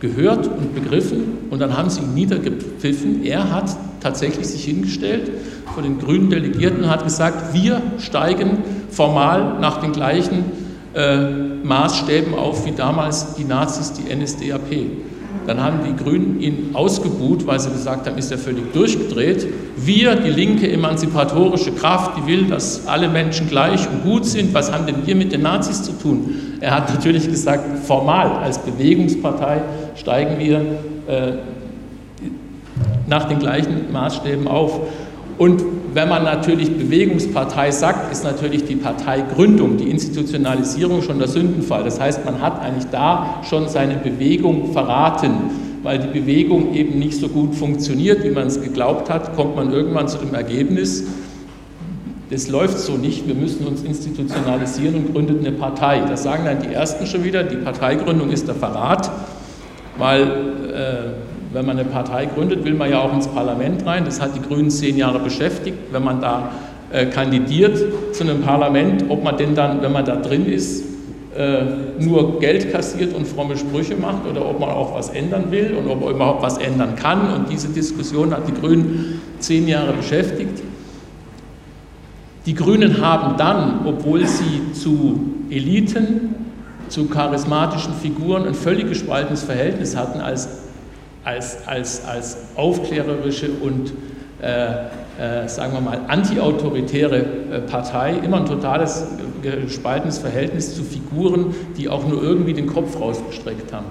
[0.00, 3.24] gehört und begriffen und dann haben sie ihn niedergepfiffen.
[3.24, 5.30] Er hat tatsächlich sich hingestellt
[5.72, 8.58] vor den grünen Delegierten und hat gesagt, wir steigen
[8.90, 10.44] formal nach den gleichen
[10.94, 11.18] äh,
[11.62, 14.86] Maßstäben auf wie damals die Nazis die NSDAP.
[15.46, 19.46] Dann haben die Grünen ihn ausgebuht, weil sie gesagt haben, ist er völlig durchgedreht.
[19.76, 24.72] Wir, die linke emanzipatorische Kraft, die will, dass alle Menschen gleich und gut sind, was
[24.72, 26.34] haben denn wir mit den Nazis zu tun?
[26.60, 29.60] Er hat natürlich gesagt, formal als Bewegungspartei
[29.96, 30.60] steigen wir
[31.08, 31.32] äh,
[33.06, 34.80] nach den gleichen Maßstäben auf.
[35.36, 35.62] Und
[35.92, 41.84] wenn man natürlich Bewegungspartei sagt, ist natürlich die Parteigründung, die Institutionalisierung schon der Sündenfall.
[41.84, 45.32] Das heißt, man hat eigentlich da schon seine Bewegung verraten.
[45.82, 49.70] Weil die Bewegung eben nicht so gut funktioniert, wie man es geglaubt hat, kommt man
[49.70, 51.04] irgendwann zu dem Ergebnis,
[52.30, 56.00] das läuft so nicht, wir müssen uns institutionalisieren und gründet eine Partei.
[56.00, 59.10] Das sagen dann die Ersten schon wieder, die Parteigründung ist der Verrat,
[59.98, 61.23] weil äh,
[61.54, 64.04] wenn man eine Partei gründet, will man ja auch ins Parlament rein.
[64.04, 65.78] Das hat die Grünen zehn Jahre beschäftigt.
[65.92, 66.50] Wenn man da
[66.90, 67.78] äh, kandidiert
[68.12, 70.82] zu einem Parlament, ob man denn dann, wenn man da drin ist,
[71.36, 71.62] äh,
[72.00, 75.88] nur Geld kassiert und fromme Sprüche macht oder ob man auch was ändern will und
[75.88, 77.32] ob man überhaupt was ändern kann.
[77.32, 80.60] Und diese Diskussion hat die Grünen zehn Jahre beschäftigt.
[82.46, 85.20] Die Grünen haben dann, obwohl sie zu
[85.50, 86.34] Eliten,
[86.88, 90.48] zu charismatischen Figuren ein völlig gespaltenes Verhältnis hatten als
[91.24, 93.92] als, als, als aufklärerische und,
[94.42, 99.06] äh, äh, sagen wir mal, antiautoritäre äh, Partei immer ein totales
[99.42, 103.86] gespaltenes Verhältnis zu Figuren, die auch nur irgendwie den Kopf rausgestreckt haben.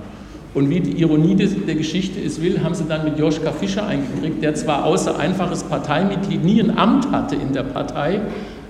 [0.53, 4.43] Und wie die Ironie der Geschichte es will, haben sie dann mit Joschka Fischer eingekriegt,
[4.43, 8.21] der zwar außer einfaches Parteimitglied nie ein Amt hatte in der Partei,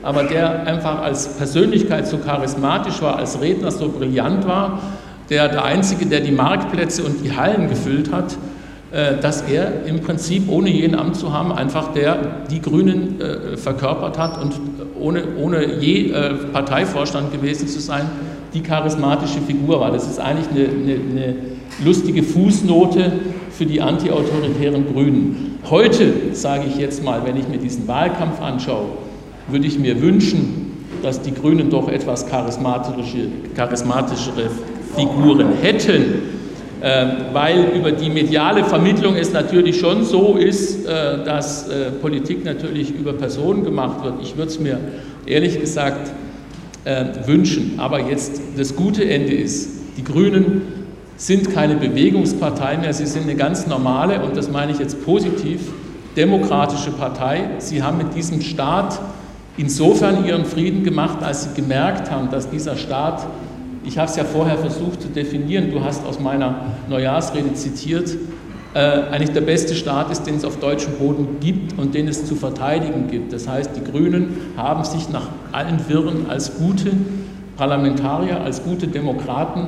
[0.02, 4.80] aber der einfach als Persönlichkeit so charismatisch war, als Redner so brillant war,
[5.30, 8.53] der der Einzige, der die Marktplätze und die Hallen gefüllt hat, äh,
[9.22, 14.20] dass er im Prinzip, ohne jeden Amt zu haben, einfach der die Grünen äh, verkörpert
[14.20, 14.54] hat und
[15.00, 18.06] ohne, ohne je äh, Parteivorstand gewesen zu sein,
[18.54, 19.92] die charismatische Figur war.
[19.92, 21.36] Das ist eigentlich eine, eine, eine
[21.84, 23.14] lustige Fußnote
[23.50, 25.58] für die antiautoritären Grünen.
[25.70, 28.90] Heute, sage ich jetzt mal, wenn ich mir diesen Wahlkampf anschaue,
[29.48, 34.52] würde ich mir wünschen, dass die Grünen doch etwas charismatische, charismatischere
[34.96, 36.43] Figuren hätten
[37.32, 42.92] weil über die mediale Vermittlung es natürlich schon so ist, äh, dass äh, Politik natürlich
[42.92, 44.16] über Personen gemacht wird.
[44.22, 44.80] Ich würde es mir
[45.26, 46.12] ehrlich gesagt
[46.84, 47.76] äh, wünschen.
[47.78, 50.64] Aber jetzt das gute Ende ist, die Grünen
[51.16, 55.62] sind keine Bewegungspartei mehr, sie sind eine ganz normale, und das meine ich jetzt positiv,
[56.18, 57.52] demokratische Partei.
[57.60, 59.00] Sie haben mit diesem Staat
[59.56, 63.26] insofern ihren Frieden gemacht, als sie gemerkt haben, dass dieser Staat
[63.86, 66.56] ich habe es ja vorher versucht zu definieren, du hast aus meiner
[66.90, 68.16] Neujahrsrede zitiert,
[68.74, 72.26] äh, eigentlich der beste Staat ist, den es auf deutschem Boden gibt und den es
[72.26, 73.32] zu verteidigen gibt.
[73.32, 76.92] Das heißt, die Grünen haben sich nach allen Wirren als gute
[77.56, 79.68] Parlamentarier, als gute Demokraten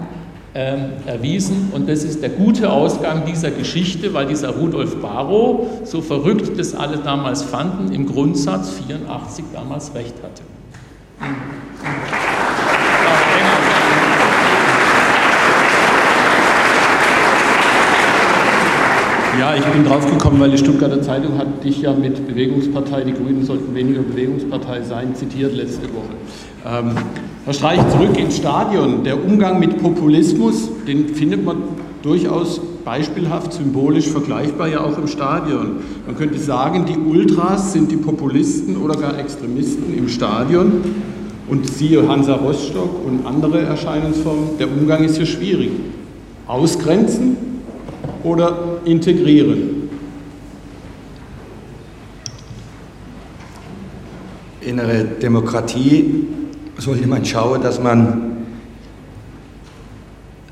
[0.56, 1.72] äh, erwiesen.
[1.72, 6.74] Und das ist der gute Ausgang dieser Geschichte, weil dieser Rudolf Barrow, so verrückt das
[6.74, 10.42] alle damals fanden, im Grundsatz 84 damals recht hatte.
[19.38, 23.12] Ja, ich bin drauf gekommen, weil die Stuttgarter Zeitung hat dich ja mit Bewegungspartei, die
[23.12, 26.14] Grünen sollten weniger Bewegungspartei sein, zitiert letzte Woche.
[26.66, 26.92] Ähm,
[27.44, 29.04] Herr Streich, zurück ins Stadion.
[29.04, 31.58] Der Umgang mit Populismus, den findet man
[32.02, 35.78] durchaus beispielhaft, symbolisch vergleichbar ja auch im Stadion.
[36.06, 40.72] Man könnte sagen, die Ultras sind die Populisten oder gar Extremisten im Stadion.
[41.50, 45.72] Und siehe Hansa Rostock und andere Erscheinungsformen, der Umgang ist hier schwierig.
[46.48, 47.55] Ausgrenzen
[48.26, 49.90] oder integrieren?
[54.62, 56.26] Innere Demokratie
[56.78, 58.32] sollte man schauen, dass man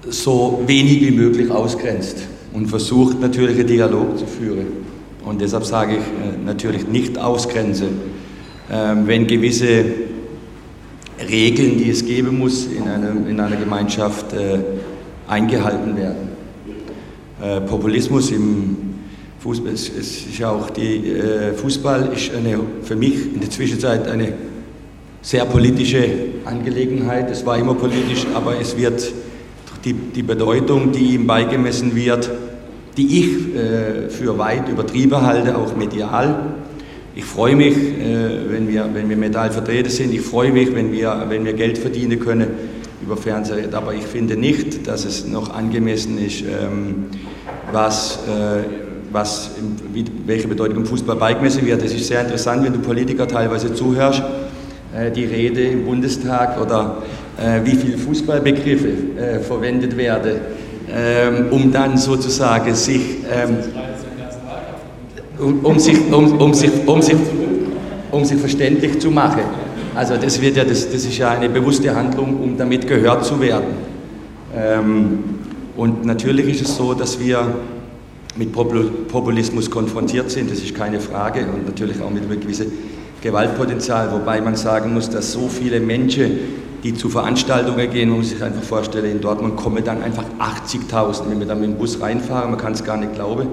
[0.08, 2.18] so wenig wie möglich ausgrenzt
[2.54, 4.68] und versucht natürlich einen Dialog zu führen.
[5.26, 7.86] Und deshalb sage ich äh, natürlich nicht ausgrenze,
[8.72, 9.86] ähm, wenn gewisse
[11.28, 14.60] Regeln, die es geben muss in, einem, in einer Gemeinschaft, äh,
[15.28, 16.33] eingehalten werden.
[17.44, 18.78] Äh, Populismus im
[19.40, 24.32] Fußball, ist ja auch die, äh, Fußball ist eine, für mich in der Zwischenzeit eine
[25.22, 26.06] sehr politische
[26.46, 27.30] Angelegenheit.
[27.30, 29.12] Es war immer politisch, aber es wird
[29.84, 32.32] die, die Bedeutung, die ihm beigemessen wird,
[32.96, 36.54] die ich äh, für weit übertrieben halte, auch medial.
[37.14, 40.14] Ich freue mich, äh, wenn, wir, wenn wir medial vertreten sind.
[40.14, 42.48] Ich freue mich, wenn wir, wenn wir Geld verdienen können
[43.04, 43.74] über Fernsehen.
[43.74, 47.06] Aber ich finde nicht, dass es noch angemessen ist, ähm,
[47.72, 48.64] was, äh,
[49.12, 49.52] was,
[50.26, 51.84] welche Bedeutung Fußball beigemessen wird.
[51.84, 54.24] Es ist sehr interessant, wenn du Politiker teilweise zuhörst,
[54.96, 57.04] äh, die Rede im Bundestag oder
[57.38, 60.34] äh, wie viele Fußballbegriffe verwendet werden,
[60.92, 63.02] ähm, um dann sozusagen sich,
[63.32, 63.58] ähm,
[65.40, 67.18] um, um, sich, um, um, sich, um, sich,
[68.12, 69.63] um sich verständlich zu machen.
[69.96, 73.40] Also das, wird ja, das, das ist ja eine bewusste Handlung, um damit gehört zu
[73.40, 73.68] werden.
[74.56, 75.20] Ähm,
[75.78, 77.54] und natürlich ist es so, dass wir
[78.36, 82.72] mit Populismus konfrontiert sind, das ist keine Frage, und natürlich auch mit einem gewissen
[83.22, 86.40] Gewaltpotenzial, wobei man sagen muss, dass so viele Menschen,
[86.84, 91.30] die zu Veranstaltungen gehen, man muss sich einfach vorstellen, in Dortmund kommen dann einfach 80.000,
[91.30, 93.48] wenn wir dann mit dem Bus reinfahren, man kann es gar nicht glauben.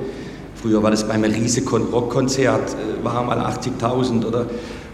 [0.55, 4.47] Früher war das bei einem riesigen Rockkonzert, äh, waren mal 80.000 oder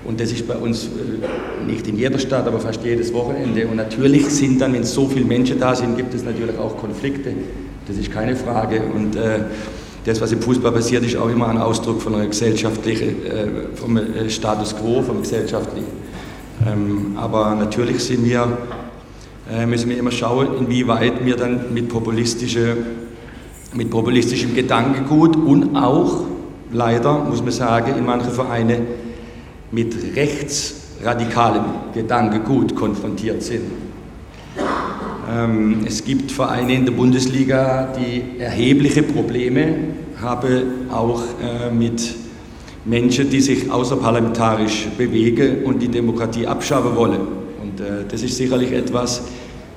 [0.06, 3.66] und das ist bei uns äh, nicht in jeder Stadt, aber fast jedes Wochenende.
[3.66, 7.32] Und natürlich sind dann, wenn so viele Menschen da sind, gibt es natürlich auch Konflikte.
[7.88, 8.82] Das ist keine Frage.
[8.94, 9.40] Und äh,
[10.04, 13.98] das, was im Fußball passiert, ist auch immer ein Ausdruck von einer gesellschaftlichen, äh, vom
[14.28, 15.88] Status quo, vom gesellschaftlichen.
[16.64, 18.58] Ähm, aber natürlich sind wir,
[19.66, 22.76] müssen wir immer schauen, inwieweit wir dann mit, populistische,
[23.74, 26.24] mit populistischem Gedankengut und auch,
[26.72, 29.05] leider, muss man sagen, in manchen Vereinen
[29.70, 31.64] mit rechtsradikalem
[31.94, 33.62] Gedankengut konfrontiert sind.
[35.28, 39.74] Ähm, es gibt Vereine in der Bundesliga, die erhebliche Probleme
[40.20, 42.14] haben, auch äh, mit
[42.84, 47.20] Menschen, die sich außerparlamentarisch bewegen und die Demokratie abschaffen wollen.
[47.60, 49.22] Und äh, das ist sicherlich etwas,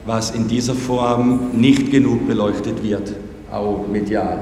[0.06, 3.16] was in dieser Form nicht genug beleuchtet wird,
[3.52, 4.42] auch medial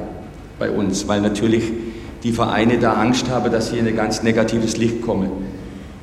[0.60, 1.64] bei uns, weil natürlich
[2.24, 5.30] die Vereine da Angst haben, dass in ein ganz negatives Licht kommen.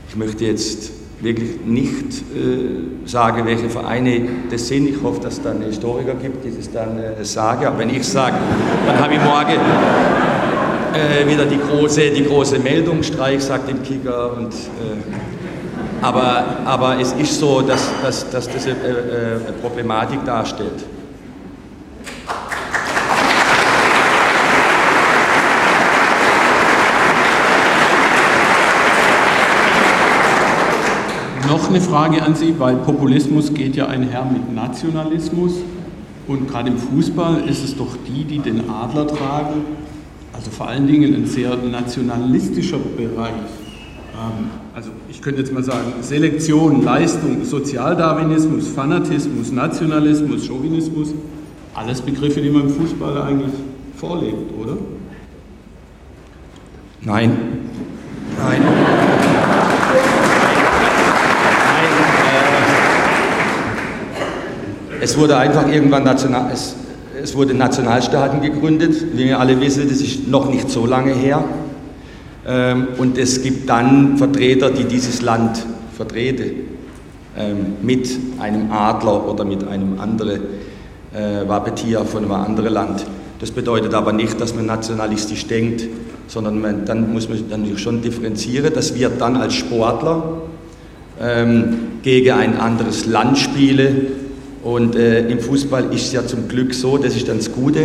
[0.08, 4.88] Ich möchte jetzt wirklich nicht äh, sagen, welche Vereine das sind.
[4.88, 7.66] Ich hoffe, dass es dann Historiker gibt, die das dann äh, sagen.
[7.66, 8.36] Aber wenn ich sage,
[8.86, 9.58] dann habe ich morgen
[10.94, 14.36] äh, wieder die große, die große Meldung, Streik sagt im Kicker.
[14.36, 20.84] Und, äh, aber, aber es ist so, dass, dass, dass das eine, eine Problematik darstellt.
[31.64, 35.54] Noch eine Frage an Sie, weil Populismus geht ja einher mit Nationalismus.
[36.28, 39.62] Und gerade im Fußball ist es doch die, die den Adler tragen,
[40.34, 43.32] also vor allen Dingen ein sehr nationalistischer Bereich.
[44.12, 51.14] Ähm, also ich könnte jetzt mal sagen, Selektion, Leistung, Sozialdarwinismus, Fanatismus, Nationalismus, Chauvinismus,
[51.72, 53.54] alles Begriffe, die man im Fußball eigentlich
[53.96, 54.76] vorlebt, oder?
[57.00, 57.32] Nein.
[58.38, 59.13] Nein.
[65.04, 66.74] Es wurde einfach irgendwann national, es,
[67.22, 68.96] es wurde Nationalstaaten gegründet.
[69.12, 71.44] Wie wir alle wissen, das ist noch nicht so lange her.
[72.46, 75.62] Ähm, und es gibt dann Vertreter, die dieses Land
[75.94, 76.52] vertreten,
[77.36, 78.08] ähm, mit
[78.40, 80.40] einem Adler oder mit einem anderen
[81.12, 83.04] äh, Wappetier von einem anderen Land.
[83.40, 85.84] Das bedeutet aber nicht, dass man nationalistisch denkt,
[86.28, 90.22] sondern man, dann muss man dann schon differenzieren, dass wir dann als Sportler
[91.20, 94.23] ähm, gegen ein anderes Land spielen
[94.64, 97.80] und äh, im Fußball ist es ja zum Glück so, das ist dann das Gute,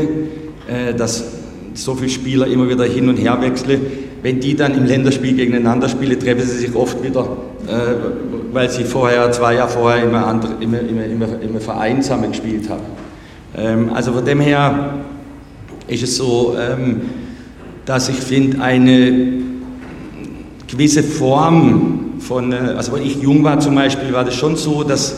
[0.68, 1.26] äh, dass
[1.74, 3.82] so viele Spieler immer wieder hin und her wechseln.
[4.24, 7.38] Wenn die dann im Länderspiel gegeneinander spielen, treffen sie sich oft wieder,
[7.68, 12.70] äh, weil sie vorher, zwei Jahre vorher immer, andere, immer, immer, immer, immer Verein gespielt
[12.70, 12.84] haben.
[13.58, 14.94] Ähm, also von dem her
[15.88, 17.02] ist es so, ähm,
[17.86, 19.34] dass ich finde, eine
[20.66, 24.84] gewisse Form von, äh, also wenn ich jung war zum Beispiel, war das schon so,
[24.84, 25.18] dass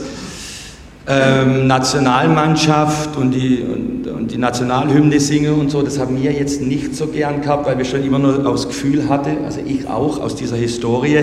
[1.12, 6.62] ähm, Nationalmannschaft und die, und, und, die Nationalhymne singen und so, das haben wir jetzt
[6.62, 10.22] nicht so gern gehabt, weil wir schon immer nur das Gefühl hatten, also ich auch
[10.22, 11.18] aus dieser Historie,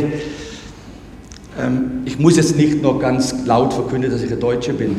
[1.59, 4.97] ähm, ich muss jetzt nicht noch ganz laut verkünden, dass ich ein Deutscher bin.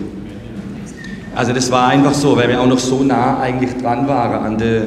[1.36, 4.58] Also das war einfach so, weil wir auch noch so nah eigentlich dran waren an,
[4.58, 4.82] de,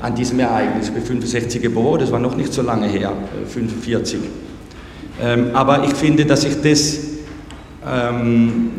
[0.00, 0.88] an diesem Ereignis.
[0.88, 3.12] Ich bin 65 geboren, das war noch nicht so lange her,
[3.46, 4.18] 45.
[4.18, 6.98] Äh, ähm, aber ich finde, dass ich das
[7.86, 8.70] ähm,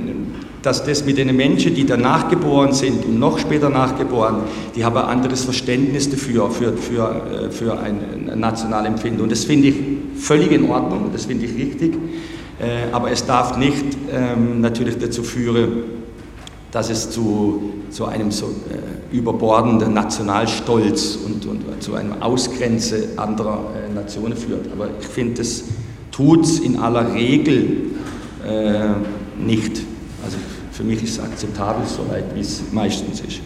[0.66, 4.38] dass das mit den Menschen, die danach geboren sind und noch später nachgeboren,
[4.76, 9.22] die haben ein anderes Verständnis dafür, für, für, äh, für ein Nationalempfinden.
[9.22, 9.76] Und das finde ich
[10.18, 11.94] völlig in Ordnung, das finde ich richtig.
[12.60, 15.84] Äh, aber es darf nicht ähm, natürlich dazu führen,
[16.72, 23.66] dass es zu, zu einem so äh, überbordenden Nationalstolz und, und zu einem Ausgrenze anderer
[23.94, 24.72] Nationen führt.
[24.72, 25.64] Aber ich finde, das
[26.12, 27.92] tut es in aller Regel
[28.44, 28.90] äh,
[29.38, 29.82] nicht.
[30.76, 33.40] Für mich ist es akzeptabel, soweit wie es meistens ist.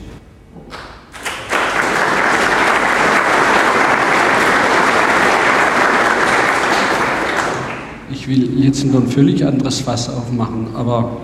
[8.12, 11.18] Ich will jetzt noch ein völlig anderes Fass aufmachen, aber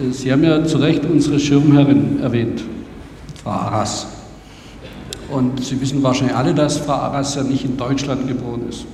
[0.00, 2.64] äh, Sie haben ja zu Recht unsere Schirmherrin erwähnt,
[3.40, 4.08] Frau Arras.
[5.30, 8.84] Und Sie wissen wahrscheinlich alle, dass Frau Arras ja nicht in Deutschland geboren ist.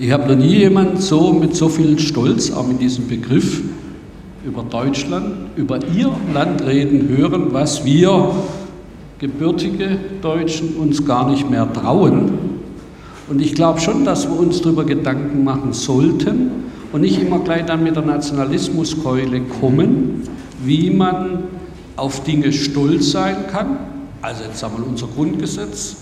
[0.00, 3.62] Ich habe noch nie jemanden so mit so viel Stolz, auch mit diesem Begriff,
[4.44, 8.32] über Deutschland, über ihr Land reden hören, was wir
[9.18, 12.38] gebürtige Deutschen uns gar nicht mehr trauen.
[13.28, 16.50] Und ich glaube schon, dass wir uns darüber Gedanken machen sollten
[16.92, 20.22] und nicht immer gleich dann mit der Nationalismuskeule kommen,
[20.64, 21.44] wie man
[21.96, 23.78] auf Dinge stolz sein kann.
[24.22, 25.96] Also jetzt sagen wir unser Grundgesetz,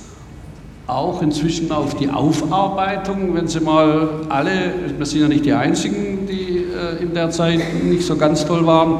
[0.86, 6.18] auch inzwischen auf die Aufarbeitung, wenn Sie mal alle, wir sind ja nicht die Einzigen,
[6.93, 8.98] in der Zeit nicht so ganz toll waren,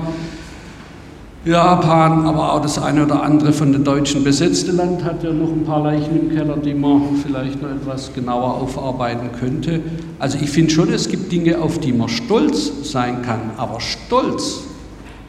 [1.44, 5.51] Japan, aber auch das eine oder andere von den Deutschen besetzte Land hat ja noch
[5.51, 9.81] ein paar Leichen im Keller, die man vielleicht noch etwas genauer aufarbeiten könnte.
[10.19, 14.65] Also ich finde schon, es gibt Dinge, auf die man stolz sein kann, aber stolz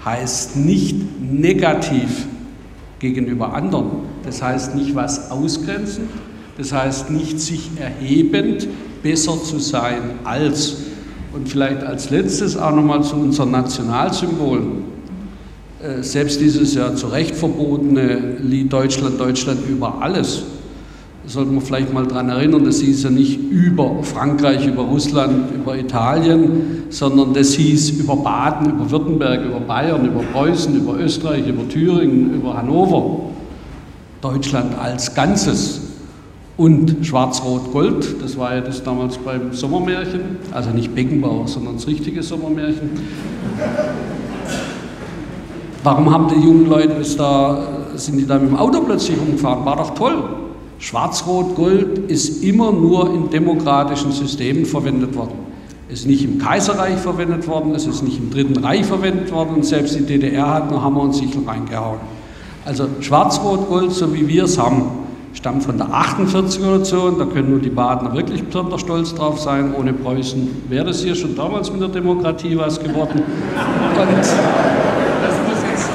[0.03, 2.27] heißt nicht negativ
[2.99, 3.89] gegenüber anderen.
[4.25, 6.09] Das heißt nicht was ausgrenzend,
[6.57, 8.67] das heißt nicht sich erhebend
[9.03, 10.88] besser zu sein als.
[11.33, 14.83] Und vielleicht als letztes auch nochmal zu unseren Nationalsymbolen.
[15.81, 20.43] Äh, selbst dieses ja zu Recht verbotene Lied Deutschland, Deutschland über alles,
[21.23, 25.51] da sollte man vielleicht mal daran erinnern, das hieß ja nicht über Frankreich, über Russland,
[25.53, 31.47] über Italien, sondern das hieß über Baden, über Württemberg, über Bayern, über Preußen, über Österreich,
[31.47, 33.29] über Thüringen, über Hannover.
[34.21, 35.78] Deutschland als Ganzes
[36.59, 42.21] und Schwarz-Rot-Gold, das war ja das damals beim Sommermärchen, also nicht Beckenbauer, sondern das richtige
[42.21, 42.89] Sommermärchen.
[45.85, 47.65] Warum haben die jungen Leute es da,
[47.95, 49.63] sind die da mit dem Auto plötzlich umgefahren?
[49.63, 50.21] War doch toll.
[50.79, 55.35] Schwarz-Rot-Gold ist immer nur in demokratischen Systemen verwendet worden.
[55.87, 59.55] Es ist nicht im Kaiserreich verwendet worden, es ist nicht im Dritten Reich verwendet worden
[59.55, 61.99] und selbst die DDR hat noch Hammer und Sichel reingehauen.
[62.65, 67.59] Also Schwarz-Rot-Gold, so wie wir es haben, stammt von der 48er Nation, da können nur
[67.59, 69.73] die Badener wirklich besonders stolz drauf sein.
[69.75, 73.21] Ohne Preußen wäre das hier schon damals mit der Demokratie was geworden.
[73.99, 74.35] Und das
[75.47, 75.89] muss jetzt.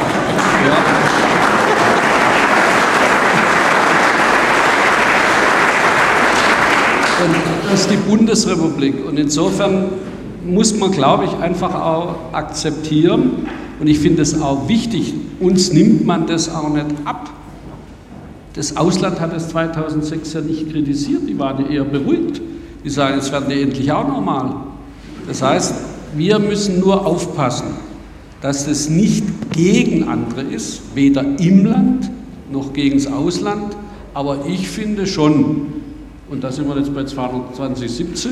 [0.66, 0.74] Ja.
[7.24, 7.34] Und
[7.70, 9.06] das ist die Bundesrepublik.
[9.06, 9.86] Und insofern
[10.44, 13.46] muss man, glaube ich, einfach auch akzeptieren.
[13.80, 17.30] Und ich finde es auch wichtig, uns nimmt man das auch nicht ab
[18.54, 22.40] das Ausland hat es 2006 ja nicht kritisiert, die waren eher beruhigt.
[22.84, 24.54] Die sagen, jetzt werden die endlich auch normal.
[25.26, 25.74] Das heißt,
[26.14, 27.68] wir müssen nur aufpassen,
[28.40, 32.10] dass es nicht gegen andere ist, weder im Land
[32.52, 33.76] noch gegen das Ausland.
[34.12, 35.72] Aber ich finde schon,
[36.30, 38.30] und da sind wir jetzt bei 2017,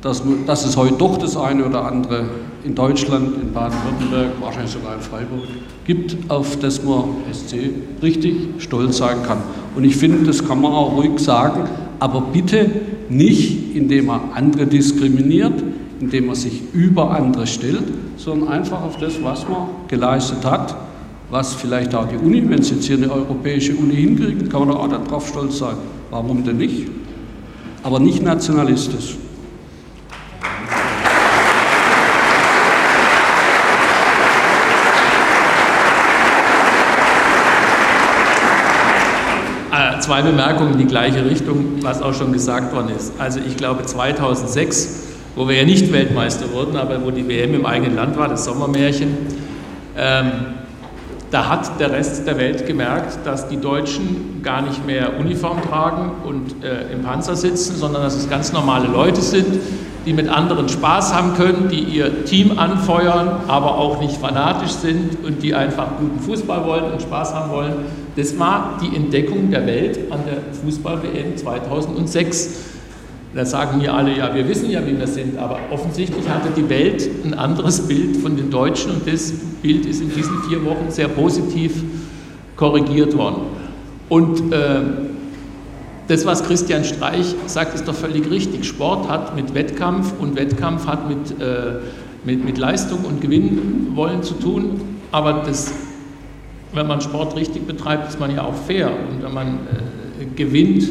[0.00, 2.26] dass, dass es heute doch das eine oder andere
[2.64, 5.42] in Deutschland, in Baden-Württemberg, wahrscheinlich sogar in Freiburg
[5.84, 7.70] gibt, auf das man SC
[8.02, 9.38] richtig stolz sein kann.
[9.76, 11.68] Und ich finde, das kann man auch ruhig sagen,
[11.98, 12.70] aber bitte
[13.08, 15.62] nicht, indem man andere diskriminiert,
[16.00, 17.84] indem man sich über andere stellt,
[18.16, 20.74] sondern einfach auf das, was man geleistet hat,
[21.30, 24.76] was vielleicht auch die Uni, wenn sie jetzt hier eine europäische Uni hinkriegen, kann man
[24.76, 25.76] auch darauf stolz sein.
[26.10, 26.88] Warum denn nicht?
[27.82, 29.16] Aber nicht nationalistisch.
[40.04, 43.14] Zwei Bemerkungen in die gleiche Richtung, was auch schon gesagt worden ist.
[43.18, 47.64] Also ich glaube 2006, wo wir ja nicht Weltmeister wurden, aber wo die WM im
[47.64, 49.16] eigenen Land war, das Sommermärchen,
[49.96, 50.30] ähm,
[51.30, 56.12] da hat der Rest der Welt gemerkt, dass die Deutschen gar nicht mehr Uniform tragen
[56.24, 59.58] und äh, im Panzer sitzen, sondern dass es ganz normale Leute sind,
[60.06, 65.24] die mit anderen Spaß haben können, die ihr Team anfeuern, aber auch nicht fanatisch sind
[65.24, 67.72] und die einfach guten Fußball wollen und Spaß haben wollen.
[68.16, 72.60] Das war die Entdeckung der Welt an der Fußball-WM 2006.
[73.34, 76.68] Da sagen mir alle, ja, wir wissen ja, wie wir sind, aber offensichtlich hatte die
[76.68, 80.90] Welt ein anderes Bild von den Deutschen und das Bild ist in diesen vier Wochen
[80.90, 81.82] sehr positiv
[82.54, 83.42] korrigiert worden.
[84.08, 84.80] Und äh,
[86.08, 88.64] das, was Christian Streich sagt, ist doch völlig richtig.
[88.64, 91.80] Sport hat mit Wettkampf und Wettkampf hat mit, äh,
[92.24, 94.80] mit, mit Leistung und Gewinnwollen zu tun.
[95.12, 95.72] Aber das,
[96.72, 98.90] wenn man Sport richtig betreibt, ist man ja auch fair.
[98.90, 99.46] Und wenn man
[100.20, 100.90] äh, gewinnt,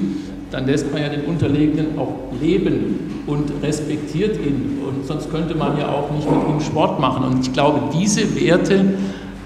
[0.49, 4.79] dann lässt man ja den Unterlegenen auch leben und respektiert ihn.
[4.87, 7.25] Und sonst könnte man ja auch nicht mit ihm Sport machen.
[7.25, 8.85] Und ich glaube, diese Werte,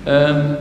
[0.05, 0.57] ähm,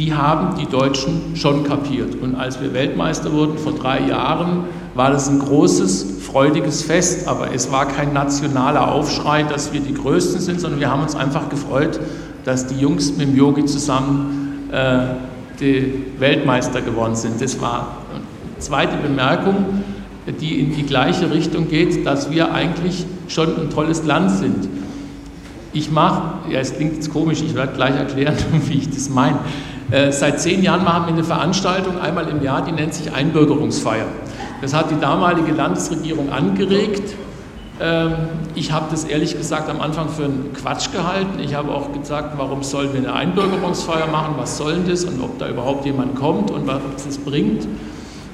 [0.00, 2.14] die haben die Deutschen schon kapiert.
[2.22, 4.64] Und als wir Weltmeister wurden vor drei Jahren,
[4.94, 7.28] war das ein großes, freudiges Fest.
[7.28, 11.14] Aber es war kein nationaler Aufschrei, dass wir die Größten sind, sondern wir haben uns
[11.14, 12.00] einfach gefreut,
[12.46, 15.00] dass die Jungs mit dem Yogi zusammen äh,
[15.60, 17.38] die Weltmeister geworden sind.
[17.42, 19.82] Das war eine zweite Bemerkung,
[20.40, 24.66] die in die gleiche Richtung geht, dass wir eigentlich schon ein tolles Land sind.
[25.74, 28.36] Ich mache, ja, es klingt jetzt komisch, ich werde gleich erklären,
[28.66, 29.40] wie ich das meine.
[29.90, 34.06] Äh, seit zehn Jahren machen wir eine Veranstaltung einmal im Jahr, die nennt sich Einbürgerungsfeier.
[34.62, 37.14] Das hat die damalige Landesregierung angeregt.
[37.80, 38.12] Ähm,
[38.54, 41.40] ich habe das ehrlich gesagt am Anfang für einen Quatsch gehalten.
[41.42, 44.34] Ich habe auch gesagt, warum sollen wir eine Einbürgerungsfeier machen?
[44.36, 45.04] Was soll denn das?
[45.04, 47.66] Und ob da überhaupt jemand kommt und was das bringt?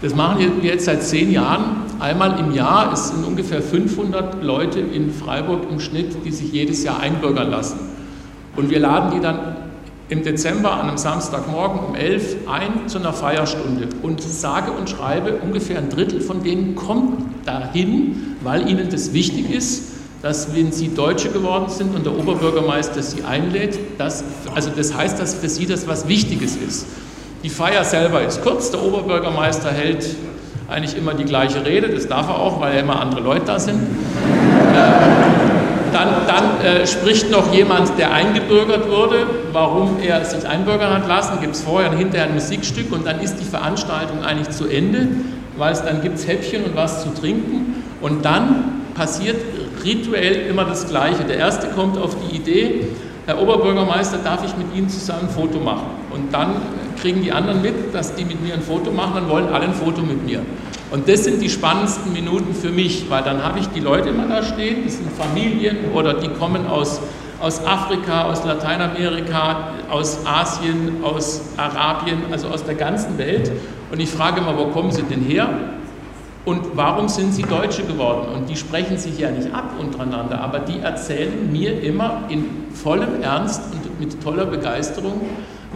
[0.03, 1.85] Das machen wir jetzt seit zehn Jahren.
[2.01, 2.93] Einmal im Jahr.
[2.93, 7.79] Es sind ungefähr 500 Leute in Freiburg im Schnitt, die sich jedes Jahr einbürgern lassen.
[8.57, 9.56] Und wir laden die dann
[10.09, 15.39] im Dezember an einem Samstagmorgen um 11 ein zu einer Feierstunde und sage und schreibe,
[15.43, 19.93] ungefähr ein Drittel von denen kommt dahin, weil ihnen das wichtig ist,
[20.23, 24.25] dass wenn sie Deutsche geworden sind und der Oberbürgermeister sie einlädt, dass,
[24.55, 26.87] also das heißt, dass für sie das was Wichtiges ist.
[27.43, 30.07] Die Feier selber ist kurz, der Oberbürgermeister hält
[30.69, 33.59] eigentlich immer die gleiche Rede, das darf er auch, weil ja immer andere Leute da
[33.59, 33.81] sind.
[35.93, 41.41] Dann, dann äh, spricht noch jemand, der eingebürgert wurde, warum er sich einbürgern hat lassen.
[41.41, 45.09] Gibt es vorher und hinterher ein Musikstück und dann ist die Veranstaltung eigentlich zu Ende,
[45.57, 47.83] weil es dann gibt Häppchen und was zu trinken.
[48.01, 49.37] Und dann passiert
[49.85, 51.25] rituell immer das Gleiche.
[51.25, 52.89] Der Erste kommt auf die Idee,
[53.27, 55.87] Herr Oberbürgermeister, darf ich mit Ihnen zusammen ein Foto machen?
[56.13, 56.57] Und dann
[57.01, 59.75] kriegen die anderen mit, dass die mit mir ein Foto machen, dann wollen alle ein
[59.75, 60.43] Foto mit mir.
[60.91, 64.29] Und das sind die spannendsten Minuten für mich, weil dann habe ich die Leute immer
[64.29, 67.01] da stehen, das sind Familien oder die kommen aus,
[67.41, 73.51] aus Afrika, aus Lateinamerika, aus Asien, aus Arabien, also aus der ganzen Welt.
[73.91, 75.49] Und ich frage immer, wo kommen sie denn her?
[76.45, 78.29] Und warum sind sie Deutsche geworden?
[78.33, 83.21] Und die sprechen sich ja nicht ab untereinander, aber die erzählen mir immer in vollem
[83.21, 85.23] Ernst und mit toller Begeisterung,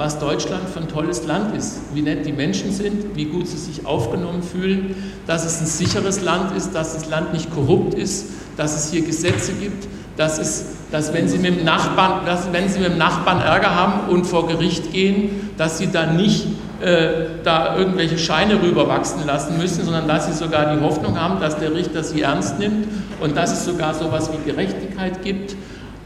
[0.00, 3.58] was Deutschland für ein tolles Land ist, wie nett die Menschen sind, wie gut sie
[3.58, 4.94] sich aufgenommen fühlen,
[5.26, 9.02] dass es ein sicheres Land ist, dass das Land nicht korrupt ist, dass es hier
[9.02, 9.86] Gesetze gibt,
[10.16, 13.74] dass, es, dass wenn, sie mit dem Nachbarn, dass, wenn sie mit dem Nachbarn Ärger
[13.74, 16.46] haben und vor Gericht gehen, dass sie dann nicht
[16.80, 21.58] äh, da irgendwelche Scheine rüberwachsen lassen müssen, sondern dass sie sogar die Hoffnung haben, dass
[21.58, 22.88] der Richter sie ernst nimmt
[23.20, 25.54] und dass es sogar so etwas wie Gerechtigkeit gibt.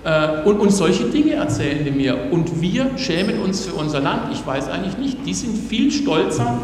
[0.04, 2.30] Äh, und, und solche Dinge erzählen die mir.
[2.30, 4.32] Und wir schämen uns für unser Land.
[4.32, 5.26] Ich weiß eigentlich nicht.
[5.26, 6.60] Die sind viel stolzer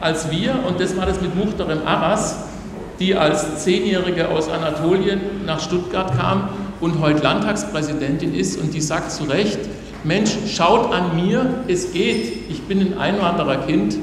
[0.00, 0.54] als wir.
[0.66, 2.44] Und das war das mit Muchterem Arras,
[3.00, 6.50] die als Zehnjährige aus Anatolien nach Stuttgart kam
[6.80, 8.60] und heute Landtagspräsidentin ist.
[8.60, 9.58] Und die sagt zu Recht,
[10.04, 12.50] Mensch, schaut an mir, es geht.
[12.50, 13.96] Ich bin ein Einwandererkind.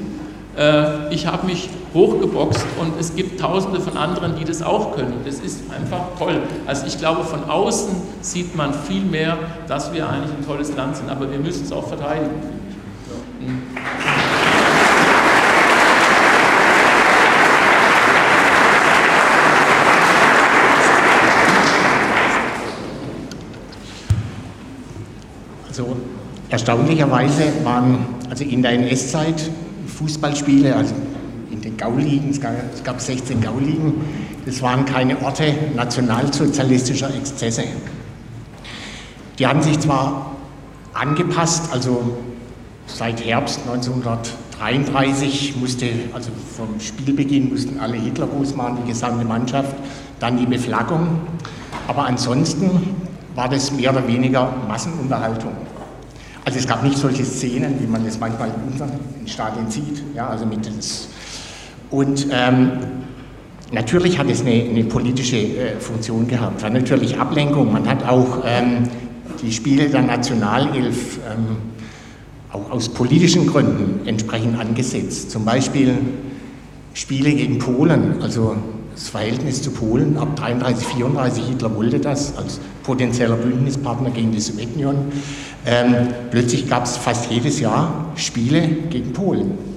[0.56, 5.14] Äh, ich habe mich hochgeboxt und es gibt tausende von anderen, die das auch können.
[5.24, 6.40] Das ist einfach toll.
[6.66, 9.36] Also ich glaube, von außen sieht man viel mehr,
[9.66, 12.30] dass wir eigentlich ein tolles Land sind, aber wir müssen es auch verteidigen.
[25.66, 25.96] Also
[26.50, 29.50] erstaunlicherweise waren also in der NS-Zeit
[29.98, 30.94] Fußballspiele, also
[31.80, 33.94] Gauligen, es gab, es gab 16 Gauligen,
[34.44, 37.64] das waren keine Orte nationalsozialistischer Exzesse.
[39.38, 40.36] Die haben sich zwar
[40.92, 42.18] angepasst, also
[42.86, 49.74] seit Herbst 1933 musste, also vom Spielbeginn mussten alle Hitler groß machen, die gesamte Mannschaft,
[50.18, 51.20] dann die Beflaggung,
[51.88, 52.94] aber ansonsten
[53.34, 55.52] war das mehr oder weniger Massenunterhaltung.
[56.44, 58.90] Also es gab nicht solche Szenen, wie man das manchmal in unseren
[59.26, 60.02] Stadien sieht.
[60.14, 61.08] Ja, also mit das
[61.90, 62.72] und ähm,
[63.72, 66.58] natürlich hat es eine, eine politische äh, Funktion gehabt.
[66.58, 67.72] Es war natürlich Ablenkung.
[67.72, 68.88] Man hat auch ähm,
[69.42, 71.56] die Spiele der Nationalelf ähm,
[72.52, 75.30] auch aus politischen Gründen entsprechend angesetzt.
[75.30, 75.98] Zum Beispiel
[76.94, 78.56] Spiele gegen Polen, also
[78.94, 84.40] das Verhältnis zu Polen ab 33, 34, Hitler wollte das als potenzieller Bündnispartner gegen die
[84.40, 84.96] Sowjetunion.
[85.64, 85.94] Ähm,
[86.30, 89.69] plötzlich gab es fast jedes Jahr Spiele gegen Polen.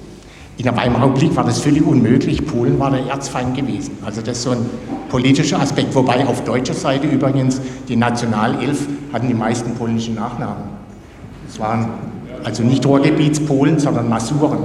[0.57, 2.45] In der Weimarer Republik war das völlig unmöglich.
[2.45, 3.97] Polen war der Erzfeind gewesen.
[4.05, 4.69] Also das ist so ein
[5.09, 5.95] politischer Aspekt.
[5.95, 10.63] Wobei auf deutscher Seite übrigens die Nationalelf hatten die meisten polnischen Nachnamen.
[11.47, 11.89] Es waren
[12.43, 14.59] also nicht Ruhrgebietspolen, sondern Masuren.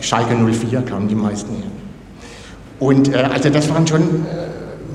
[0.00, 1.70] Schalke 04 kamen die meisten her.
[2.78, 4.48] Und äh, also das waren schon äh,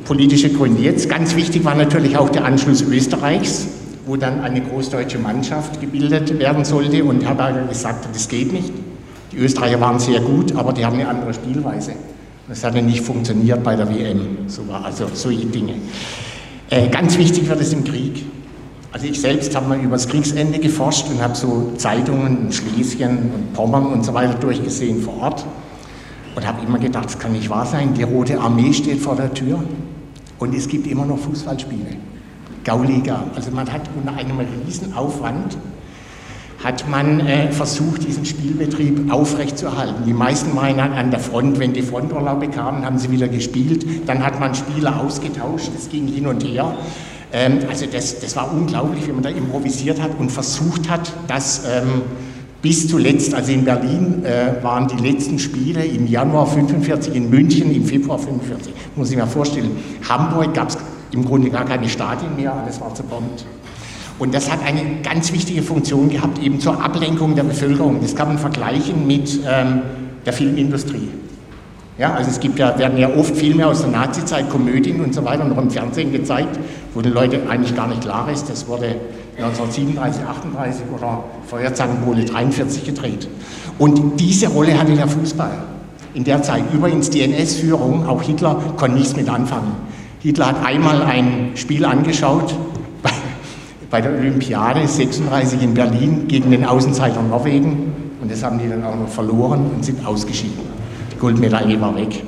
[0.05, 0.81] politische Gründe.
[0.81, 3.67] Jetzt ganz wichtig war natürlich auch der Anschluss Österreichs,
[4.05, 7.03] wo dann eine großdeutsche Mannschaft gebildet werden sollte.
[7.03, 8.71] Und Herberger gesagt hat, das geht nicht.
[9.37, 11.93] Die Österreicher waren sehr gut, aber die haben eine andere Spielweise.
[12.47, 14.37] Das hat ja nicht funktioniert bei der WM.
[14.47, 15.75] So war also solche Dinge.
[16.71, 18.25] Äh, ganz wichtig wird es im Krieg.
[18.91, 23.31] Also ich selbst habe mal über das Kriegsende geforscht und habe so Zeitungen in Schlesien
[23.31, 25.45] und Pommern und so weiter durchgesehen vor Ort
[26.35, 27.93] und habe immer gedacht, das kann nicht wahr sein.
[27.93, 29.63] Die Rote Armee steht vor der Tür
[30.39, 31.97] und es gibt immer noch Fußballspiele.
[32.63, 33.25] Gauliga.
[33.35, 35.57] Also man hat unter einem riesen Aufwand
[36.63, 40.05] hat man äh, versucht, diesen Spielbetrieb aufrechtzuerhalten.
[40.05, 43.85] Die meisten waren an der Front, wenn die Fronturlaube kamen, haben sie wieder gespielt.
[44.07, 46.75] Dann hat man Spieler ausgetauscht, das ging hin und her.
[47.31, 51.63] Ähm, also das, das war unglaublich, wie man da improvisiert hat und versucht hat, das
[51.65, 52.01] ähm,
[52.61, 57.73] bis zuletzt, also in Berlin äh, waren die letzten Spiele im Januar 45, in München
[57.73, 59.71] im Februar 45, muss ich mir vorstellen.
[60.09, 60.77] Hamburg gab es
[61.11, 63.45] im Grunde gar keine Stadien mehr, alles war zerbombt.
[64.19, 67.99] Und das hat eine ganz wichtige Funktion gehabt, eben zur Ablenkung der Bevölkerung.
[68.01, 69.81] Das kann man vergleichen mit ähm,
[70.25, 71.09] der Filmindustrie.
[71.99, 75.25] Ja, also es gibt ja, werden ja oft Filme aus der Nazizeit, Komödien und so
[75.25, 76.59] weiter noch im Fernsehen gezeigt,
[76.93, 78.95] wo den Leuten eigentlich gar nicht klar ist, das wurde
[79.37, 83.27] 1937, 38 oder Feuerzangenbowle 43 gedreht.
[83.77, 85.51] Und diese Rolle hatte der Fußball
[86.13, 86.63] in der Zeit.
[86.73, 89.75] Übrigens die NS-Führung, auch Hitler, konnte nichts mit anfangen.
[90.19, 92.55] Hitler hat einmal ein Spiel angeschaut
[93.89, 98.83] bei, der Olympiade 36 in Berlin gegen den Außenseiter Norwegen und das haben die dann
[98.83, 100.59] auch noch verloren und sind ausgeschieden.
[101.13, 102.23] Die Goldmedaille war weg.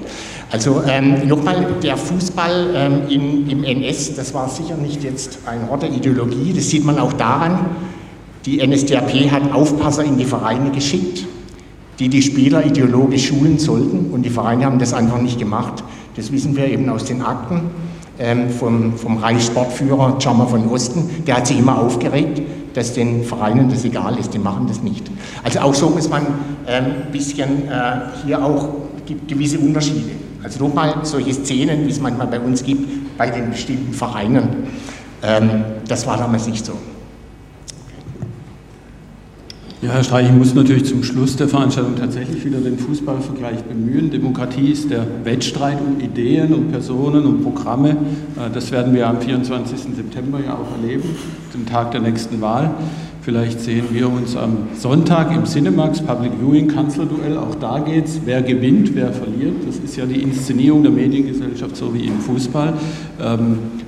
[0.52, 5.70] Also ähm, nochmal, der Fußball ähm, in, im NS, das war sicher nicht jetzt ein
[5.70, 7.68] Ort der Ideologie, das sieht man auch daran,
[8.46, 11.26] die NSDAP hat Aufpasser in die Vereine geschickt,
[12.00, 15.84] die die Spieler ideologisch schulen sollten und die Vereine haben das einfach nicht gemacht.
[16.16, 17.70] Das wissen wir eben aus den Akten
[18.58, 21.24] vom, vom Reichssportführer Jammer von Osten.
[21.26, 22.42] Der hat sich immer aufgeregt,
[22.74, 25.10] dass den Vereinen das egal ist, die machen das nicht.
[25.44, 26.22] Also auch so muss man
[26.66, 28.70] ein ähm, bisschen äh, hier auch
[29.06, 30.12] gibt gewisse Unterschiede.
[30.44, 34.68] Also nochmal solche Szenen, wie es manchmal bei uns gibt, bei den bestimmten Vereinen.
[35.24, 36.74] Ähm, das war damals nicht so.
[39.82, 44.12] Ja, Herr Streich, ich muss natürlich zum Schluss der Veranstaltung tatsächlich wieder den Fußballvergleich bemühen.
[44.12, 47.92] Demokratie ist der Wettstreit um Ideen, um Personen, um Programme.
[47.92, 49.96] Äh, das werden wir am 24.
[49.96, 51.08] September ja auch erleben,
[51.54, 52.72] dem Tag der nächsten Wahl.
[53.22, 57.38] Vielleicht sehen wir uns am Sonntag im Cinemax Public Viewing Kanzlerduell.
[57.38, 59.66] Auch da geht es, wer gewinnt, wer verliert.
[59.66, 62.74] Das ist ja die Inszenierung der Mediengesellschaft, so wie im Fußball.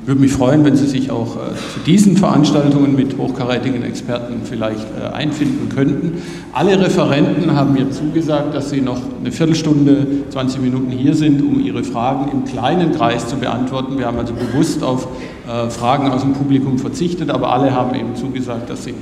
[0.01, 4.41] Ähm, würde mich freuen, wenn Sie sich auch äh, zu diesen Veranstaltungen mit hochkarätigen Experten
[4.43, 6.21] vielleicht äh, einfinden könnten.
[6.53, 11.59] Alle Referenten haben mir zugesagt, dass sie noch eine Viertelstunde, 20 Minuten hier sind, um
[11.59, 13.97] ihre Fragen im kleinen Kreis zu beantworten.
[13.97, 15.07] Wir haben also bewusst auf
[15.47, 18.93] äh, Fragen aus dem Publikum verzichtet, aber alle haben eben zugesagt, dass sie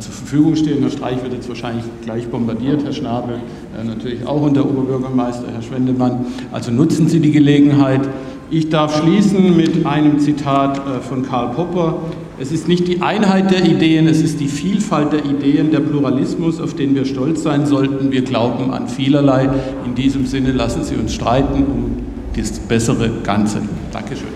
[0.00, 0.80] zur Verfügung stehen.
[0.80, 3.36] Herr Streich wird jetzt wahrscheinlich gleich bombardiert, Herr Schnabel
[3.84, 6.26] natürlich auch und der Oberbürgermeister, Herr Schwendemann.
[6.50, 8.00] Also nutzen Sie die Gelegenheit.
[8.48, 11.98] Ich darf schließen mit einem Zitat äh, von Karl Popper.
[12.38, 16.60] Es ist nicht die Einheit der Ideen, es ist die Vielfalt der Ideen, der Pluralismus,
[16.60, 18.12] auf den wir stolz sein sollten.
[18.12, 19.50] Wir glauben an vielerlei.
[19.84, 21.96] In diesem Sinne lassen Sie uns streiten um
[22.36, 23.62] das bessere Ganze.
[23.90, 24.28] Dankeschön.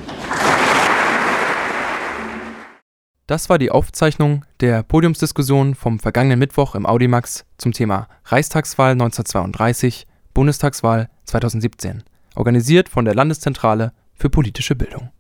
[3.28, 10.08] Das war die Aufzeichnung der Podiumsdiskussion vom vergangenen Mittwoch im Audimax zum Thema Reichstagswahl 1932,
[10.34, 12.02] Bundestagswahl 2017,
[12.34, 15.10] organisiert von der Landeszentrale für politische Bildung.